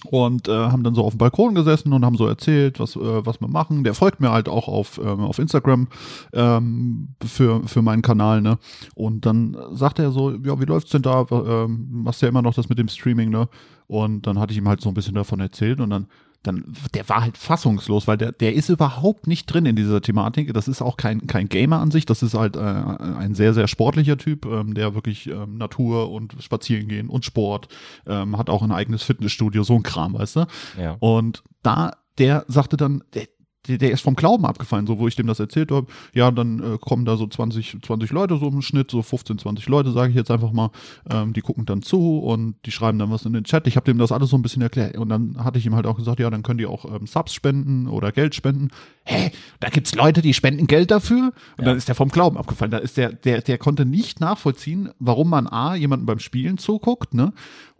[0.05, 3.27] Und äh, haben dann so auf dem Balkon gesessen und haben so erzählt, was, äh,
[3.27, 3.83] was wir machen.
[3.83, 5.89] Der folgt mir halt auch auf, ähm, auf Instagram
[6.33, 8.59] ähm, für, für meinen Kanal, ne?
[8.95, 11.27] Und dann sagte er so, ja, wie läuft's denn da?
[11.31, 13.49] Ähm, machst ja immer noch das mit dem Streaming, ne?
[13.89, 16.07] Und dann hatte ich ihm halt so ein bisschen davon erzählt und dann
[16.49, 20.53] dann, der war halt fassungslos, weil der, der ist überhaupt nicht drin in dieser Thematik.
[20.55, 23.69] Das ist auch kein, kein Gamer an sich, das ist halt äh, ein sehr, sehr
[23.69, 27.69] sportlicher Typ, ähm, der wirklich ähm, Natur und Spazierengehen und Sport,
[28.07, 30.47] ähm, hat auch ein eigenes Fitnessstudio, so ein Kram, weißt du?
[30.81, 30.97] Ja.
[31.01, 33.27] Und da, der sagte dann, der,
[33.69, 35.87] der, der ist vom Glauben abgefallen, so wo ich dem das erzählt habe.
[36.15, 39.69] Ja, dann äh, kommen da so 20, 20 Leute so im Schnitt, so 15, 20
[39.69, 40.71] Leute, sage ich jetzt einfach mal.
[41.11, 43.67] Ähm, die gucken dann zu und die schreiben dann was in den Chat.
[43.67, 44.97] Ich habe dem das alles so ein bisschen erklärt.
[44.97, 47.35] Und dann hatte ich ihm halt auch gesagt, ja, dann können die auch ähm, Subs
[47.35, 48.69] spenden oder Geld spenden.
[49.05, 51.33] Hä, da gibt's Leute, die spenden Geld dafür?
[51.57, 51.65] Und ja.
[51.67, 52.71] dann ist der vom Glauben abgefallen.
[52.71, 57.15] Da ist der, der, der konnte nicht nachvollziehen, warum man A, jemanden beim Spielen zuguckt,
[57.15, 57.33] ne?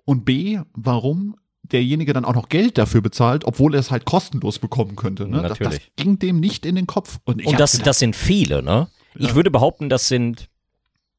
[0.05, 1.37] Und B, warum
[1.73, 5.29] derjenige dann auch noch Geld dafür bezahlt, obwohl er es halt kostenlos bekommen könnte.
[5.29, 5.43] Ne?
[5.43, 7.19] Das, das, ging dem nicht in den Kopf.
[7.25, 8.89] Und, und das, gedacht, das sind viele, ne?
[9.15, 10.49] Ich würde behaupten, das sind,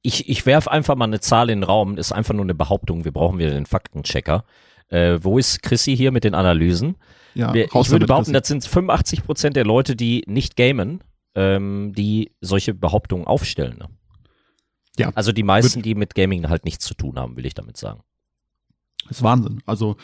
[0.01, 2.55] ich, ich werfe einfach mal eine Zahl in den Raum, das ist einfach nur eine
[2.55, 4.45] Behauptung, wir brauchen wieder den Faktenchecker.
[4.87, 6.95] Äh, wo ist Chrissy hier mit den Analysen?
[7.35, 11.03] Ja, ich würde behaupten, das sind 85 Prozent der Leute, die nicht gamen,
[11.35, 13.77] ähm, die solche Behauptungen aufstellen.
[13.77, 13.89] Ne?
[14.97, 15.11] Ja.
[15.15, 18.01] Also die meisten, die mit Gaming halt nichts zu tun haben, will ich damit sagen.
[19.09, 19.61] Das ist Wahnsinn.
[19.65, 19.97] Also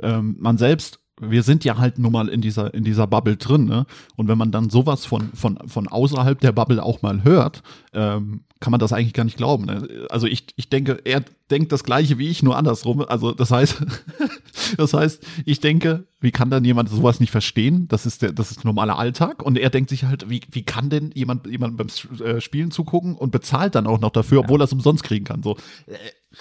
[0.00, 3.66] ähm, man selbst, wir sind ja halt nun mal in dieser, in dieser Bubble drin,
[3.66, 3.86] ne?
[4.16, 8.44] Und wenn man dann sowas von, von, von außerhalb der Bubble auch mal hört, ähm,
[8.62, 9.66] kann man das eigentlich gar nicht glauben.
[9.66, 10.06] Ne?
[10.08, 13.02] Also ich, ich denke, er denkt das gleiche wie ich, nur andersrum.
[13.02, 13.82] Also das heißt,
[14.78, 17.88] das heißt, ich denke, wie kann dann jemand sowas nicht verstehen?
[17.88, 19.42] Das ist der, das ist normaler Alltag.
[19.42, 21.88] Und er denkt sich halt, wie, wie kann denn jemand, jemand beim
[22.24, 25.42] äh, Spielen zugucken und bezahlt dann auch noch dafür, obwohl er es umsonst kriegen kann?
[25.42, 25.56] So.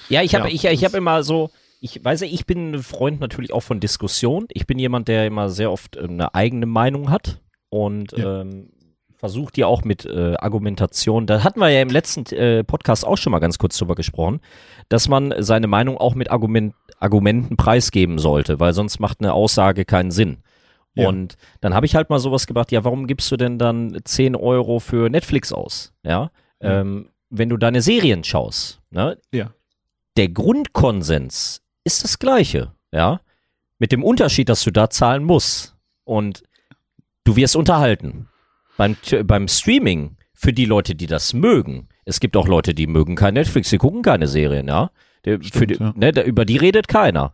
[0.08, 1.50] Ja, ich habe ja, ich, ich hab immer so,
[1.82, 4.46] ich weiß ja, ich bin ein Freund natürlich auch von Diskussion.
[4.50, 8.42] Ich bin jemand, der immer sehr oft äh, eine eigene Meinung hat und ja.
[8.42, 8.70] ähm,
[9.16, 11.26] versucht ja auch mit äh, Argumentation.
[11.26, 14.42] Da hatten wir ja im letzten äh, Podcast auch schon mal ganz kurz drüber gesprochen,
[14.90, 19.84] dass man seine Meinung auch mit Argument, Argumenten preisgeben sollte, weil sonst macht eine Aussage
[19.84, 20.44] keinen Sinn.
[20.94, 21.08] Ja.
[21.08, 24.36] Und dann habe ich halt mal sowas gebracht, ja, warum gibst du denn dann 10
[24.36, 25.94] Euro für Netflix aus?
[26.04, 26.30] Ja,
[26.62, 26.82] ja.
[26.82, 28.82] Ähm, wenn du deine Serien schaust.
[28.92, 29.18] Ne?
[29.32, 29.52] Ja.
[30.18, 33.22] Der Grundkonsens ist das Gleiche, ja.
[33.80, 35.76] Mit dem Unterschied, dass du da zahlen musst.
[36.04, 36.44] Und
[37.24, 38.28] du wirst unterhalten.
[38.78, 43.16] Beim, beim Streaming, für die Leute, die das mögen, es gibt auch Leute, die mögen
[43.16, 44.92] kein Netflix, die gucken keine Serien, ja.
[45.24, 45.94] Der, Stimmt, die, ja.
[45.96, 47.34] Ne, da, über die redet keiner.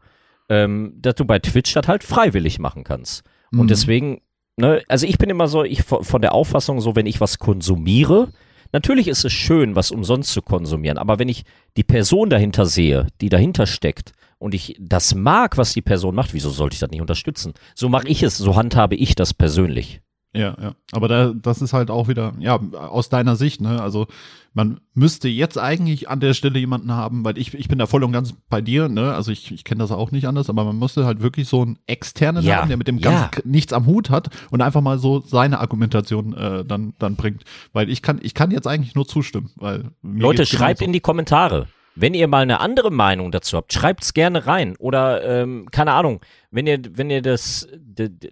[0.49, 3.23] Ähm, dass du bei Twitch das halt freiwillig machen kannst.
[3.51, 3.61] Mhm.
[3.61, 4.21] Und deswegen,
[4.57, 8.29] ne, also ich bin immer so, ich von der Auffassung, so, wenn ich was konsumiere,
[8.71, 11.43] natürlich ist es schön, was umsonst zu konsumieren, aber wenn ich
[11.75, 16.33] die Person dahinter sehe, die dahinter steckt, und ich das mag, was die Person macht,
[16.33, 17.53] wieso sollte ich das nicht unterstützen?
[17.75, 20.01] So mache ich es, so handhabe ich das persönlich.
[20.37, 20.75] Ja, ja.
[20.91, 23.81] Aber da, das ist halt auch wieder, ja, aus deiner Sicht, ne?
[23.81, 24.07] Also
[24.53, 28.03] man müsste jetzt eigentlich an der Stelle jemanden haben, weil ich, ich bin da voll
[28.03, 29.13] und ganz bei dir, ne?
[29.13, 31.77] Also ich, ich kenne das auch nicht anders, aber man müsste halt wirklich so einen
[31.85, 32.57] externen ja.
[32.57, 33.29] haben, der mit dem ja.
[33.29, 37.43] ganz nichts am Hut hat und einfach mal so seine Argumentation äh, dann, dann bringt.
[37.73, 41.67] Weil ich kann, ich kann jetzt eigentlich nur zustimmen, weil Leute, schreibt in die Kommentare.
[41.99, 44.75] Wenn ihr mal eine andere Meinung dazu habt, schreibt es gerne rein.
[44.77, 46.21] Oder, ähm, keine Ahnung,
[46.51, 47.67] wenn ihr, wenn ihr das,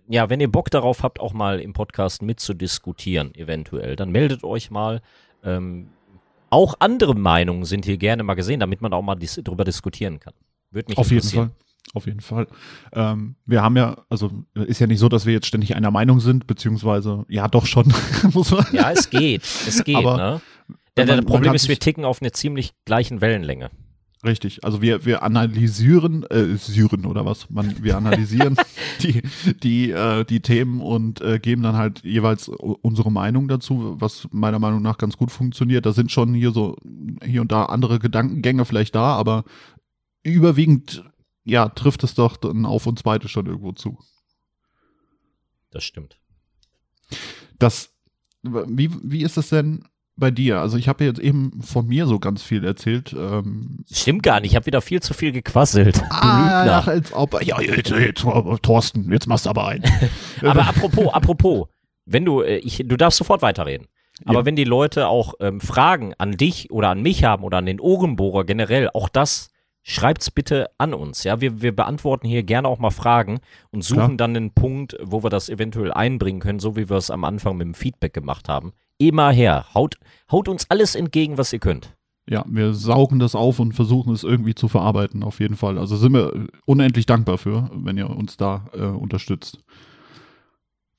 [0.08, 4.70] ja, wenn ihr Bock darauf habt, auch mal im Podcast mitzudiskutieren, eventuell, dann meldet euch
[4.70, 5.02] mal.
[5.44, 5.88] Ähm,
[6.52, 10.20] auch andere Meinungen sind hier gerne mal gesehen, damit man auch mal dis drüber diskutieren
[10.20, 10.34] kann.
[10.70, 11.50] Würde mich Auf jeden Fall.
[11.94, 12.48] Auf jeden Fall.
[12.94, 16.20] Ähm, wir haben ja, also ist ja nicht so, dass wir jetzt ständig einer Meinung
[16.20, 17.94] sind, beziehungsweise ja doch schon,
[18.34, 18.66] muss man.
[18.74, 19.44] Ja, es geht.
[19.44, 20.42] Es geht, Aber, ne?
[20.98, 23.70] Der, der Problem ist, wir ticken auf eine ziemlich gleichen Wellenlänge.
[24.26, 27.50] Richtig, also wir, wir analysieren, äh, Syren oder was?
[27.52, 28.56] Man, wir analysieren
[29.02, 29.22] die,
[29.62, 34.58] die, äh, die Themen und äh, geben dann halt jeweils unsere Meinung dazu, was meiner
[34.58, 35.86] Meinung nach ganz gut funktioniert.
[35.86, 36.76] Da sind schon hier so,
[37.24, 39.44] hier und da andere Gedankengänge vielleicht da, aber
[40.24, 41.04] überwiegend,
[41.44, 44.00] ja, trifft es doch dann auf uns beide schon irgendwo zu.
[45.70, 46.18] Das stimmt.
[47.60, 47.94] Das,
[48.42, 49.86] wie, wie ist es denn
[50.18, 50.60] bei dir?
[50.60, 53.14] Also ich habe jetzt eben von mir so ganz viel erzählt.
[53.14, 56.02] Ähm Stimmt gar nicht, ich habe wieder viel zu viel gequasselt.
[56.10, 58.26] Ah, ja, als ob, ja, jetzt, jetzt,
[58.62, 59.84] Thorsten, jetzt machst du aber ein.
[60.42, 61.68] aber apropos, apropos,
[62.06, 63.88] wenn du, äh, ich, du darfst sofort weiterreden.
[64.24, 64.46] Aber ja.
[64.46, 67.82] wenn die Leute auch ähm, Fragen an dich oder an mich haben oder an den
[67.82, 69.50] Ohrenbohrer generell, auch das
[69.84, 71.26] schreibt's bitte an uns.
[71.26, 73.40] Ja, wir, wir beantworten hier gerne auch mal Fragen
[73.72, 74.18] und suchen Klar.
[74.18, 77.58] dann einen Punkt, wo wir das eventuell einbringen können, so wie wir es am Anfang
[77.58, 79.66] mit dem Feedback gemacht haben immer her.
[79.74, 79.96] Haut,
[80.32, 81.96] haut uns alles entgegen, was ihr könnt.
[82.28, 85.78] ja, wir saugen das auf und versuchen es irgendwie zu verarbeiten, auf jeden Fall.
[85.78, 89.60] Also sind wir unendlich dankbar für, wenn ihr uns da äh, unterstützt.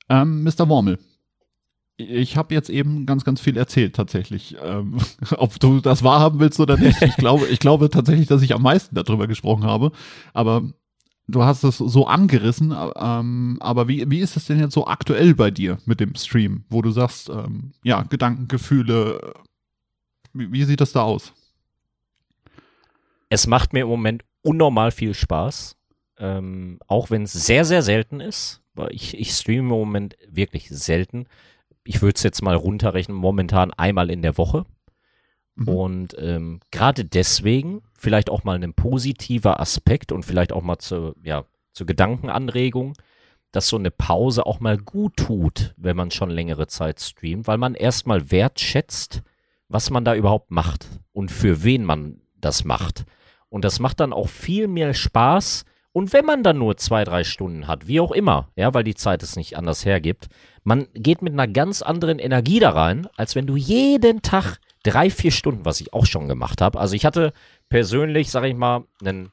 [0.09, 0.69] Ähm, Mr.
[0.69, 0.99] Wormel,
[1.97, 4.55] ich habe jetzt eben ganz, ganz viel erzählt tatsächlich.
[4.63, 4.97] Ähm,
[5.37, 7.01] ob du das wahrhaben willst oder nicht.
[7.01, 9.91] Ich glaube, ich glaube tatsächlich, dass ich am meisten darüber gesprochen habe.
[10.33, 10.63] Aber
[11.27, 12.75] du hast es so angerissen.
[12.95, 16.65] Ähm, aber wie, wie ist es denn jetzt so aktuell bei dir mit dem Stream,
[16.69, 19.33] wo du sagst, ähm, ja, Gedanken, Gefühle,
[20.33, 21.33] wie, wie sieht das da aus?
[23.29, 25.75] Es macht mir im Moment unnormal viel Spaß.
[26.19, 28.61] Ähm, auch wenn es sehr, sehr selten ist.
[28.73, 31.27] Weil ich, ich streame im Moment wirklich selten
[31.87, 34.65] ich würde es jetzt mal runterrechnen, momentan einmal in der Woche.
[35.57, 35.67] Mhm.
[35.67, 41.15] Und ähm, gerade deswegen vielleicht auch mal ein positiver Aspekt und vielleicht auch mal zur,
[41.23, 42.93] ja, zur Gedankenanregung,
[43.51, 47.57] dass so eine Pause auch mal gut tut, wenn man schon längere Zeit streamt, weil
[47.57, 49.23] man erstmal wertschätzt,
[49.67, 53.05] was man da überhaupt macht und für wen man das macht.
[53.49, 55.65] Und das macht dann auch viel mehr Spaß.
[55.91, 58.95] Und wenn man dann nur zwei, drei Stunden hat, wie auch immer, ja, weil die
[58.95, 60.27] Zeit es nicht anders hergibt,
[60.63, 65.09] man geht mit einer ganz anderen Energie da rein, als wenn du jeden Tag drei,
[65.09, 66.79] vier Stunden, was ich auch schon gemacht habe.
[66.79, 67.33] Also ich hatte
[67.69, 69.31] persönlich, sage ich mal, einen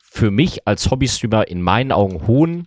[0.00, 2.66] für mich als Hobbystreamer in meinen Augen hohen,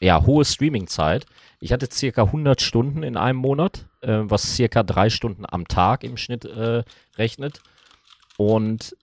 [0.00, 1.26] ja, hohe Streamingzeit.
[1.60, 6.04] Ich hatte circa 100 Stunden in einem Monat, äh, was circa drei Stunden am Tag
[6.04, 6.82] im Schnitt äh,
[7.16, 7.60] rechnet.
[8.36, 8.96] Und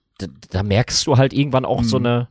[0.50, 1.86] da merkst du halt irgendwann auch mhm.
[1.86, 2.28] so eine,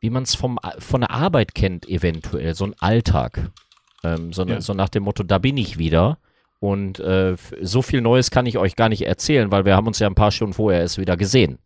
[0.00, 0.58] wie man es von
[1.00, 3.50] der Arbeit kennt, eventuell, so ein Alltag.
[4.04, 4.60] Ähm, so, ja.
[4.60, 6.18] so, nach dem Motto, da bin ich wieder.
[6.62, 9.98] Und äh, so viel Neues kann ich euch gar nicht erzählen, weil wir haben uns
[9.98, 11.58] ja ein paar Stunden vorher erst wieder gesehen.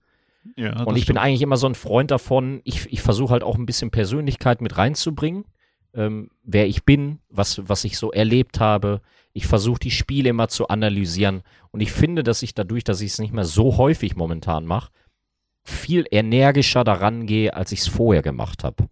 [0.57, 1.17] Ja, und ich stimmt.
[1.17, 4.63] bin eigentlich immer so ein Freund davon, ich, ich versuche halt auch ein bisschen Persönlichkeit
[4.63, 5.45] mit reinzubringen,
[5.93, 9.03] ähm, wer ich bin, was, was ich so erlebt habe.
[9.35, 11.43] Ich versuche die Spiele immer zu analysieren
[11.73, 14.93] und ich finde, dass ich dadurch, dass ich es nicht mehr so häufig momentan mache,
[15.63, 18.89] viel energischer daran gehe, als ich es vorher gemacht habe.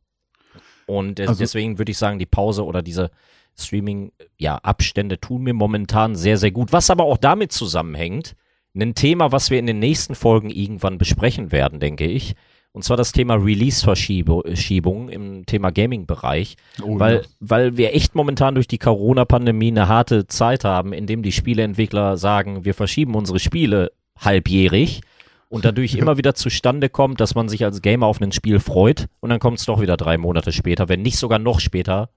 [0.84, 3.10] Und also, deswegen würde ich sagen, die Pause oder diese
[3.56, 6.72] Streaming-Abstände ja, tun mir momentan sehr, sehr gut.
[6.72, 8.34] Was aber auch damit zusammenhängt,
[8.76, 12.34] ein Thema, was wir in den nächsten Folgen irgendwann besprechen werden, denke ich.
[12.72, 16.56] Und zwar das Thema Release-Verschiebung im Thema Gaming-Bereich.
[16.82, 17.22] Oh, weil, ja.
[17.38, 22.16] weil wir echt momentan durch die Corona-Pandemie eine harte Zeit haben, in dem die Spieleentwickler
[22.16, 25.02] sagen, wir verschieben unsere Spiele halbjährig
[25.48, 29.06] und dadurch immer wieder zustande kommt, dass man sich als Gamer auf ein Spiel freut
[29.20, 32.10] und dann kommt es doch wieder drei Monate später, wenn nicht sogar noch später,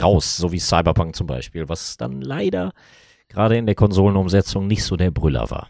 [0.00, 2.72] raus, so wie Cyberpunk zum Beispiel, was dann leider
[3.28, 5.68] gerade in der Konsolenumsetzung nicht so der Brüller war.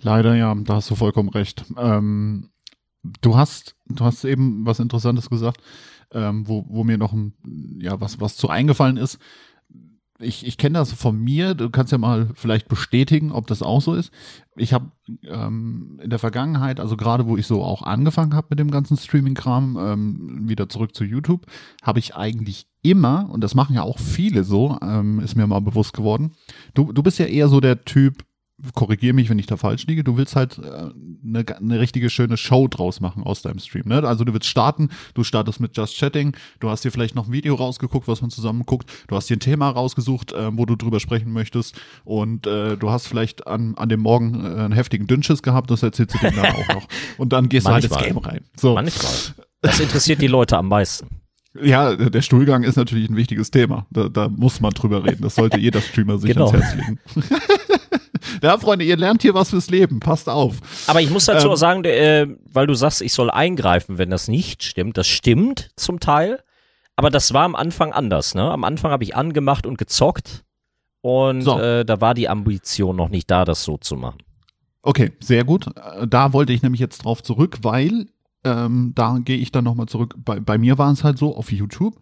[0.00, 1.64] Leider ja, da hast du vollkommen recht.
[1.76, 2.50] Ähm,
[3.22, 5.60] du hast, du hast eben was Interessantes gesagt,
[6.12, 7.34] ähm, wo, wo mir noch ein,
[7.80, 9.18] ja, was, was zu eingefallen ist
[10.18, 13.80] ich, ich kenne das von mir, du kannst ja mal vielleicht bestätigen, ob das auch
[13.80, 14.10] so ist.
[14.56, 14.90] Ich habe
[15.24, 18.96] ähm, in der Vergangenheit, also gerade wo ich so auch angefangen habe mit dem ganzen
[18.96, 21.46] Streaming-Kram, ähm, wieder zurück zu YouTube,
[21.82, 25.60] habe ich eigentlich immer, und das machen ja auch viele so, ähm, ist mir mal
[25.60, 26.32] bewusst geworden,
[26.74, 28.24] du, du bist ja eher so der Typ,
[28.74, 32.36] korrigiere mich, wenn ich da falsch liege, du willst halt eine, äh, eine richtige schöne
[32.36, 33.84] Show draus machen aus deinem Stream.
[33.86, 34.02] Ne?
[34.04, 37.32] Also du willst starten, du startest mit Just Chatting, du hast dir vielleicht noch ein
[37.32, 40.76] Video rausgeguckt, was man zusammen guckt, du hast dir ein Thema rausgesucht, äh, wo du
[40.76, 45.06] drüber sprechen möchtest und äh, du hast vielleicht an, an dem Morgen äh, einen heftigen
[45.06, 46.88] Dünnschiss gehabt, das erzählst du dir dann auch noch.
[47.18, 47.88] Und dann gehst Manchmal.
[47.88, 48.44] du halt ins Game rein.
[48.56, 48.74] So.
[48.74, 49.12] Manchmal.
[49.60, 51.08] Das interessiert die Leute am meisten.
[51.62, 53.86] Ja, der Stuhlgang ist natürlich ein wichtiges Thema.
[53.90, 55.22] Da, da muss man drüber reden.
[55.22, 56.50] Das sollte jeder Streamer sich genau.
[56.50, 56.98] ans Herz legen.
[58.46, 60.00] ja, Freunde, ihr lernt hier was fürs Leben.
[60.00, 60.56] Passt auf.
[60.86, 64.10] Aber ich muss dazu ähm, auch sagen, äh, weil du sagst, ich soll eingreifen, wenn
[64.10, 64.96] das nicht stimmt.
[64.96, 66.42] Das stimmt zum Teil.
[66.94, 68.34] Aber das war am Anfang anders.
[68.34, 68.50] Ne?
[68.50, 70.44] Am Anfang habe ich angemacht und gezockt.
[71.02, 71.58] Und so.
[71.58, 74.18] äh, da war die Ambition noch nicht da, das so zu machen.
[74.82, 75.66] Okay, sehr gut.
[76.08, 78.06] Da wollte ich nämlich jetzt drauf zurück, weil
[78.44, 80.14] ähm, da gehe ich dann nochmal zurück.
[80.18, 81.98] Bei, bei mir war es halt so auf YouTube.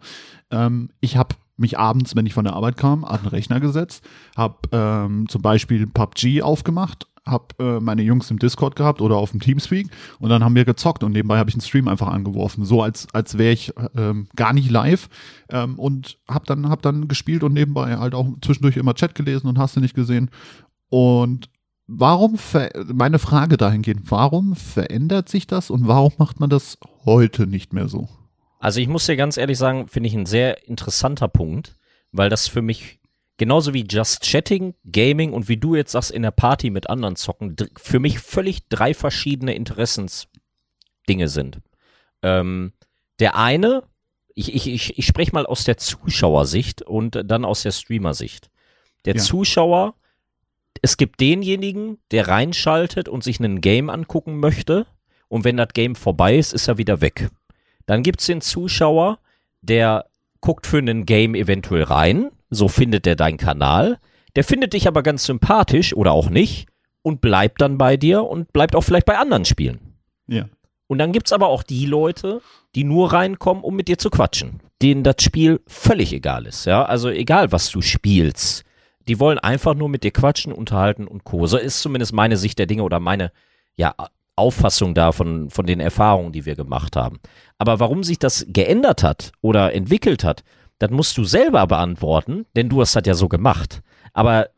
[0.51, 4.03] Ähm, ich habe mich abends, wenn ich von der Arbeit kam, an den Rechner gesetzt,
[4.35, 9.31] habe ähm, zum Beispiel PUBG aufgemacht, habe äh, meine Jungs im Discord gehabt oder auf
[9.31, 9.89] dem Teamspeak
[10.19, 13.07] und dann haben wir gezockt und nebenbei habe ich einen Stream einfach angeworfen, so als
[13.13, 15.09] als wäre ich ähm, gar nicht live
[15.49, 19.47] ähm, und habe dann hab dann gespielt und nebenbei halt auch zwischendurch immer Chat gelesen
[19.47, 20.29] und hast du nicht gesehen
[20.89, 21.49] und
[21.87, 22.37] warum,
[22.93, 27.87] meine Frage dahingehend, warum verändert sich das und warum macht man das heute nicht mehr
[27.87, 28.09] so?
[28.59, 31.75] Also ich muss dir ganz ehrlich sagen, finde ich ein sehr interessanter Punkt,
[32.11, 32.99] weil das für mich
[33.37, 37.15] genauso wie Just Chatting, Gaming und wie du jetzt sagst, in der Party mit anderen
[37.15, 41.59] zocken, für mich völlig drei verschiedene Interessensdinge sind.
[42.21, 42.73] Ähm,
[43.19, 43.83] der eine,
[44.33, 48.49] ich, ich, ich, ich spreche mal aus der Zuschauersicht und dann aus der Streamersicht.
[49.05, 49.21] Der ja.
[49.21, 49.95] Zuschauer
[50.81, 54.85] es gibt denjenigen, der reinschaltet und sich ein Game angucken möchte
[55.27, 57.29] und wenn das Game vorbei ist, ist er wieder weg.
[57.85, 59.19] Dann gibt es den Zuschauer,
[59.61, 60.05] der
[60.41, 63.99] guckt für ein Game eventuell rein, so findet er deinen Kanal,
[64.35, 66.67] der findet dich aber ganz sympathisch oder auch nicht
[67.01, 69.79] und bleibt dann bei dir und bleibt auch vielleicht bei anderen Spielen.
[70.27, 70.45] Ja.
[70.87, 72.41] Und dann gibt es aber auch die Leute,
[72.75, 76.65] die nur reinkommen, um mit dir zu quatschen, denen das Spiel völlig egal ist.
[76.65, 78.63] Ja, also egal, was du spielst.
[79.07, 81.47] Die wollen einfach nur mit dir quatschen, unterhalten und Co.
[81.47, 83.31] So ist zumindest meine Sicht der Dinge oder meine
[83.75, 83.93] ja,
[84.35, 87.19] Auffassung davon, von den Erfahrungen, die wir gemacht haben.
[87.57, 90.43] Aber warum sich das geändert hat oder entwickelt hat,
[90.79, 93.81] das musst du selber beantworten, denn du hast das ja so gemacht.
[94.13, 94.49] Aber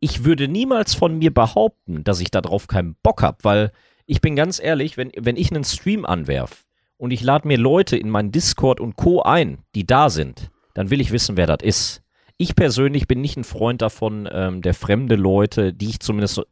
[0.00, 3.72] ich würde niemals von mir behaupten, dass ich darauf keinen Bock habe, weil
[4.06, 6.64] ich bin ganz ehrlich, wenn, wenn ich einen Stream anwerf
[6.96, 9.22] und ich lade mir Leute in meinen Discord und Co.
[9.22, 12.02] ein, die da sind, dann will ich wissen, wer das ist.
[12.36, 16.42] Ich persönlich bin nicht ein Freund davon, ähm, der fremde Leute, die ich zumindest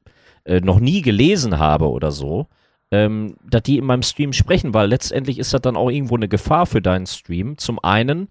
[0.47, 2.47] äh, noch nie gelesen habe oder so,
[2.91, 6.29] ähm, dass die in meinem Stream sprechen, weil letztendlich ist das dann auch irgendwo eine
[6.29, 7.59] Gefahr für deinen Stream.
[7.59, 8.29] Zum einen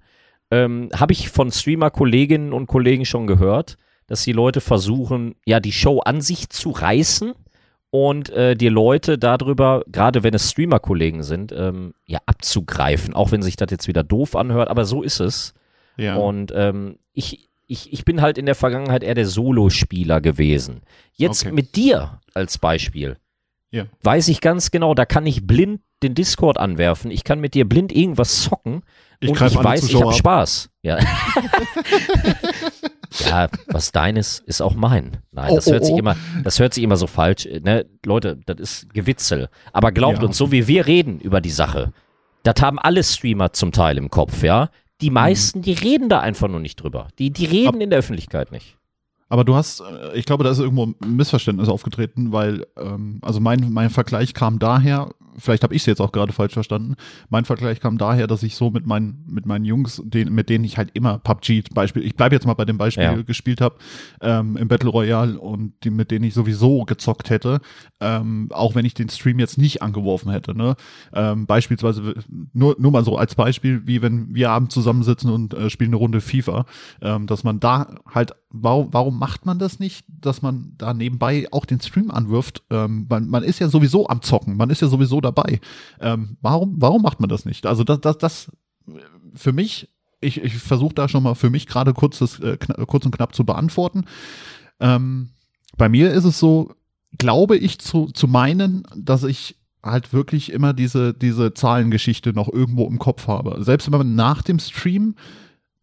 [0.51, 5.71] ähm, habe ich von Streamer-Kolleginnen und Kollegen schon gehört, dass die Leute versuchen, ja, die
[5.71, 7.33] Show an sich zu reißen
[7.89, 13.41] und äh, die Leute darüber, gerade wenn es Streamer-Kollegen sind, ähm, ja, abzugreifen, auch wenn
[13.41, 15.53] sich das jetzt wieder doof anhört, aber so ist es.
[15.97, 16.15] Ja.
[16.15, 20.81] Und ähm, ich, ich, ich bin halt in der Vergangenheit eher der Solospieler gewesen.
[21.13, 21.53] Jetzt Okay.
[21.55, 23.17] mit dir als Beispiel.
[23.71, 23.85] Ja.
[24.03, 27.11] Weiß ich ganz genau, da kann ich blind den Discord anwerfen.
[27.11, 28.83] Ich kann mit dir blind irgendwas zocken.
[29.19, 30.17] Ich und ich weiß, ich Zuschauer habe ab.
[30.17, 30.69] Spaß.
[30.83, 30.99] Ja.
[33.27, 35.17] ja, was deines ist auch mein.
[35.31, 35.99] Nein, Oh, das oh, hört sich oh.
[35.99, 37.47] immer, das hört sich immer so falsch.
[37.63, 37.85] Ne?
[38.05, 39.49] Leute, das ist Gewitzel.
[39.73, 40.25] Aber glaubt Ja.
[40.25, 41.93] uns, so wie wir reden über die Sache,
[42.43, 44.69] das haben alle Streamer zum Teil im Kopf, ja.
[45.01, 47.09] Die meisten, die reden da einfach nur nicht drüber.
[47.19, 48.77] Die, die reden in der Öffentlichkeit nicht.
[49.27, 53.39] Aber du hast, äh, ich glaube, da ist irgendwo ein Missverständnis aufgetreten, weil, ähm, also
[53.39, 56.95] mein, mein Vergleich kam daher, vielleicht habe ich es jetzt auch gerade falsch verstanden,
[57.29, 60.63] mein Vergleich kam daher, dass ich so mit meinen, mit meinen Jungs, den, mit denen
[60.63, 63.21] ich halt immer PUBG Beispiel, ich bleibe jetzt mal bei dem Beispiel Ja.
[63.21, 63.75] gespielt habe,
[64.21, 67.59] ähm, im Battle Royale und die, mit denen ich sowieso gezockt hätte,
[67.99, 70.55] ähm, auch wenn ich den Stream jetzt nicht angeworfen hätte.
[70.55, 70.75] Ne?
[71.13, 72.15] Ähm, beispielsweise,
[72.53, 75.97] nur, nur mal so als Beispiel, wie wenn wir abends zusammensitzen und äh, spielen eine
[75.97, 76.65] Runde FIFA,
[77.01, 81.47] ähm, dass man da halt, warum, warum macht man das nicht, dass man da nebenbei
[81.51, 82.63] auch den Stream anwirft?
[82.69, 85.59] Ähm, man, man ist ja sowieso am Zocken, man ist ja sowieso dabei.
[85.99, 87.65] Ähm, warum, warum macht man das nicht?
[87.65, 88.51] Also das, das, das
[89.33, 89.89] für mich,
[90.21, 92.57] ich, ich versuche da schon mal für mich gerade kurz, das, äh,
[92.87, 94.05] kurz und knapp zu beantworten.
[94.79, 95.29] Ähm,
[95.77, 96.73] bei mir ist es so,
[97.17, 102.87] glaube ich zu, zu meinen, dass ich halt wirklich immer diese, diese Zahlengeschichte noch irgendwo
[102.87, 103.63] im Kopf habe.
[103.63, 105.15] Selbst wenn man nach dem Stream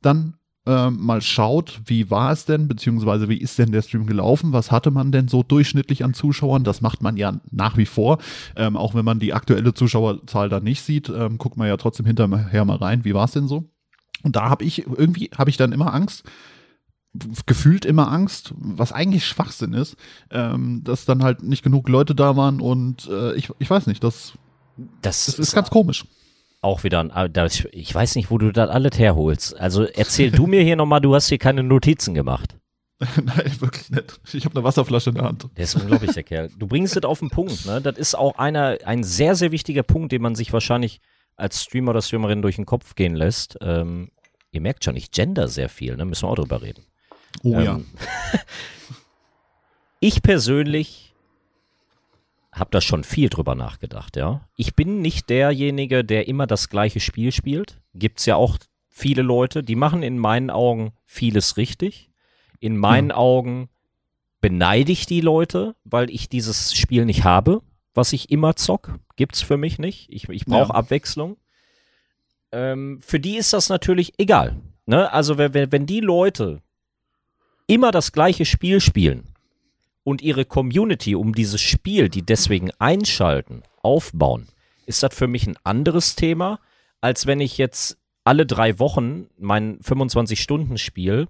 [0.01, 0.35] dann
[0.65, 4.71] ähm, mal schaut, wie war es denn, beziehungsweise wie ist denn der Stream gelaufen, was
[4.71, 8.19] hatte man denn so durchschnittlich an Zuschauern, das macht man ja nach wie vor,
[8.57, 12.07] ähm, auch wenn man die aktuelle Zuschauerzahl da nicht sieht, ähm, guckt man ja trotzdem
[12.07, 13.65] hinterher mal rein, wie war es denn so?
[14.23, 16.25] Und da habe ich irgendwie, habe ich dann immer Angst,
[17.47, 19.97] gefühlt immer Angst, was eigentlich Schwachsinn ist,
[20.31, 24.03] ähm, dass dann halt nicht genug Leute da waren und äh, ich, ich weiß nicht,
[24.05, 24.35] das,
[25.03, 26.05] Das, das ist ganz komisch.
[26.63, 29.59] Auch wieder ein, ah, das- ich weiß nicht, wo du das alles herholst.
[29.59, 32.57] Also erzähl du mir hier nochmal, du hast hier keine Notizen gemacht.
[33.01, 34.21] Nein, wirklich nicht.
[34.33, 35.49] Ich habe eine Wasserflasche in der Hand.
[35.57, 36.51] Der ist unglaublich, der Kerl.
[36.57, 37.81] Du bringst es auf den Punkt, ne?
[37.81, 41.01] Das ist auch einer, ein sehr, sehr wichtiger Punkt, den man sich wahrscheinlich
[41.35, 43.59] als Streamer oder Streamerin durch den Kopf gehen lässt.
[43.61, 44.13] Ähm,
[44.53, 46.05] ihr merkt schon, ich gender sehr viel, ne?
[46.05, 46.85] Müssen wir auch drüber reden.
[47.43, 47.75] Oh ja.
[47.75, 47.87] Ähm,
[50.01, 51.12] ich persönlich
[52.53, 54.47] habe da schon viel drüber nachgedacht, ja.
[54.57, 57.81] Ich bin nicht derjenige, der immer das gleiche Spiel spielt.
[57.95, 62.11] Gibt's ja auch viele Leute, die machen in meinen Augen vieles richtig.
[62.61, 63.69] In meinen Augen
[64.41, 67.63] beneide ich die Leute, weil ich dieses Spiel nicht habe,
[67.95, 68.99] was ich immer zock.
[69.17, 70.09] Gibt's für mich nicht.
[70.11, 70.75] Ich, ich brauche Ja.
[70.75, 71.39] Abwechslung.
[72.53, 74.61] Ähm, für die ist das natürlich egal.
[74.85, 75.11] Ne?
[75.11, 76.61] Also wenn wenn die Leute
[77.67, 79.32] immer das gleiche Spiel spielen
[80.05, 84.49] und ihre Community um dieses Spiel, die deswegen einschalten, aufbauen,
[84.87, 86.59] ist das für mich ein anderes Thema,
[87.01, 91.29] als wenn ich jetzt alle drei Wochen mein 25-Stunden-Spiel,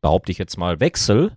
[0.00, 1.36] behaupte ich jetzt mal, wechsel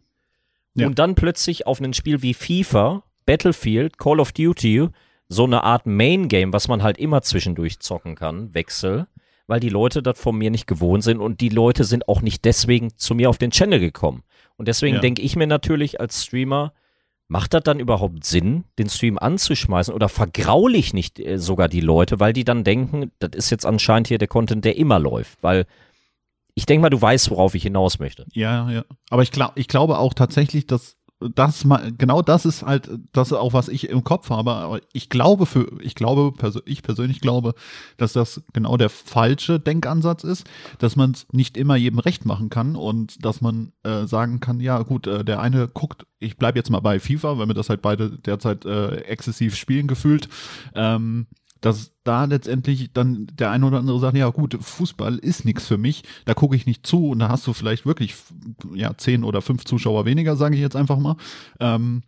[0.76, 0.88] Ja.
[0.88, 4.90] und dann plötzlich auf ein Spiel wie FIFA, Battlefield, Call of Duty,
[5.28, 9.08] so eine Art Main-Game, was man halt immer zwischendurch zocken kann, wechsel,
[9.48, 12.46] weil die Leute das von mir nicht gewohnt sind und die Leute sind auch nicht
[12.46, 14.24] deswegen zu mir auf den Channel gekommen.
[14.58, 15.02] Und deswegen Ja.
[15.02, 16.74] denke ich mir natürlich als Streamer,
[17.28, 21.82] macht das dann überhaupt Sinn, den Stream anzuschmeißen oder vergraul ich nicht äh, sogar die
[21.82, 25.42] Leute, weil die dann denken, das ist jetzt anscheinend hier der Content, der immer läuft,
[25.42, 25.66] weil
[26.54, 28.26] ich denke mal, du weißt, worauf ich hinaus möchte.
[28.34, 28.86] Ja, ja.
[29.10, 31.66] Aber ich, glaub, ich glaube auch tatsächlich, dass das
[31.98, 34.52] genau das ist halt das auch, was ich im Kopf habe.
[34.54, 36.34] Aber ich glaube für, ich glaube,
[36.66, 37.54] ich persönlich glaube,
[37.98, 40.46] dass das genau der falsche Denkansatz ist,
[40.80, 44.60] dass man es nicht immer jedem recht machen kann und dass man äh, sagen kann,
[44.60, 47.70] ja gut, äh, der eine guckt, ich bleibe jetzt mal bei FIFA, weil wir das
[47.70, 50.28] halt beide derzeit äh, exzessiv spielen gefühlt.
[50.76, 51.28] Ähm,
[51.66, 55.80] dass da letztendlich dann der eine oder andere sagt, ja gut, Fußball ist nichts für
[55.80, 58.16] mich, da gucke ich nicht zu und da hast du vielleicht wirklich
[58.76, 61.18] ja zehn oder fünf Zuschauer weniger, sage ich jetzt einfach mal.
[61.60, 62.04] Ähm,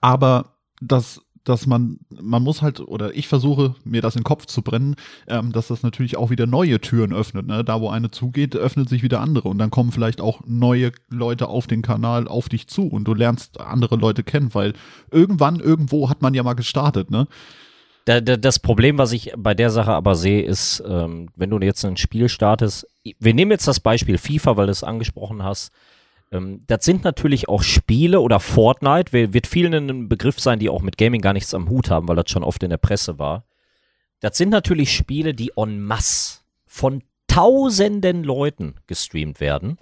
[0.00, 4.46] aber das dass man, man muss halt, oder ich versuche, mir das in den Kopf
[4.46, 4.96] zu brennen,
[5.28, 7.46] ähm, dass das natürlich auch wieder neue Türen öffnet.
[7.46, 7.62] Ne?
[7.62, 9.48] Da, wo eine zugeht, öffnet sich wieder andere.
[9.48, 13.14] Und dann kommen vielleicht auch neue Leute auf den Kanal auf dich zu und du
[13.14, 14.72] lernst andere Leute kennen, weil
[15.12, 17.28] irgendwann, irgendwo hat man ja mal gestartet, ne?
[18.06, 21.96] Das Problem, was ich bei der Sache aber sehe, ist, ähm, wenn du jetzt ein
[21.96, 25.72] Spiel startest, wir nehmen jetzt das Beispiel FIFA, weil du es angesprochen hast.
[26.30, 30.82] Ähm, das sind natürlich auch Spiele oder Fortnite, wird vielen ein Begriff sein, die auch
[30.82, 33.44] mit Gaming gar nichts am Hut haben, weil das schon oft in der Presse war.
[34.20, 39.78] Das sind natürlich Spiele, die en masse von tausenden Leuten gestreamt werden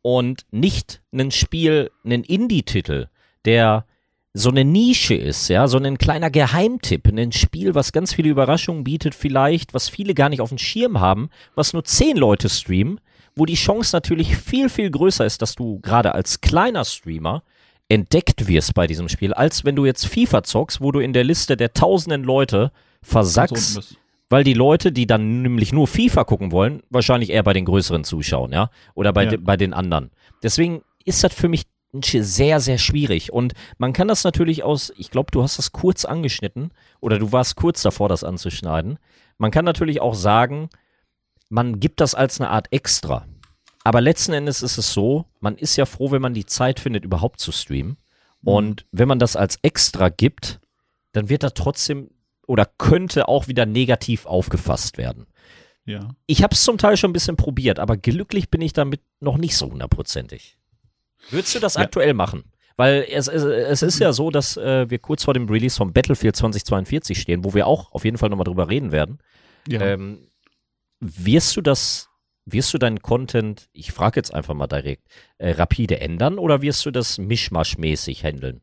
[0.00, 3.08] und nicht ein Spiel, ein Indie-Titel,
[3.44, 3.84] der
[4.36, 8.84] so eine Nische ist, ja, so ein kleiner Geheimtipp, ein Spiel, was ganz viele Überraschungen
[8.84, 13.00] bietet, vielleicht, was viele gar nicht auf dem Schirm haben, was nur zehn Leute streamen,
[13.34, 17.44] wo die Chance natürlich viel, viel größer ist, dass du gerade als kleiner Streamer
[17.88, 21.24] entdeckt wirst bei diesem Spiel, als wenn du jetzt FIFA zockst, wo du in der
[21.24, 22.72] Liste der tausenden Leute
[23.02, 23.96] versackst,
[24.28, 28.04] weil die Leute, die dann nämlich nur FIFA gucken wollen, wahrscheinlich eher bei den größeren
[28.04, 29.30] zuschauen, ja, oder bei, ja.
[29.30, 30.10] De bei den anderen.
[30.42, 31.62] Deswegen ist das für mich
[31.92, 33.32] sehr, sehr schwierig.
[33.32, 36.70] Und man kann das natürlich aus, ich glaube, du hast das kurz angeschnitten
[37.00, 38.98] oder du warst kurz davor, das anzuschneiden.
[39.38, 40.68] Man kann natürlich auch sagen,
[41.48, 43.26] man gibt das als eine Art Extra.
[43.84, 47.04] Aber letzten Endes ist es so, man ist ja froh, wenn man die Zeit findet,
[47.04, 47.98] überhaupt zu streamen.
[48.42, 48.48] Mhm.
[48.48, 50.60] Und wenn man das als Extra gibt,
[51.12, 52.10] dann wird da trotzdem
[52.46, 55.26] oder könnte auch wieder negativ aufgefasst werden.
[55.84, 56.10] Ja.
[56.26, 59.38] Ich habe es zum Teil schon ein bisschen probiert, aber glücklich bin ich damit noch
[59.38, 60.55] nicht so hundertprozentig.
[61.30, 61.82] Würdest du das ja.
[61.82, 62.44] aktuell machen?
[62.76, 65.92] Weil es, es, es ist ja so, dass äh, wir kurz vor dem Release von
[65.92, 69.18] Battlefield 2042 stehen, wo wir auch auf jeden Fall nochmal drüber reden werden.
[69.66, 69.80] Ja.
[69.80, 70.28] Ähm,
[71.00, 72.10] wirst du das,
[72.44, 75.06] wirst du deinen Content, ich frage jetzt einfach mal direkt,
[75.38, 78.60] äh, rapide ändern oder wirst du das mischmaschmäßig handeln?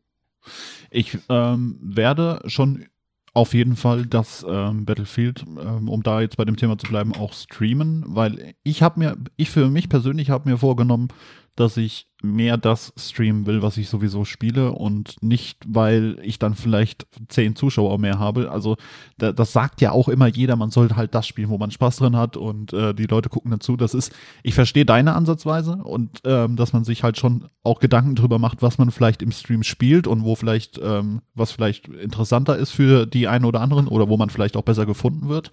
[0.91, 2.86] Ich ähm, werde schon
[3.34, 7.16] auf jeden Fall das ähm, Battlefield, ähm, um da jetzt bei dem Thema zu bleiben,
[7.16, 11.07] auch streamen, weil ich habe mir, ich für mich persönlich habe mir vorgenommen,
[11.56, 16.56] dass ich mehr das streamen will, was ich sowieso spiele und nicht, weil ich dann
[16.56, 18.49] vielleicht zehn Zuschauer mehr habe.
[18.49, 18.78] Also
[19.18, 21.97] da, das sagt ja auch immer jeder, man sollte halt das spielen, wo man Spaß
[21.97, 23.76] drin hat und äh, die Leute gucken dazu.
[23.76, 28.16] Das ist, ich verstehe deine Ansatzweise und ähm, dass man sich halt schon auch Gedanken
[28.16, 32.58] drüber macht, was man vielleicht im Stream spielt und wo vielleicht, ähm, was vielleicht interessanter
[32.58, 35.51] ist für die einen oder anderen oder wo man vielleicht auch besser gefunden wird.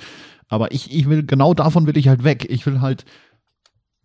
[0.48, 2.46] Aber ich, ich will, genau davon will ich halt weg.
[2.48, 3.04] Ich will halt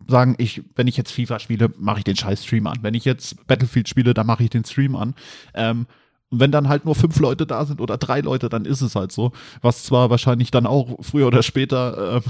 [0.06, 2.78] sagen, ich, wenn ich jetzt FIFA spiele, mache ich den scheiß Stream an.
[2.82, 5.14] Wenn ich jetzt Battlefield spiele, dann mache ich den Stream an.
[5.54, 5.86] Ähm,
[6.28, 8.96] und wenn dann halt nur fünf Leute da sind oder drei Leute, dann ist es
[8.96, 9.32] halt so.
[9.62, 12.20] Was zwar wahrscheinlich dann auch früher oder später äh,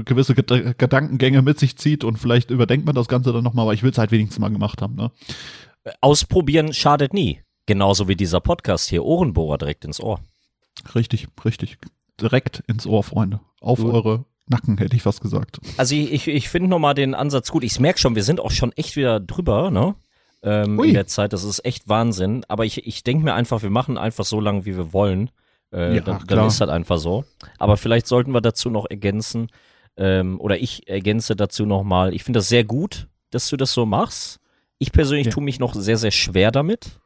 [0.04, 3.74] gewisse Ged Gedankengänge mit sich zieht und vielleicht überdenkt man das Ganze dann nochmal, aber
[3.74, 4.96] ich will es halt wenigstens mal gemacht haben.
[4.96, 5.12] Ne?
[6.00, 7.40] Ausprobieren schadet nie.
[7.66, 10.20] Genauso wie dieser Podcast hier, Ohrenbohrer direkt ins Ohr.
[10.94, 11.78] Richtig, richtig.
[12.20, 13.40] Direkt ins Ohr, Freunde.
[13.60, 13.94] Auf Gut.
[13.94, 15.58] eure Nacken, hätte ich fast gesagt.
[15.76, 17.64] Also ich, ich finde nochmal den Ansatz gut.
[17.64, 19.94] Ich merke schon, wir sind auch schon echt wieder drüber, ne?
[20.42, 21.32] Ähm, in der Zeit.
[21.32, 22.44] Das ist echt Wahnsinn.
[22.48, 25.30] Aber ich, ich denke mir einfach, wir machen einfach so lange, wie wir wollen.
[25.72, 27.24] Äh, ja, dann, dann, ist das einfach so.
[27.58, 29.48] Aber vielleicht sollten wir dazu noch ergänzen,
[29.96, 33.86] ähm, oder ich ergänze dazu nochmal, ich finde das sehr gut, dass du das so
[33.86, 34.40] machst.
[34.78, 35.32] Ich persönlich ja.
[35.32, 37.00] tue mich noch sehr, sehr schwer damit,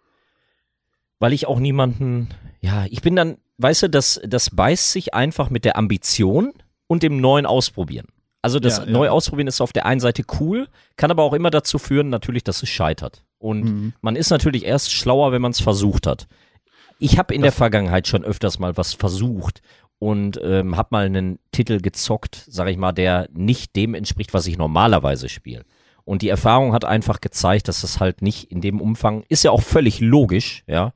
[1.19, 2.29] weil ich auch niemanden,
[2.61, 6.53] ja, ich bin dann, weißt du, das, das beißt sich einfach mit der Ambition,
[6.89, 8.09] und dem Neuen ausprobieren.
[8.43, 8.91] Also das ja, ja.
[8.91, 12.45] neu ausprobieren ist auf der einen Seite cool, kann aber auch immer dazu führen, natürlich,
[12.45, 13.25] dass es scheitert.
[13.39, 13.93] Und mhm.
[14.01, 16.27] man ist natürlich erst schlauer, wenn man es versucht hat.
[16.99, 19.61] Ich habe in das der Vergangenheit schon öfters mal was versucht
[19.99, 24.47] und ähm, habe mal einen Titel gezockt, sage ich mal, der nicht dem entspricht, was
[24.47, 25.65] ich normalerweise spiele.
[26.05, 29.51] Und die Erfahrung hat einfach gezeigt, dass das halt nicht in dem Umfang, ist ja
[29.51, 30.93] auch völlig logisch, ja,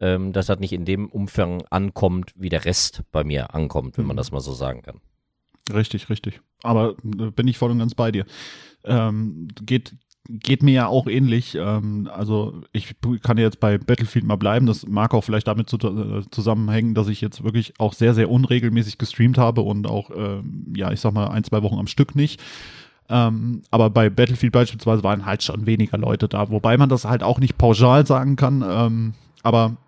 [0.00, 4.06] ähm, dass das nicht in dem Umfang ankommt, wie der Rest bei mir ankommt, wenn
[4.06, 4.18] man mhm.
[4.18, 5.00] das mal so sagen kann.
[5.72, 6.40] Richtig, richtig.
[6.62, 8.24] Aber äh, bin ich voll und ganz bei dir.
[8.84, 9.96] Ähm, geht,
[10.28, 11.54] geht mir ja auch ähnlich.
[11.54, 14.66] Ähm, also ich kann jetzt bei Battlefield mal bleiben.
[14.66, 18.30] Das mag auch vielleicht damit zu, äh, zusammenhängen, dass ich jetzt wirklich auch sehr, sehr
[18.30, 22.14] unregelmäßig gestreamt habe und auch, ähm, ja, ich sag mal, ein, zwei Wochen am Stück
[22.14, 22.40] nicht.
[23.10, 27.22] Ähm, aber bei Battlefield beispielsweise waren halt schon weniger Leute da, wobei man das halt
[27.22, 28.62] auch nicht pauschal sagen kann.
[28.66, 29.78] Ähm, aber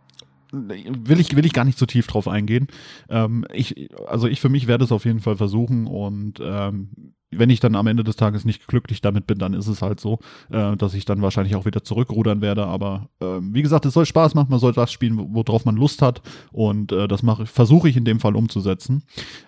[0.53, 2.69] will ich, will ich gar nicht so tief drauf eingehen.
[3.09, 7.51] Ähm, ich, also ich für mich werde es auf jeden Fall versuchen und ähm, wenn
[7.51, 10.19] ich dann am Ende des Tages nicht glücklich damit bin, dann ist es halt so,
[10.51, 12.67] äh, dass ich dann wahrscheinlich auch wieder zurückrudern werde.
[12.67, 16.03] Aber äh, wie gesagt, es soll Spaß machen, man soll das spielen, worauf man Lust
[16.03, 19.05] hat und äh, das versuche ich in dem Fall umzusetzen.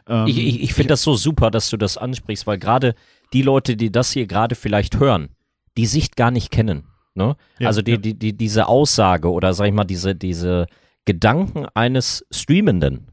[0.06, 2.94] Ähm, ich ich, ich finde das so super, dass du das ansprichst, weil gerade
[3.32, 5.30] die Leute, die das hier gerade vielleicht hören,
[5.76, 6.84] die Sicht gar nicht kennen.
[7.14, 7.36] Ne?
[7.58, 7.96] Ja, also die, ja.
[7.98, 10.66] die, die, diese Aussage oder sag ich mal, diese, diese
[11.04, 13.08] Gedanken eines Streamenden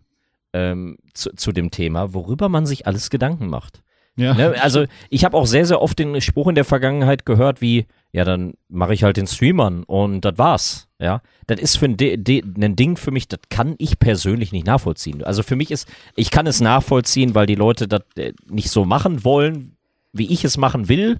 [0.53, 3.81] ähm, zu, zu dem Thema, worüber man sich alles Gedanken macht.
[4.15, 4.33] Ja.
[4.33, 4.55] Ne?
[4.61, 8.25] Also ich habe auch sehr, sehr oft den Spruch in der Vergangenheit gehört wie, ja,
[8.25, 10.87] dann mache ich halt den Streamern und das war's.
[11.01, 14.51] Ja, das ist für ein, De De ein Ding für mich, das kann ich persönlich
[14.51, 15.23] nicht nachvollziehen.
[15.23, 18.83] Also für mich ist, ich kann es nachvollziehen, weil die Leute das äh, nicht so
[18.83, 19.77] machen wollen,
[20.11, 21.17] wie ich es machen will.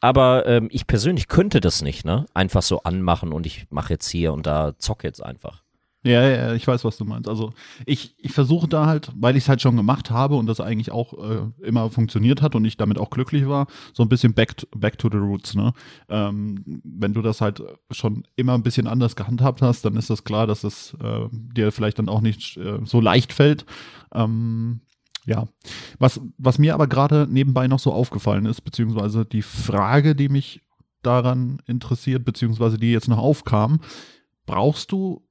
[0.00, 2.26] Aber ähm, ich persönlich könnte das nicht, ne?
[2.34, 5.64] Einfach so anmachen und ich mache jetzt hier und da zock jetzt einfach.
[6.06, 7.28] Ja, ja, ich weiß, was du meinst.
[7.28, 7.52] Also
[7.84, 10.92] ich, ich versuche da halt, weil ich es halt schon gemacht habe und das eigentlich
[10.92, 14.56] auch äh, immer funktioniert hat und ich damit auch glücklich war, so ein bisschen back
[14.56, 15.56] to, back to the roots.
[15.56, 15.72] Ne?
[16.08, 20.22] Ähm, wenn du das halt schon immer ein bisschen anders gehandhabt hast, dann ist das
[20.22, 23.66] klar, dass es äh, dir vielleicht dann auch nicht äh, so leicht fällt.
[24.14, 24.82] Ähm,
[25.24, 25.48] ja,
[25.98, 30.60] was, was mir aber gerade nebenbei noch so aufgefallen ist, beziehungsweise die Frage, die mich
[31.02, 33.80] daran interessiert, beziehungsweise die jetzt noch aufkam,
[34.46, 35.25] brauchst du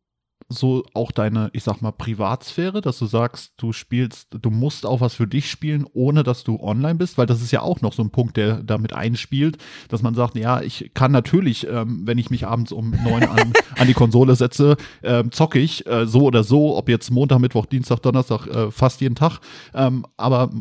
[0.48, 5.02] so auch deine, ich sag mal, Privatsphäre, dass du sagst, du spielst, du musst auch
[5.02, 7.94] was für dich spielen, ohne dass du online bist, weil das ist ja auch noch
[7.94, 9.58] so ein Punkt, der damit einspielt,
[9.90, 13.54] dass man sagt, ja, ich kann natürlich, ähm, wenn ich mich abends um neun an,
[13.78, 17.66] an die Konsole setze, ähm, zocke ich äh, so oder so, ob jetzt Montag, Mittwoch,
[17.66, 19.40] Dienstag, Donnerstag, äh, fast jeden Tag.
[19.74, 20.52] Ähm, aber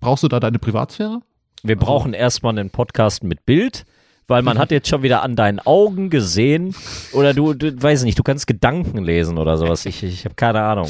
[0.00, 1.20] brauchst du da deine Privatsphäre?
[1.62, 3.84] Wir also, brauchen erstmal einen Podcast mit Bild
[4.30, 6.74] weil man hat jetzt schon wieder an deinen Augen gesehen
[7.12, 9.84] oder du, du weiß nicht, du kannst Gedanken lesen oder sowas.
[9.86, 10.88] Ich, ich habe keine Ahnung.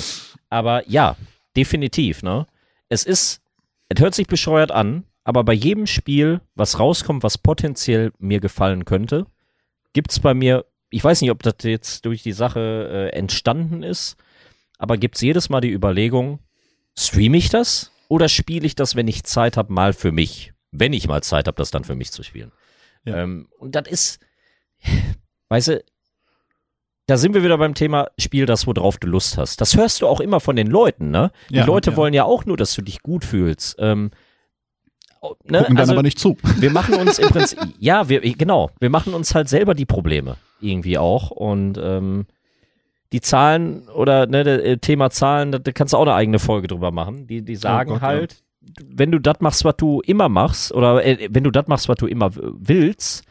[0.51, 1.17] Aber ja,
[1.57, 2.47] definitiv, ne?
[2.91, 3.41] Es ist,
[3.89, 8.85] es hört sich bescheuert an, aber bei jedem Spiel, was rauskommt, was potenziell mir gefallen
[8.85, 9.27] könnte,
[9.95, 13.83] gibt es bei mir, ich weiß nicht, ob das jetzt durch die Sache äh, entstanden
[13.83, 14.17] ist,
[14.77, 16.41] aber gibt es jedes Mal die Überlegung,
[16.99, 20.53] streame ich das oder spiele ich das, wenn ich Zeit habe, mal für mich?
[20.73, 22.53] Wenn ich mal Zeit habe, das dann für mich zu spielen.
[23.05, 23.23] Ja.
[23.23, 24.21] Ähm, und das ist,
[25.49, 25.85] weißt du,
[27.07, 29.61] da sind wir wieder beim Thema Spiel das, worauf du Lust hast.
[29.61, 31.33] Das hörst du auch immer von den Leuten, ne?
[31.49, 31.97] Die ja, Leute ja.
[31.97, 33.77] wollen ja auch nur, dass du dich gut fühlst.
[33.81, 34.13] Ähm,
[35.21, 35.59] ne?
[35.59, 36.37] Gucken dann also, aber nicht zu.
[36.59, 40.37] Wir machen uns im Prinzip, ja, wir, genau, wir machen uns halt selber die Probleme
[40.61, 42.27] irgendwie auch und ähm,
[43.13, 46.69] die Zahlen oder ne, äh, Thema Zahlen, da, da, kannst du auch eine eigene Folge
[46.69, 47.27] drüber machen.
[47.27, 50.73] Die, die oh sagen oh Gott, halt, wenn du das machst, was du immer machst,
[50.73, 53.25] oder äh, wenn du das machst, was du immer willst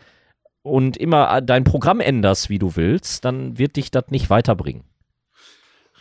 [0.61, 4.83] und immer äh, dein Programm änderst, wie du willst, dann wird dich das nicht weiterbringen.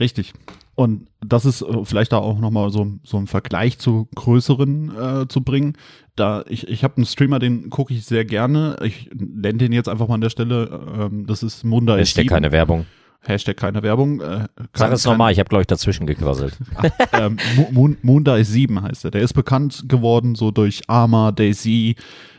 [0.00, 0.32] Richtig.
[0.74, 5.28] Und das ist äh, vielleicht da auch nochmal so, so ein Vergleich zu größeren äh,
[5.28, 5.76] zu bringen.
[6.14, 8.76] Da ich, ich habe einen Streamer, den gucke ich sehr gerne.
[8.82, 10.80] Ich nenne den jetzt einfach mal an der Stelle.
[10.98, 11.98] Ähm, das ist Munda.
[11.98, 12.86] Es steckt keine Werbung.
[13.20, 14.20] Hashtag keine Werbung.
[14.20, 16.56] Äh, Sag es nochmal, ich habe, glaube ich, dazwischen gequasselt.
[17.12, 17.36] ähm,
[17.70, 19.10] Moon, Moondice 7 heißt er.
[19.10, 21.96] Der ist bekannt geworden so durch Arma, Daisy.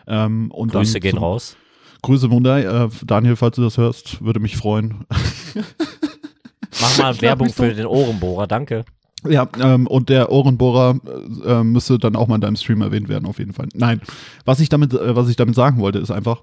[0.07, 1.57] Ähm, und Grüße gehen so, raus.
[2.01, 2.63] Grüße Moondai.
[2.63, 5.05] Äh, Daniel, falls du das hörst, würde mich freuen.
[6.81, 8.85] Mach mal Werbung für den Ohrenbohrer, danke.
[9.27, 10.95] Ja, ähm, und der Ohrenbohrer
[11.45, 13.67] äh, müsste dann auch mal in deinem Stream erwähnt werden, auf jeden Fall.
[13.73, 14.01] Nein,
[14.45, 16.41] was ich damit, äh, was ich damit sagen wollte, ist einfach,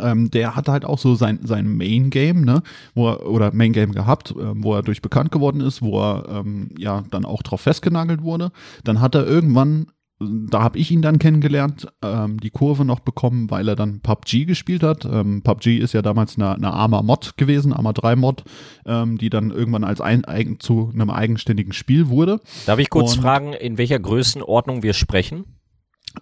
[0.00, 2.62] ähm, der hatte halt auch so sein, sein Main Game, ne,
[2.94, 6.28] wo er, oder Main Game gehabt, äh, wo er durch bekannt geworden ist, wo er
[6.28, 8.50] ähm, ja dann auch drauf festgenagelt wurde.
[8.82, 9.86] Dann hat er irgendwann,
[10.20, 14.46] da habe ich ihn dann kennengelernt, ähm, die Kurve noch bekommen, weil er dann PUBG
[14.46, 15.04] gespielt hat.
[15.04, 18.44] Ähm, PUBG ist ja damals eine, eine Arma Mod gewesen, Arma 3 Mod,
[18.86, 22.40] ähm, die dann irgendwann als ein, eigen, zu einem eigenständigen Spiel wurde.
[22.66, 25.44] Darf ich kurz Und, fragen, in welcher Größenordnung wir sprechen?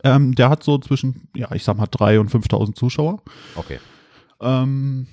[0.05, 3.23] Ähm, der hat so zwischen, ja, ich sag mal, 3.000 und 5.000 Zuschauer.
[3.56, 3.78] Okay.
[4.40, 5.06] Ähm,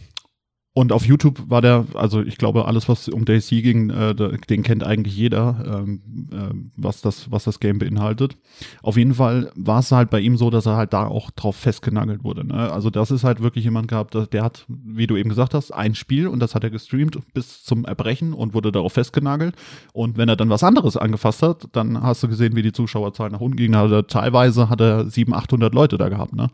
[0.80, 4.64] und auf YouTube war der, also ich glaube, alles, was um Daisy ging, äh, den
[4.64, 8.38] kennt eigentlich jeder, ähm, äh, was, das, was das Game beinhaltet.
[8.81, 11.57] Auf jeden Fall war es halt bei ihm so, dass er halt da auch drauf
[11.57, 12.47] festgenagelt wurde.
[12.47, 12.72] Ne?
[12.72, 15.95] Also das ist halt wirklich jemand gehabt, der, hat, wie du eben gesagt hast, ein
[15.95, 19.56] Spiel und das hat er gestreamt bis zum Erbrechen und wurde darauf festgenagelt.
[19.91, 23.31] Und wenn er dann was anderes angefasst hat, dann hast du gesehen, wie die Zuschauerzahl
[23.31, 23.76] nach unten ging.
[23.76, 26.34] Also teilweise hat er 700, 800 Leute da gehabt.
[26.34, 26.47] Ne?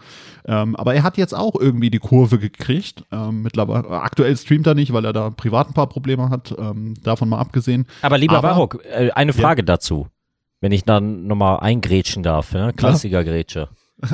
[0.45, 3.03] Ähm, aber er hat jetzt auch irgendwie die Kurve gekriegt.
[3.11, 6.93] Ähm, mittlerweile aktuell streamt er nicht, weil er da privat ein paar Probleme hat, ähm,
[7.03, 7.85] davon mal abgesehen.
[8.01, 9.65] Aber lieber Aber, äh, eine Frage ja.
[9.65, 10.07] dazu,
[10.61, 12.71] wenn ich dann nochmal eingrätschen darf, ne?
[12.73, 13.67] Klassiker-Grätsche.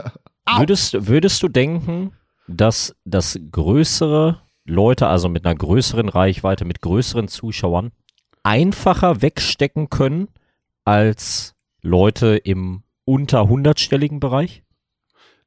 [0.58, 2.14] Würdest, würdest du denken,
[2.48, 7.92] dass das größere Leute, also mit einer größeren Reichweite, mit größeren Zuschauern,
[8.44, 10.28] einfacher wegstecken können
[10.84, 11.54] als
[11.84, 14.64] Leute im unter 100-stelligen Bereich?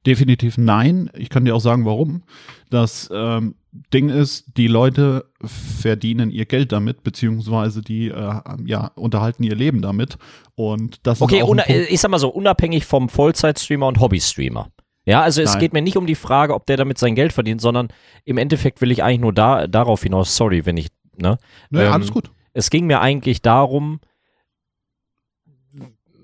[0.06, 1.10] Definitiv nein.
[1.16, 2.22] Ich kann dir auch sagen, warum.
[2.70, 3.54] Das ähm,
[3.92, 9.80] Ding ist, die Leute verdienen ihr Geld damit, beziehungsweise die äh, ja, unterhalten ihr Leben
[9.82, 10.18] damit.
[10.54, 14.68] Und das Okay, ist Punkt- ich sag mal so, unabhängig vom Vollzeitstreamer und Hobby-Streamer.
[15.06, 15.60] Ja, also es Nein.
[15.60, 17.88] geht mir nicht um die Frage, ob der damit sein Geld verdient, sondern
[18.24, 21.38] im Endeffekt will ich eigentlich nur da, darauf hinaus, sorry, wenn ich, ne?
[21.70, 22.30] Nö, ähm, alles gut.
[22.54, 24.00] Es ging mir eigentlich darum,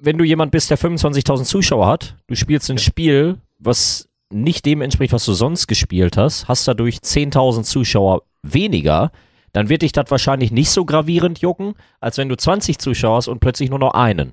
[0.01, 4.81] wenn du jemand bist, der 25.000 Zuschauer hat, du spielst ein Spiel, was nicht dem
[4.81, 9.12] entspricht, was du sonst gespielt hast, hast dadurch 10.000 Zuschauer weniger,
[9.53, 13.28] dann wird dich das wahrscheinlich nicht so gravierend jucken, als wenn du 20 Zuschauer hast
[13.28, 14.32] und plötzlich nur noch einen.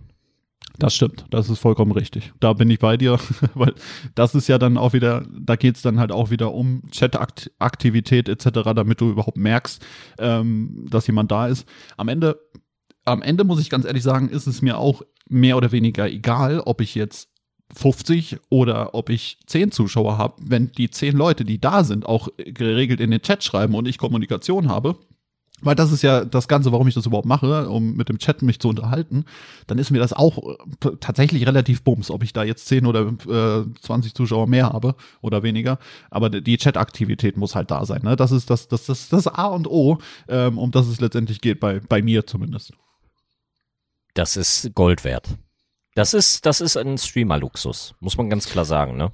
[0.79, 2.33] Das stimmt, das ist vollkommen richtig.
[2.39, 3.19] Da bin ich bei dir,
[3.55, 3.73] weil
[4.13, 8.29] das ist ja dann auch wieder, da geht es dann halt auch wieder um Chat-Aktivität
[8.29, 9.83] etc., damit du überhaupt merkst,
[10.19, 11.67] ähm, dass jemand da ist.
[11.97, 12.39] Am Ende,
[13.05, 16.59] am Ende muss ich ganz ehrlich sagen, ist es mir auch mehr oder weniger egal,
[16.59, 17.29] ob ich jetzt
[17.75, 22.29] 50 oder ob ich 10 Zuschauer habe, wenn die 10 Leute, die da sind, auch
[22.37, 24.97] geregelt in den Chat schreiben und ich Kommunikation habe.
[25.61, 28.43] Weil das ist ja das Ganze, warum ich das überhaupt mache, um mit dem Chat
[28.43, 29.25] mich zu unterhalten.
[29.65, 33.07] Dann ist mir das auch äh, tatsächlich relativ bums, ob ich da jetzt 10 oder
[33.27, 35.79] äh, 20 Zuschauer mehr habe oder weniger.
[36.11, 38.01] Aber die Chat-Aktivität muss halt da sein.
[38.03, 38.15] Ne?
[38.15, 41.59] Das ist das, das, das, das A und O, ähm, um das es letztendlich geht,
[41.59, 42.73] bei, bei mir zumindest.
[44.13, 45.37] Das ist Gold wert.
[45.97, 49.11] Das ist, das ist ein Streamer-Luxus, muss man ganz klar sagen, ne?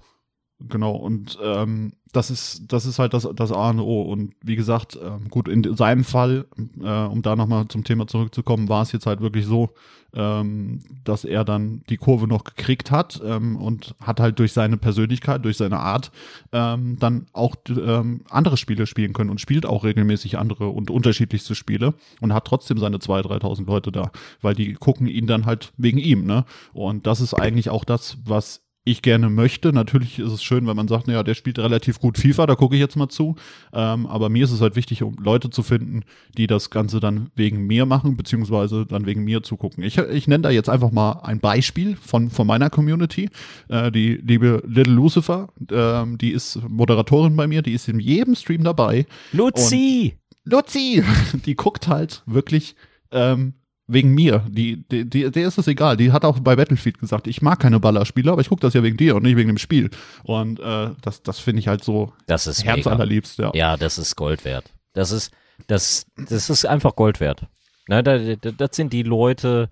[0.70, 4.04] Genau, und ähm, das ist, das ist halt das, das A und O.
[4.04, 6.46] Und wie gesagt, ähm, gut, in seinem Fall,
[6.80, 9.72] äh, um da nochmal zum Thema zurückzukommen, war es jetzt halt wirklich so,
[10.14, 14.78] ähm, dass er dann die Kurve noch gekriegt hat ähm, und hat halt durch seine
[14.78, 16.12] Persönlichkeit, durch seine Art
[16.54, 21.56] ähm, dann auch ähm, andere Spiele spielen können und spielt auch regelmäßig andere und unterschiedlichste
[21.56, 24.12] Spiele und hat trotzdem seine 2.000, 3.000 Leute da,
[24.42, 26.46] weil die gucken ihn dann halt wegen ihm, ne?
[26.74, 29.72] Und das ist eigentlich auch das, was ich gerne möchte.
[29.72, 32.76] Natürlich ist es schön, wenn man sagt, naja, der spielt relativ gut FIFA, da gucke
[32.76, 33.36] ich jetzt mal zu.
[33.72, 36.04] Ähm, aber mir ist es halt wichtig, um Leute zu finden,
[36.38, 39.84] die das Ganze dann wegen mir machen, beziehungsweise dann wegen mir zugucken.
[39.84, 43.30] Ich, ich nenne da jetzt einfach mal ein Beispiel von, von meiner Community.
[43.70, 48.36] Äh, die liebe Little Lucifer, ähm, die ist Moderatorin bei mir, die ist in jedem
[48.36, 49.06] Stream dabei.
[49.32, 50.18] Luzi!
[50.46, 51.04] Luzi,
[51.46, 52.76] die guckt halt wirklich
[53.12, 53.54] ähm,
[53.88, 54.46] wegen mir.
[54.50, 55.98] Die, die, die, der ist es egal.
[55.98, 58.84] Die hat auch bei Battlefield gesagt, ich mag keine Ballerspiele, aber ich gucke das ja
[58.84, 59.90] wegen dir und nicht wegen dem Spiel.
[60.24, 63.52] Und äh, das, das finde ich halt so Das ist herzallerliebst, ja.
[63.54, 64.74] Ja, das ist Gold wert.
[64.94, 65.32] Das ist,
[65.68, 67.48] das, das ist einfach Gold wert.
[67.88, 69.70] Ne, da, da, das sind die Leute,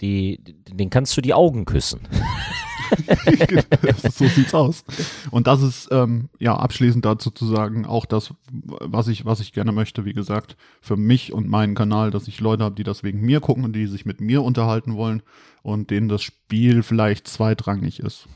[0.00, 2.00] die, denen kannst du die Augen küssen.
[4.12, 4.84] so sieht's aus.
[5.30, 9.52] Und das ist ähm, ja abschließend dazu zu sagen, auch das, was ich, was ich
[9.52, 13.02] gerne möchte, wie gesagt, für mich und meinen Kanal, dass ich Leute habe, die das
[13.02, 15.22] wegen mir gucken und die sich mit mir unterhalten wollen
[15.62, 18.28] und denen das Spiel vielleicht zweitrangig ist.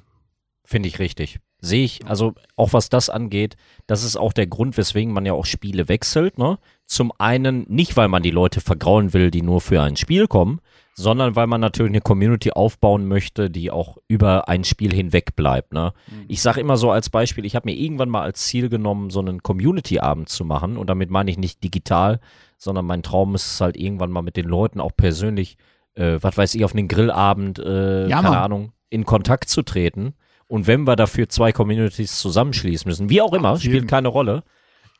[0.65, 1.41] Finde ich richtig.
[1.61, 3.57] Sehe ich, also auch was das angeht,
[3.87, 6.37] das ist auch der Grund, weswegen man ja auch Spiele wechselt.
[6.37, 6.59] Ne?
[6.87, 10.61] Zum einen nicht, weil man die Leute vergrauen will, die nur für ein Spiel kommen,
[10.95, 15.73] sondern weil man natürlich eine Community aufbauen möchte, die auch über ein Spiel hinweg bleibt.
[15.73, 15.93] Ne?
[16.29, 19.21] Ich sage immer so als Beispiel, ich habe mir irgendwann mal als Ziel genommen, so
[19.21, 20.77] einen Community-Abend zu machen.
[20.77, 22.21] Und damit meine ich nicht digital,
[22.59, 25.57] sondern mein Traum ist es halt irgendwann mal mit den Leuten auch persönlich,
[25.95, 28.39] äh, was weiß ich, auf einen Grillabend, äh, Ja, keine Mann.
[28.45, 30.15] Ahnung, in Kontakt zu treten.
[30.47, 34.45] Und wenn wir dafür zwei Communities zusammenschließen müssen, wie auch immer, spielt keine Rolle.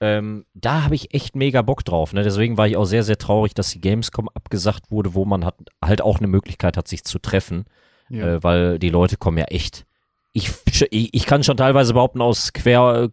[0.01, 2.13] Ähm, da habe ich echt mega Bock drauf.
[2.13, 2.23] Ne?
[2.23, 5.55] Deswegen war ich auch sehr, sehr traurig, dass die Gamescom abgesagt wurde, wo man hat,
[5.83, 7.65] halt auch eine Möglichkeit hat, sich zu treffen.
[8.11, 8.35] Ja.
[8.35, 9.87] Äh, weil die Leute kommen ja echt.
[10.33, 10.51] Ich,
[10.91, 13.09] ich, kann schon teilweise behaupten, aus quer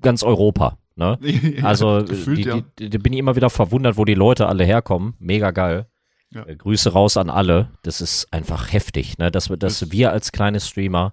[0.00, 0.78] ganz Europa.
[0.94, 1.18] Ne?
[1.22, 2.60] Ja, Also gefühlt, die, ja.
[2.78, 5.14] die, die bin ich immer wieder verwundert, wo die Leute alle herkommen.
[5.18, 5.86] Mega geil.
[6.34, 7.68] Äh, Grüße raus an alle.
[7.82, 9.30] Das ist einfach heftig, ne?
[9.30, 11.12] dass, dass Das- wir als kleine Streamer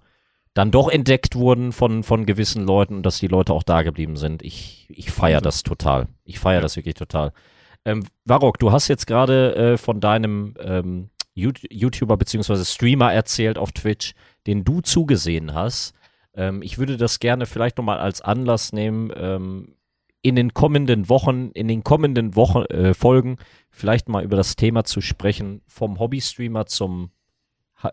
[0.53, 4.15] dann doch entdeckt wurden von, von gewissen Leuten und dass die Leute auch da geblieben
[4.17, 4.41] sind.
[4.43, 5.43] Ich, ich feiere Wahnsinn.
[5.43, 6.07] das total.
[6.25, 6.61] Ich feiere Ja.
[6.61, 7.31] das wirklich total.
[7.85, 12.65] Ähm, Varrock, du hast jetzt gerade äh, von deinem ähm, Yout- YouTuber bzw.
[12.65, 14.13] Streamer erzählt auf Twitch,
[14.47, 15.93] den du zugesehen hast.
[16.33, 19.75] Ähm, ich würde das gerne vielleicht nochmal als Anlass nehmen, ähm,
[20.21, 23.37] in den kommenden Wochen, in den kommenden Wochen, äh, Folgen
[23.71, 27.11] vielleicht mal über das Thema zu sprechen, vom Hobby-Streamer zum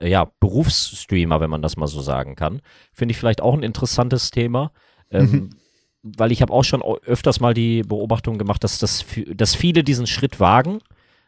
[0.01, 2.61] ja, Berufsstreamer, wenn man das mal so sagen kann.
[2.93, 4.73] Finde ich vielleicht auch ein interessantes Thema.
[5.11, 5.51] Ähm,
[6.03, 9.05] Weil ich habe auch schon öfters mal die Beobachtung gemacht, dass, das,
[9.35, 10.79] dass viele diesen Schritt wagen,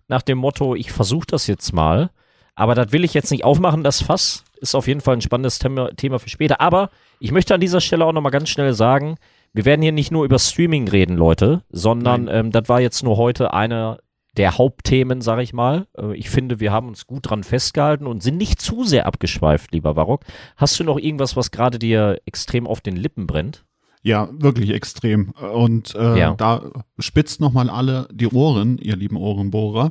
[0.06, 2.10] nach dem Motto, ich versuche das jetzt mal,
[2.58, 4.42] Aber das will ich jetzt nicht aufmachen, das Fass.
[4.60, 6.60] Ist auf jeden Fall ein spannendes Thema, Thema für später.
[6.60, 6.90] Aber
[7.20, 9.14] ich möchte an dieser Stelle auch nochmal ganz schnell sagen,
[9.52, 13.16] wir werden hier nicht nur über Streaming reden, Leute, sondern ähm, das war jetzt nur
[13.16, 13.98] heute eine
[14.38, 15.86] der Hauptthemen, sage ich mal.
[15.98, 19.72] Äh, ich finde, wir haben uns gut dran festgehalten und sind nicht zu sehr abgeschweift,
[19.72, 20.24] lieber Barock.
[20.56, 23.64] Hast du noch irgendwas, was gerade dir extrem auf den Lippen brennt?
[24.02, 25.30] Ja, wirklich extrem.
[25.32, 26.34] Und äh, Ja.
[26.36, 26.70] da
[27.00, 29.90] spitzt nochmal alle die Ohren, ihr lieben Ohrenbohrer.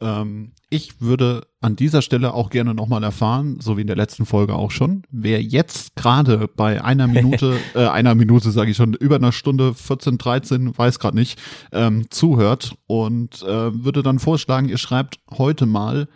[0.00, 4.26] Ähm, ich würde an dieser Stelle auch gerne nochmal erfahren, so wie in der letzten
[4.26, 8.94] Folge auch schon, wer jetzt gerade bei einer Minute, äh, einer Minute sage ich schon,
[8.94, 11.40] über einer Stunde 14, 13, weiß gerade nicht,
[11.72, 16.08] ähm, zuhört und äh, würde dann vorschlagen, ihr schreibt heute mal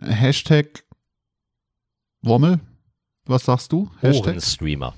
[0.00, 0.84] Hashtag
[2.22, 2.60] Wommel.
[3.26, 3.90] Was sagst du?
[4.00, 4.28] Hashtag?
[4.28, 4.94] Ohrenstreamer.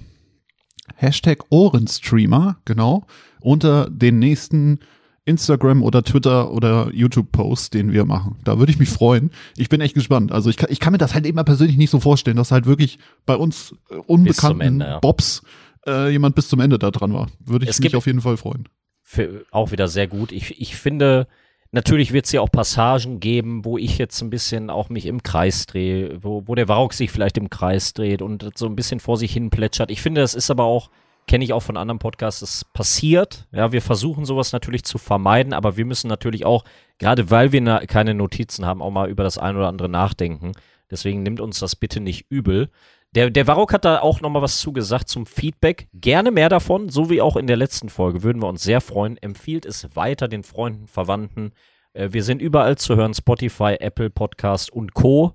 [0.94, 3.06] Hashtag Ohrenstreamer, genau,
[3.40, 4.80] unter den nächsten
[5.24, 8.36] Instagram oder Twitter oder YouTube-Post, den wir machen.
[8.44, 9.31] Da würde ich mich freuen.
[9.57, 10.32] Ich bin echt gespannt.
[10.32, 12.66] Also ich kann, ich kann mir das halt immer persönlich nicht so vorstellen, dass halt
[12.66, 14.99] wirklich bei uns äh, unbekannten Ende, ja.
[14.99, 15.43] Bobs
[15.86, 17.28] äh, jemand bis zum Ende da dran war.
[17.44, 18.69] Würde ich Es mich auf jeden Fall freuen.
[19.03, 20.32] Für, auch wieder sehr gut.
[20.32, 21.28] Ich, ich finde,
[21.70, 25.23] natürlich wird es ja auch Passagen geben, wo ich jetzt ein bisschen auch mich im
[25.23, 29.01] Kreis drehe, wo, wo der Varrock sich vielleicht im Kreis dreht und so ein bisschen
[29.01, 29.90] vor sich hin plätschert.
[29.90, 30.90] Ich finde, das ist aber auch,
[31.27, 33.47] kenne ich auch von anderen Podcasts, das passiert.
[33.53, 36.65] Ja, wir versuchen sowas natürlich zu vermeiden, aber wir müssen natürlich auch,
[36.99, 40.53] gerade weil wir na, keine Notizen haben, auch mal über das ein oder andere nachdenken.
[40.90, 42.69] Deswegen nimmt uns das bitte nicht übel.
[43.15, 45.89] Der, der Varrock hat da auch nochmal was zugesagt zum Feedback.
[45.93, 48.23] Gerne mehr davon, so wie auch in der letzten Folge.
[48.23, 49.19] Würden wir uns sehr freuen.
[49.19, 51.53] Empfiehlt es weiter den Freunden, Verwandten.
[51.93, 55.35] Äh, wir sind überall zu hören: Spotify, Apple Podcast und Co.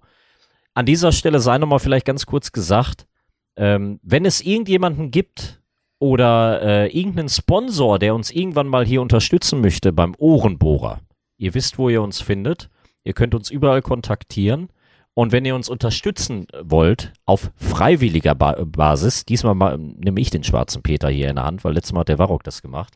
[0.74, 3.08] An dieser Stelle sei nochmal vielleicht ganz kurz gesagt:
[3.56, 5.62] ähm, Wenn es irgendjemanden gibt
[6.00, 11.00] oder äh, irgendeinen Sponsor, der uns irgendwann mal hier unterstützen möchte beim Ohrenbohrer,
[11.38, 12.70] ihr wisst, wo ihr uns findet.
[13.04, 14.70] Ihr könnt uns überall kontaktieren.
[15.14, 20.44] Und wenn ihr uns unterstützen wollt, auf freiwilliger ba Basis, diesmal mal, nehme ich den
[20.44, 22.96] schwarzen Peter hier in der Hand, weil letztes Mal hat der Warrock das gemacht,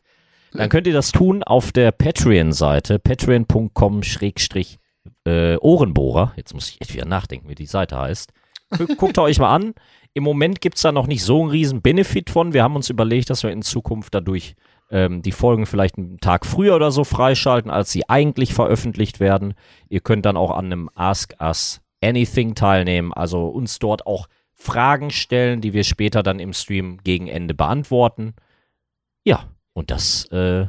[0.52, 4.78] dann könnt ihr das tun auf der Patreon-Seite, patreon.com schrägstrich
[5.26, 5.54] äh.
[6.36, 8.32] Jetzt muss ich echt wieder nachdenken, wie die Seite heißt.
[8.78, 9.74] Gu- Guckt euch mal an.
[10.14, 12.52] Im Moment gibt es da noch nicht so einen riesen Benefit von.
[12.52, 14.54] Wir haben uns überlegt, dass wir in Zukunft dadurch
[14.90, 19.54] ähm, die Folgen vielleicht einen Tag früher oder so freischalten, als sie eigentlich veröffentlicht werden.
[19.88, 25.10] Ihr könnt dann auch an einem Ask Us Anything teilnehmen, also uns dort auch Fragen
[25.10, 28.34] stellen, die wir später dann im Stream gegen Ende beantworten.
[29.24, 30.66] Ja, und das äh,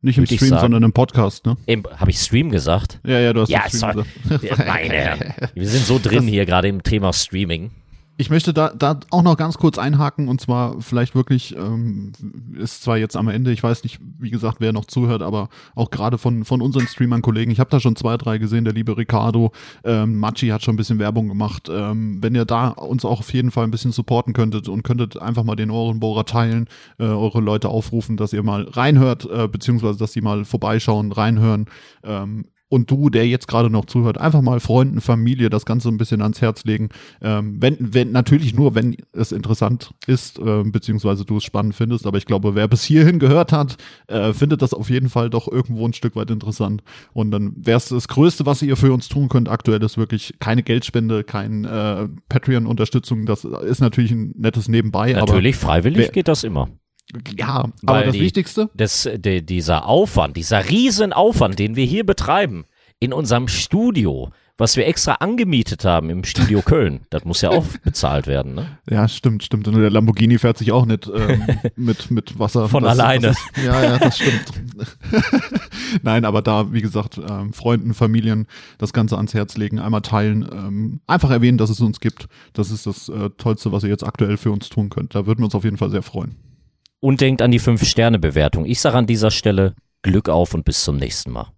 [0.00, 0.60] Nicht im Stream, sagen.
[0.60, 1.56] sondern im Podcast, ne?
[1.96, 3.00] habe ich Stream gesagt.
[3.04, 4.04] Ja, ja, du hast Ja, Stream sorry.
[4.38, 4.58] gesagt.
[4.66, 7.72] Meine Herren, wir sind so drin hier gerade im Thema Streaming.
[8.20, 12.10] Ich möchte da, da auch noch ganz kurz einhaken und zwar vielleicht wirklich, ähm,
[12.58, 15.90] ist zwar jetzt am Ende, ich weiß nicht, wie gesagt, wer noch zuhört, aber auch
[15.90, 19.52] gerade von, von unseren Streamern-Kollegen, ich habe da schon zwei, drei gesehen, der liebe Ricardo,
[19.84, 21.68] ähm, Machi hat schon ein bisschen Werbung gemacht.
[21.70, 25.16] Ähm, wenn ihr da uns auch auf jeden Fall ein bisschen supporten könntet und könntet
[25.22, 26.66] einfach mal den Ohrenbohrer teilen,
[26.98, 31.66] äh, eure Leute aufrufen, dass ihr mal reinhört, äh, beziehungsweise dass die mal vorbeischauen, reinhören.
[32.02, 35.96] Ähm, und du, der jetzt gerade noch zuhört, einfach mal Freunden, Familie das Ganze ein
[35.96, 36.90] bisschen ans Herz legen.
[37.22, 42.06] Ähm, wenn, wenn, natürlich nur, wenn es interessant ist, äh, beziehungsweise du es spannend findest.
[42.06, 43.76] Aber ich glaube, wer bis hierhin gehört hat,
[44.06, 46.82] äh, findet das auf jeden Fall doch irgendwo ein Stück weit interessant.
[47.12, 50.34] Und dann wäre es das Größte, was ihr für uns tun könnt, aktuell ist wirklich
[50.38, 53.26] keine Geldspende, kein äh, Patreon-Unterstützung.
[53.26, 55.12] Das ist natürlich ein nettes Nebenbei.
[55.12, 56.68] Natürlich, freiwillig wer- geht das immer.
[57.14, 61.84] Aber, ja, aber Weil das die- Wichtigste, Das, de, dieser Aufwand, dieser Riesenaufwand, den wir
[61.86, 62.64] hier betreiben,
[63.00, 64.30] in unserem Studio,
[64.60, 68.66] was wir extra angemietet haben im Studio Köln, das muss ja auch bezahlt werden, ne?
[68.90, 69.68] Ja, stimmt, stimmt.
[69.68, 71.44] Und der Lamborghini fährt sich auch nicht ähm,
[71.76, 72.68] mit, mit Wasser.
[72.68, 73.28] Von Das- alleine.
[73.28, 74.52] Das ist, ja, ja, das stimmt.
[76.02, 78.46] Nein, aber da, wie gesagt, ähm, Freunden, Familien
[78.78, 82.26] das Ganze ans Herz legen, einmal teilen, ähm, einfach erwähnen, dass es uns gibt.
[82.52, 85.14] Das ist das äh, Tollste, was ihr jetzt aktuell für uns tun könnt.
[85.14, 86.34] Da würden wir uns auf jeden Fall sehr freuen.
[87.00, 88.64] Und denkt an die 5-Sterne-Bewertung.
[88.64, 91.52] Ich sage an dieser Stelle Glück auf und bis zum nächsten Mal.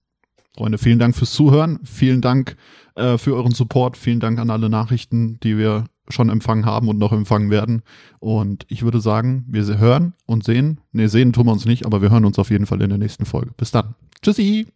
[0.54, 1.78] Freunde, vielen Dank fürs Zuhören.
[1.84, 2.56] Vielen Dank
[2.94, 3.96] äh, für euren Support.
[3.96, 7.82] Vielen Dank an alle Nachrichten, die wir schon empfangen haben und noch empfangen werden.
[8.18, 10.80] Und ich würde sagen, wir hören und sehen.
[10.92, 12.98] Ne, sehen tun wir uns nicht, aber wir hören uns auf jeden Fall in der
[12.98, 13.52] nächsten Folge.
[13.56, 13.94] Bis dann.
[14.20, 14.66] Tschüssi.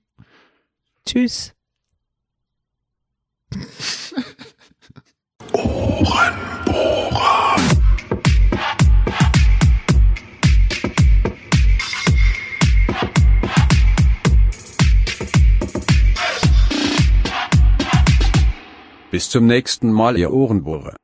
[1.04, 1.54] Tschüss.
[19.14, 20.96] Bis zum nächsten Mal, ihr Ohrenbohrer.